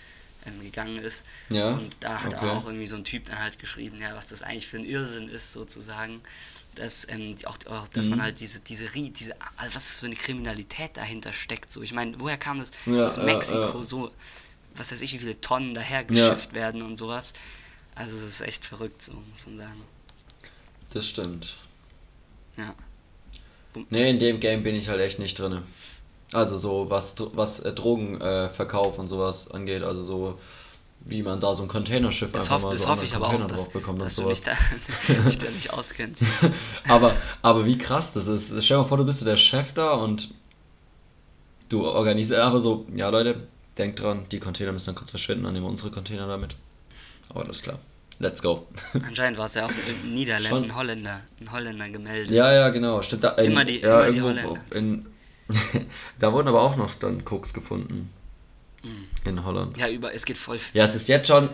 ähm, 0.45 0.61
gegangen 0.61 0.97
ist. 0.99 1.25
Ja, 1.49 1.71
Und 1.71 2.03
da 2.03 2.23
hat 2.23 2.33
okay. 2.35 2.45
auch 2.49 2.65
irgendwie 2.65 2.87
so 2.87 2.95
ein 2.95 3.03
Typ 3.03 3.25
dann 3.25 3.39
halt 3.39 3.59
geschrieben, 3.59 3.99
ja, 3.99 4.15
was 4.15 4.27
das 4.27 4.41
eigentlich 4.41 4.67
für 4.67 4.77
ein 4.77 4.85
Irrsinn 4.85 5.29
ist, 5.29 5.53
sozusagen. 5.53 6.21
Dass, 6.75 7.07
ähm, 7.07 7.35
auch, 7.45 7.57
auch, 7.67 7.87
dass 7.87 8.05
Mhm. 8.05 8.11
man 8.11 8.21
halt 8.23 8.39
diese, 8.41 8.59
diese, 8.59 8.89
diese, 8.89 9.33
ah, 9.41 9.47
was 9.71 9.95
für 9.95 10.07
eine 10.07 10.15
Kriminalität 10.15 10.97
dahinter 10.97 11.31
steckt. 11.31 11.71
So, 11.71 11.81
ich 11.81 11.93
meine, 11.93 12.19
woher 12.19 12.37
kam 12.37 12.59
das 12.59 12.71
Ja, 12.85 13.05
aus 13.05 13.15
ja, 13.15 13.23
Mexiko 13.23 13.77
ja. 13.77 13.83
so, 13.83 14.11
was 14.75 14.91
weiß 14.91 15.01
ich, 15.01 15.13
wie 15.13 15.19
viele 15.19 15.39
Tonnen 15.39 15.73
daher 15.73 16.03
geschifft 16.03 16.51
werden 16.51 16.81
und 16.81 16.97
sowas. 16.97 17.33
Also 17.95 18.15
es 18.15 18.23
ist 18.23 18.41
echt 18.41 18.65
verrückt, 18.65 19.01
so 19.01 19.13
muss 19.13 19.47
man 19.47 19.57
sagen. 19.57 19.81
Das 20.91 21.05
stimmt. 21.05 21.55
Ja. 22.57 22.73
Nee, 23.89 24.09
in 24.09 24.19
dem 24.19 24.39
Game 24.39 24.63
bin 24.63 24.75
ich 24.75 24.87
halt 24.87 25.01
echt 25.01 25.19
nicht 25.19 25.37
drin. 25.39 25.61
Also 26.31 26.57
so 26.57 26.89
was 26.89 27.15
was 27.33 27.59
äh, 27.59 27.73
Drogenverkauf 27.73 28.51
äh, 28.51 28.53
Verkauf 28.53 28.99
und 28.99 29.07
sowas 29.07 29.49
angeht, 29.51 29.83
also 29.83 30.03
so 30.03 30.39
wie 31.01 31.21
man 31.21 31.39
da 31.39 31.53
so 31.53 31.61
ein 31.63 31.69
Containerschiff 31.69 32.31
Das, 32.31 32.43
einfach 32.43 32.55
hoff, 32.55 32.63
mal 32.63 32.69
das 32.71 32.81
so 32.81 32.89
hoffe 32.89 33.05
ich 33.05 33.15
aber 33.15 33.27
auch, 33.27 33.45
dass, 33.45 33.69
dass 33.69 34.15
du 34.15 34.27
dich 34.27 34.41
da, 34.41 34.53
dich 35.27 35.37
da 35.37 35.51
nicht 35.51 35.71
auskennst. 35.71 36.23
aber, 36.87 37.13
aber 37.43 37.65
wie 37.65 37.77
krass 37.77 38.11
das 38.11 38.25
ist. 38.27 38.47
Stell 38.47 38.77
dir 38.77 38.83
mal 38.83 38.89
vor, 38.89 38.97
du 38.97 39.05
bist 39.05 39.19
so 39.19 39.25
der 39.25 39.37
Chef 39.37 39.73
da 39.73 39.93
und 39.93 40.29
du 41.69 41.85
organisierst 41.85 42.41
einfach 42.41 42.59
so, 42.59 42.87
ja 42.95 43.09
Leute, 43.09 43.47
denkt 43.77 43.99
dran, 44.01 44.25
die 44.31 44.39
Container 44.39 44.71
müssen 44.71 44.87
dann 44.87 44.95
kurz 44.95 45.11
verschwinden, 45.11 45.43
dann 45.43 45.53
nehmen 45.53 45.65
wir 45.65 45.69
unsere 45.69 45.91
Container 45.91 46.27
damit. 46.27 46.55
Aber 47.29 47.43
alles 47.45 47.61
klar. 47.61 47.79
Let's 48.19 48.41
go. 48.41 48.65
Anscheinend 48.93 49.37
war 49.37 49.47
es 49.47 49.55
ja 49.55 49.65
auch 49.65 49.71
in 50.03 50.13
Niederlanden, 50.13 50.49
Schon. 50.49 50.63
ein 50.63 50.75
Holländer, 50.75 51.21
ein 51.41 51.51
Holländer 51.51 51.89
gemeldet. 51.89 52.31
ja, 52.33 52.53
ja, 52.53 52.69
genau. 52.69 53.01
Stimmt 53.01 53.23
da. 53.25 53.29
in- 53.31 53.51
Immer 53.51 53.65
die- 53.65 53.81
ja, 53.81 54.03
immer 54.05 54.11
die 54.11 54.21
Holländer. 54.21 54.59
in, 54.75 55.05
Da 56.19 56.31
wurden 56.31 56.47
aber 56.47 56.61
auch 56.61 56.75
noch 56.77 56.95
dann 56.95 57.25
Koks 57.25 57.53
gefunden. 57.53 58.09
In 59.25 59.43
Holland. 59.43 59.77
Ja, 59.77 59.89
über, 59.89 60.13
es 60.13 60.25
geht 60.25 60.37
voll. 60.37 60.59
Ja, 60.73 60.83
es 60.85 60.95
ist 60.95 61.07
jetzt 61.07 61.27
schon. 61.27 61.49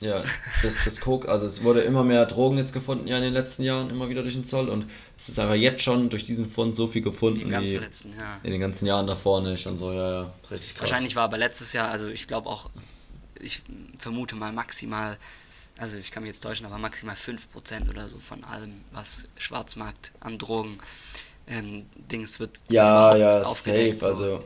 Ja, 0.00 0.20
das, 0.62 0.84
das 0.84 1.00
Coke, 1.00 1.26
also 1.28 1.46
es 1.46 1.62
wurde 1.62 1.80
immer 1.80 2.04
mehr 2.04 2.26
Drogen 2.26 2.58
jetzt 2.58 2.72
gefunden, 2.74 3.06
ja, 3.08 3.16
in 3.16 3.22
den 3.22 3.32
letzten 3.32 3.62
Jahren, 3.62 3.88
immer 3.90 4.08
wieder 4.10 4.22
durch 4.22 4.34
den 4.34 4.44
Zoll. 4.44 4.68
Und 4.68 4.86
es 5.16 5.28
ist 5.30 5.38
einfach 5.38 5.54
jetzt 5.54 5.82
schon 5.82 6.10
durch 6.10 6.22
diesen 6.24 6.50
Fund 6.50 6.76
so 6.76 6.86
viel 6.86 7.00
gefunden 7.02 7.40
Im 7.40 7.46
wie 7.48 7.50
ganzen 7.50 7.80
letzten 7.80 8.14
Jahr. 8.16 8.38
in 8.42 8.50
den 8.52 8.60
ganzen 8.60 8.86
Jahren 8.86 9.06
davor 9.06 9.40
nicht. 9.40 9.66
Und 9.66 9.78
so, 9.78 9.92
ja, 9.92 10.10
ja, 10.22 10.34
richtig 10.50 10.74
krass. 10.74 10.82
Wahrscheinlich 10.90 11.16
war 11.16 11.24
aber 11.24 11.38
letztes 11.38 11.72
Jahr, 11.72 11.88
also 11.90 12.08
ich 12.08 12.28
glaube 12.28 12.48
auch, 12.48 12.68
ich 13.40 13.62
vermute 13.98 14.34
mal 14.36 14.52
maximal, 14.52 15.18
also 15.78 15.96
ich 15.98 16.10
kann 16.10 16.22
mich 16.22 16.32
jetzt 16.32 16.42
täuschen, 16.42 16.66
aber 16.66 16.78
maximal 16.78 17.16
5% 17.16 17.88
oder 17.90 18.08
so 18.08 18.18
von 18.18 18.44
allem, 18.44 18.82
was 18.92 19.28
Schwarzmarkt 19.38 20.12
an 20.20 20.38
Drogen 20.38 20.80
ähm, 21.48 21.86
Dings 21.96 22.40
wird 22.40 22.60
Ja, 22.68 23.14
ja, 23.16 23.44
safe. 23.44 23.46
aufgedeckt. 23.46 24.02
so. 24.02 24.08
Also, 24.08 24.44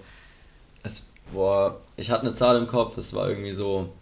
es, 0.82 1.05
boah, 1.32 1.80
ich 1.97 2.11
hatte 2.11 2.26
eine 2.26 2.34
Zahl 2.34 2.59
im 2.59 2.68
Kopf, 2.68 2.97
es 2.99 3.12
war 3.14 3.28
irgendwie 3.30 3.53
so, 3.53 3.93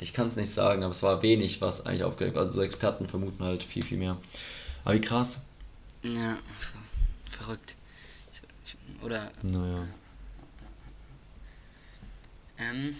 ich 0.00 0.12
kann 0.14 0.28
es 0.28 0.36
nicht 0.36 0.50
sagen, 0.52 0.82
aber 0.84 0.92
es 0.92 1.02
war 1.02 1.22
wenig, 1.22 1.60
was 1.60 1.86
eigentlich 1.86 2.04
aufgedeckt 2.04 2.36
Also, 2.38 2.52
so 2.54 2.62
Experten 2.62 3.08
vermuten 3.08 3.44
halt 3.44 3.62
viel, 3.62 3.84
viel 3.84 3.98
mehr. 3.98 4.18
Aber 4.84 4.94
wie 4.94 5.00
krass. 5.00 5.38
Ja, 6.02 6.38
ver 6.58 6.78
verrückt. 7.30 7.76
Ich, 8.32 8.42
ich, 8.64 9.02
oder, 9.02 9.32
Naja. 9.42 9.86
ähm, 12.58 12.94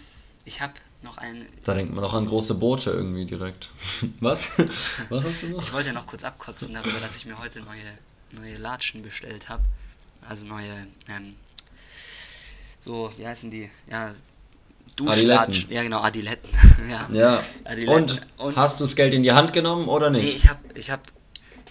ich 0.45 0.61
habe 0.61 0.73
noch 1.01 1.17
eine, 1.17 1.45
Da 1.63 1.73
denkt 1.73 1.93
man 1.93 2.03
auch 2.03 2.13
an 2.13 2.25
große 2.25 2.55
Boote 2.55 2.91
irgendwie 2.91 3.25
direkt. 3.25 3.69
Was? 4.19 4.47
Was 5.09 5.23
hast 5.23 5.43
du 5.43 5.49
noch? 5.49 5.63
ich 5.63 5.73
wollte 5.73 5.93
noch 5.93 6.07
kurz 6.07 6.23
abkotzen 6.23 6.73
darüber, 6.73 6.99
dass 6.99 7.17
ich 7.17 7.25
mir 7.25 7.37
heute 7.39 7.61
neue, 7.61 7.97
neue 8.31 8.57
Latschen 8.57 9.01
bestellt 9.01 9.49
habe. 9.49 9.63
Also 10.27 10.45
neue, 10.45 10.87
ähm, 11.07 11.35
so, 12.79 13.11
wie 13.17 13.27
heißen 13.27 13.49
die? 13.49 13.69
Ja, 13.89 14.13
Duschlatschen. 14.95 15.71
Ja, 15.71 15.81
genau, 15.83 16.01
Adiletten. 16.01 16.49
ja. 16.89 17.07
Ja. 17.11 17.43
Adiletten. 17.63 18.19
Und, 18.37 18.55
hast 18.57 18.79
du 18.79 18.83
das 18.83 18.95
Geld 18.95 19.13
in 19.13 19.23
die 19.23 19.31
Hand 19.31 19.53
genommen 19.53 19.87
oder 19.87 20.09
Nee, 20.09 20.21
nicht? 20.21 20.35
ich 20.35 20.49
habe, 20.49 20.59
ich 20.75 20.91
habe, 20.91 21.01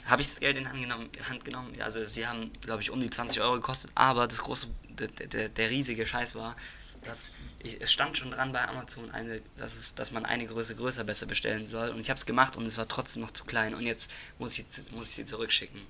habe 0.07 0.23
ich 0.23 0.29
das 0.29 0.41
Geld 0.41 0.57
in 0.57 0.69
Hand 0.69 0.81
genommen? 0.81 1.09
Hand 1.29 1.45
genommen? 1.45 1.73
Ja, 1.77 1.85
also 1.85 2.03
sie 2.03 2.27
haben, 2.27 2.51
glaube 2.65 2.81
ich, 2.83 2.91
um 2.91 3.01
die 3.01 3.11
20 3.11 3.43
Euro 3.43 3.55
gekostet. 3.55 3.91
Aber 3.95 4.27
das 4.27 4.43
große, 4.43 4.69
der, 4.89 5.09
der, 5.09 5.49
der 5.51 5.71
riesige 5.71 6.07
Scheiß 6.07 6.37
war, 6.37 6.57
dass 7.03 7.31
ich, 7.61 7.81
es 7.81 7.93
stand 7.93 8.17
schon 8.17 8.31
dran 8.31 8.53
bei 8.53 8.67
Amazon, 8.69 9.11
eine, 9.11 9.41
dass, 9.57 9.77
es, 9.77 9.95
dass 9.95 10.13
man 10.13 10.25
eine 10.25 10.47
Größe 10.47 10.77
größer 10.77 11.05
besser 11.05 11.27
bestellen 11.27 11.67
soll. 11.67 11.91
Und 11.91 12.01
ich 12.01 12.11
habe 12.11 12.19
es 12.19 12.27
gemacht 12.27 12.57
und 12.57 12.67
es 12.67 12.79
war 12.79 12.87
trotzdem 12.87 13.23
noch 13.23 13.31
zu 13.31 13.45
klein. 13.45 13.75
Und 13.75 13.83
jetzt 13.83 14.11
muss 14.39 14.59
ich, 14.59 14.65
muss 14.93 15.11
ich 15.11 15.15
sie 15.17 15.25
zurückschicken. 15.25 15.81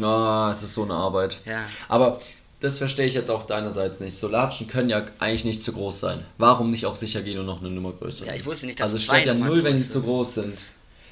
Ah, 0.00 0.50
es 0.52 0.62
ist 0.62 0.74
so 0.74 0.84
eine 0.84 0.94
Arbeit. 0.94 1.38
Ja. 1.44 1.64
Aber 1.88 2.20
das 2.60 2.78
verstehe 2.78 3.06
ich 3.06 3.14
jetzt 3.14 3.30
auch 3.30 3.44
deinerseits 3.46 4.00
nicht. 4.00 4.18
So 4.18 4.28
Latschen 4.28 4.68
können 4.68 4.88
ja 4.88 5.04
eigentlich 5.18 5.44
nicht 5.44 5.64
zu 5.64 5.72
groß 5.72 6.00
sein. 6.00 6.24
Warum 6.38 6.70
nicht 6.70 6.86
auf 6.86 6.96
sicher 6.96 7.22
gehen 7.22 7.38
und 7.38 7.46
noch 7.46 7.60
eine 7.60 7.70
Nummer 7.70 7.92
größer? 7.92 8.24
Ja, 8.24 8.34
ich 8.34 8.46
wusste 8.46 8.66
nicht, 8.66 8.80
dass 8.80 8.92
also 8.92 8.96
es 8.96 9.04
stört 9.04 9.26
ja 9.26 9.34
null, 9.34 9.64
wenn 9.64 9.76
sie 9.76 9.90
zu 9.90 10.00
groß 10.00 10.34
sind. 10.34 10.54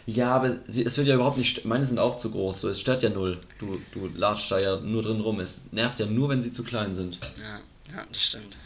Ja, 0.06 0.30
aber 0.30 0.56
sie, 0.66 0.84
es 0.84 0.96
wird 0.96 1.08
ja 1.08 1.14
überhaupt 1.14 1.36
nicht. 1.38 1.64
Meine 1.64 1.86
sind 1.86 1.98
auch 1.98 2.18
zu 2.18 2.30
groß. 2.30 2.61
So, 2.61 2.68
es 2.68 2.80
stört 2.80 3.02
ja 3.02 3.11
null. 3.11 3.40
Du, 3.58 3.80
du 3.92 4.08
latscht 4.14 4.50
da 4.50 4.58
ja 4.58 4.80
nur 4.80 5.02
drin 5.02 5.20
rum. 5.20 5.40
Es 5.40 5.62
nervt 5.72 6.00
ja 6.00 6.06
nur, 6.06 6.28
wenn 6.28 6.42
sie 6.42 6.52
zu 6.52 6.64
klein 6.64 6.94
sind. 6.94 7.18
Ja, 7.36 7.96
ja, 7.96 8.04
das 8.08 8.22
stimmt. 8.22 8.56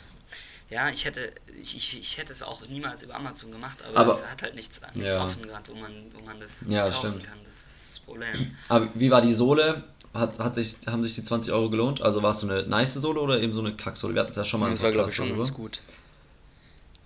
Ja, 0.71 0.89
ich 0.89 1.05
hätte, 1.05 1.33
ich, 1.61 1.99
ich, 1.99 2.19
hätte 2.19 2.33
es 2.33 2.43
auch 2.43 2.67
niemals 2.69 3.03
über 3.03 3.15
Amazon 3.15 3.53
gemacht, 3.53 3.83
aber, 3.85 3.99
Aber- 4.01 4.11
es 4.11 4.27
hat 4.27 4.43
halt 4.43 4.55
nichts, 4.55 4.81
nichts 4.95 5.15
Ja. 5.15 5.23
offen 5.25 5.43
gerade, 5.43 5.71
wo 5.71 5.77
man, 5.77 5.93
wo 6.15 6.21
man 6.25 6.41
das 6.41 6.67
Ja, 6.69 6.85
kaufen 6.89 7.09
stimmt. 7.11 7.25
kann. 7.27 7.39
Das 7.45 7.55
ist 7.55 7.91
das 7.91 8.01
Problem. 8.01 8.57
Aber 8.69 8.89
wie 8.95 9.11
war 9.11 9.21
die 9.23 9.35
Sohle? 9.35 9.85
Hat, 10.15 10.39
hat 10.39 10.55
sich, 10.55 10.77
haben 10.87 11.03
sich 11.03 11.15
die 11.15 11.23
20 11.23 11.53
Euro 11.53 11.69
gelohnt? 11.71 12.01
Also 12.01 12.23
war 12.23 12.31
es 12.31 12.39
so 12.41 12.49
eine 12.49 12.62
nice 12.67 12.95
Sohle 12.95 13.21
oder 13.21 13.41
eben 13.41 13.53
so 13.53 13.59
eine 13.61 13.77
Kacksohle? 13.77 14.15
Wir 14.15 14.21
hatten 14.23 14.31
es 14.31 14.37
ja 14.37 14.45
schon 14.45 14.61
mal. 14.61 14.67
im 14.67 14.73
das 14.73 14.83
war, 14.83 14.93
glaube 14.93 15.11
ich, 15.11 15.17
schon 15.17 15.37
ganz 15.37 15.53
gut. 15.53 15.81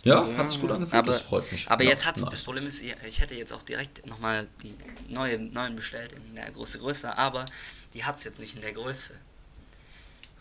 Ja, 0.05 0.19
Also, 0.19 0.37
hat 0.37 0.49
sich 0.49 0.61
gut 0.61 0.71
angefühlt, 0.71 0.95
aber, 0.95 1.13
das 1.13 1.23
freut 1.23 1.51
mich. 1.51 1.69
Aber 1.69 1.83
Ja, 1.83 1.91
jetzt 1.91 2.07
hat 2.07 2.17
nice. 2.19 2.31
das 2.31 2.43
Problem 2.43 2.67
ist, 2.67 2.83
ich 2.83 3.21
hätte 3.21 3.35
jetzt 3.35 3.53
auch 3.53 3.63
direkt 3.63 4.07
nochmal 4.07 4.47
die 4.63 4.75
neue, 5.13 5.39
neuen 5.39 5.75
bestellt 5.75 6.13
in 6.13 6.37
der 6.37 6.51
Größe 6.53 6.79
größer, 6.79 7.19
aber 7.19 7.45
die 7.95 8.05
hat 8.05 8.17
es 8.17 8.25
jetzt 8.25 8.39
nicht 8.39 8.55
in 8.55 8.63
der 8.63 8.73
Größe. 8.73 9.15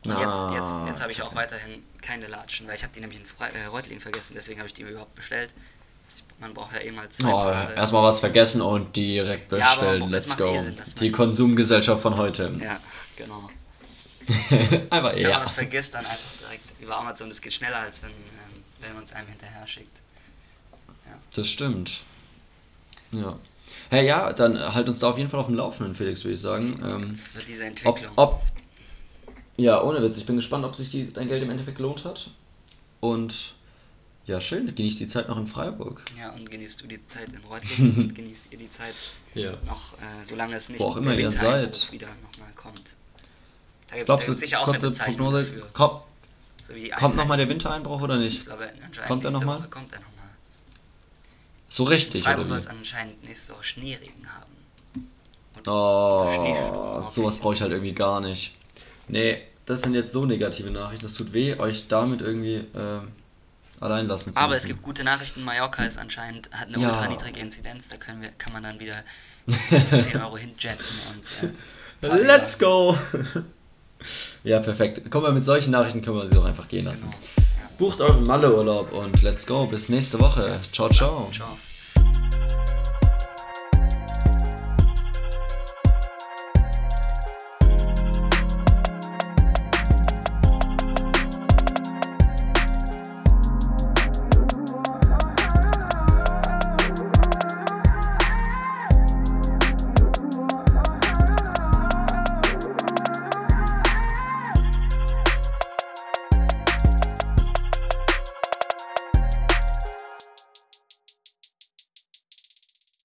Und 0.09 0.19
jetzt, 0.19 0.33
Ah, 0.33 0.53
jetzt, 0.55 0.71
jetzt 0.87 1.01
habe 1.01 1.11
ich 1.11 1.21
auch 1.21 1.35
weiterhin 1.35 1.83
keine 2.01 2.27
Latschen, 2.27 2.67
weil 2.67 2.75
ich 2.75 2.83
habe 2.83 2.93
die 2.93 2.99
nämlich 3.01 3.19
in 3.19 3.25
Fre 3.25 3.45
äh, 3.53 3.65
Reutlingen 3.65 4.01
vergessen, 4.01 4.33
deswegen 4.35 4.59
habe 4.59 4.67
ich 4.67 4.73
die 4.73 4.83
mir 4.83 4.91
überhaupt 4.91 5.15
bestellt. 5.15 5.53
Ich, 6.15 6.23
man 6.39 6.53
braucht 6.53 6.73
ja 6.75 6.81
eh 6.81 6.91
mal 6.91 7.07
zwei 7.09 7.31
Oh, 7.33 7.75
erstmal 7.75 8.03
was 8.03 8.19
vergessen 8.19 8.61
und 8.61 8.95
direkt 8.95 9.51
Ja, 9.51 9.75
bestellen. 9.75 10.03
es 10.03 10.11
Let's 10.11 10.27
macht 10.27 10.37
go. 10.39 10.53
eh 10.53 10.59
Sinn, 10.59 10.77
Die 11.01 11.11
Konsumgesellschaft 11.11 12.01
von 12.01 12.17
heute. 12.17 12.51
Ja, 12.61 12.79
genau. 13.15 13.49
Einfach 14.29 15.11
Wenn 15.13 15.17
eher. 15.17 15.29
man 15.31 15.43
das 15.43 15.55
vergisst, 15.55 15.93
dann 15.93 16.05
einfach 16.05 16.33
direkt 16.39 16.73
über 16.81 16.97
Amazon. 16.97 17.29
Das 17.29 17.41
geht 17.41 17.53
schneller, 17.53 17.77
als 17.77 18.03
wenn, 18.03 18.09
ähm, 18.11 18.63
wenn 18.81 18.93
man 18.93 19.03
es 19.03 19.13
einem 19.13 19.27
hinterher 19.29 19.65
schickt. 19.65 20.01
Das 21.35 21.47
stimmt. 21.47 22.01
Ja. 23.11 23.37
Hey, 23.89 24.05
ja, 24.05 24.33
dann 24.33 24.57
halt 24.73 24.89
uns 24.89 24.99
da 24.99 25.09
auf 25.11 25.17
jeden 25.17 25.29
Fall 25.29 25.39
auf 25.39 25.45
dem 25.45 25.55
Laufenden, 25.55 25.95
Felix, 25.95 26.23
würde 26.23 26.33
ich 26.33 26.41
sagen. 26.41 26.77
Ähm, 26.89 27.15
Für 27.15 27.43
diese 27.43 27.63
ob, 27.65 27.69
Entwicklung. 27.69 28.13
ob, 28.17 28.41
ja, 29.57 29.81
ohne 29.83 30.01
Witz, 30.01 30.17
ich 30.17 30.25
bin 30.25 30.35
gespannt, 30.35 30.65
ob 30.65 30.75
sich 30.75 30.89
die, 30.89 31.11
dein 31.11 31.27
Geld 31.27 31.43
im 31.43 31.49
Endeffekt 31.49 31.77
gelohnt 31.77 32.05
hat. 32.05 32.29
Und 32.99 33.53
ja, 34.25 34.41
schön, 34.41 34.73
genieß 34.73 34.97
die 34.97 35.07
Zeit 35.07 35.29
noch 35.29 35.37
in 35.37 35.47
Freiburg. 35.47 36.03
Ja, 36.17 36.31
und 36.31 36.49
genießt 36.49 36.83
du 36.83 36.87
die 36.87 36.99
Zeit 36.99 37.31
in 37.31 37.43
Reutlingen 37.45 37.95
und 37.97 38.15
genießt 38.15 38.51
ihr 38.51 38.57
die 38.57 38.69
Zeit 38.69 39.11
Ja. 39.33 39.53
noch, 39.65 39.93
äh, 39.99 40.23
solange 40.23 40.55
es 40.55 40.69
nicht 40.69 40.81
Wo 40.81 40.89
auch 40.89 40.97
immer 40.97 41.13
ihr 41.13 41.31
seid. 41.31 41.91
wieder 41.91 42.07
nochmal 42.07 42.51
kommt. 42.55 42.95
Da 43.87 43.95
gibt 43.95 44.05
Glaubst 44.07 44.27
du, 44.27 44.33
es 44.33 44.41
sicher 44.41 44.59
auch 44.59 44.67
eine 44.67 44.79
Bezeichnung 44.79 45.27
Prognose, 45.31 45.51
dafür. 45.51 45.67
kommt, 45.73 46.01
So 46.61 46.73
kommt 46.99 47.15
nochmal 47.15 47.37
der 47.37 47.47
Wintereinbruch 47.49 48.01
oder 48.01 48.17
nicht? 48.17 48.37
Ich 48.39 48.45
glaube, 48.45 48.69
anscheinend 48.85 49.07
Kommt 49.07 49.23
er 49.25 49.31
noch 49.31 49.43
mal? 49.45 49.61
Kommt 49.69 49.93
er 49.93 49.99
nochmal. 49.99 50.13
So 51.69 51.83
richtig, 51.85 52.23
Freiburg 52.23 52.47
soll 52.47 52.57
es 52.59 52.67
anscheinend 52.67 53.23
nächste 53.23 53.53
Woche 53.53 53.63
Schneeregen 53.63 54.27
haben. 54.35 54.51
Und 55.55 55.67
Oh, 55.67 56.15
so 56.15 57.21
sowas 57.21 57.37
brauche 57.39 57.53
ich 57.53 57.61
halt 57.61 57.71
irgendwie 57.71 57.93
gar 57.93 58.19
nicht. 58.19 58.55
Nee, 59.07 59.41
das 59.65 59.81
sind 59.81 59.93
jetzt 59.93 60.11
so 60.11 60.23
negative 60.23 60.69
Nachrichten. 60.71 61.05
Das 61.05 61.13
tut 61.15 61.33
weh, 61.33 61.55
euch 61.57 61.87
damit 61.87 62.21
irgendwie 62.21 62.65
ähm, 62.75 63.09
allein 63.79 64.05
lassen 64.07 64.33
zu 64.33 64.39
Aber 64.39 64.53
es 64.53 64.63
müssen. 64.63 64.67
gibt 64.75 64.81
gute 64.83 65.03
Nachrichten. 65.03 65.43
Mallorca 65.43 65.83
ist 65.83 65.97
anscheinend, 65.97 66.49
hat 66.51 66.67
eine 66.67 66.79
Ja. 66.79 66.87
ultra 66.89 67.07
niedrige 67.07 67.39
Inzidenz. 67.39 67.89
Da 67.89 67.97
können 67.97 68.21
wir, 68.21 68.29
kann 68.37 68.53
man 68.53 68.63
dann 68.63 68.79
wieder 68.79 68.95
für 69.47 69.97
10 69.97 70.21
Euro 70.21 70.37
hinjetten 70.37 70.85
und 71.13 71.49
äh, 72.09 72.21
Let's 72.21 72.57
go! 72.59 72.97
ja, 74.43 74.59
perfekt. 74.59 75.09
Kommen 75.09 75.25
wir 75.25 75.31
mit 75.31 75.45
solchen 75.45 75.71
Nachrichten 75.71 76.01
können 76.01 76.17
wir 76.17 76.29
sie 76.29 76.37
auch 76.37 76.45
einfach 76.45 76.67
gehen 76.67 76.85
lassen. 76.85 77.09
Genau. 77.09 77.17
Ja. 77.37 77.69
Bucht 77.77 78.01
euren 78.01 78.23
Malle-Urlaub 78.23 78.91
und 78.93 79.21
let's 79.23 79.45
go. 79.45 79.65
Bis 79.67 79.89
nächste 79.89 80.19
Woche. 80.19 80.59
Ciao, 80.73 80.89
ciao. 80.89 81.29
Ciao. 81.33 81.57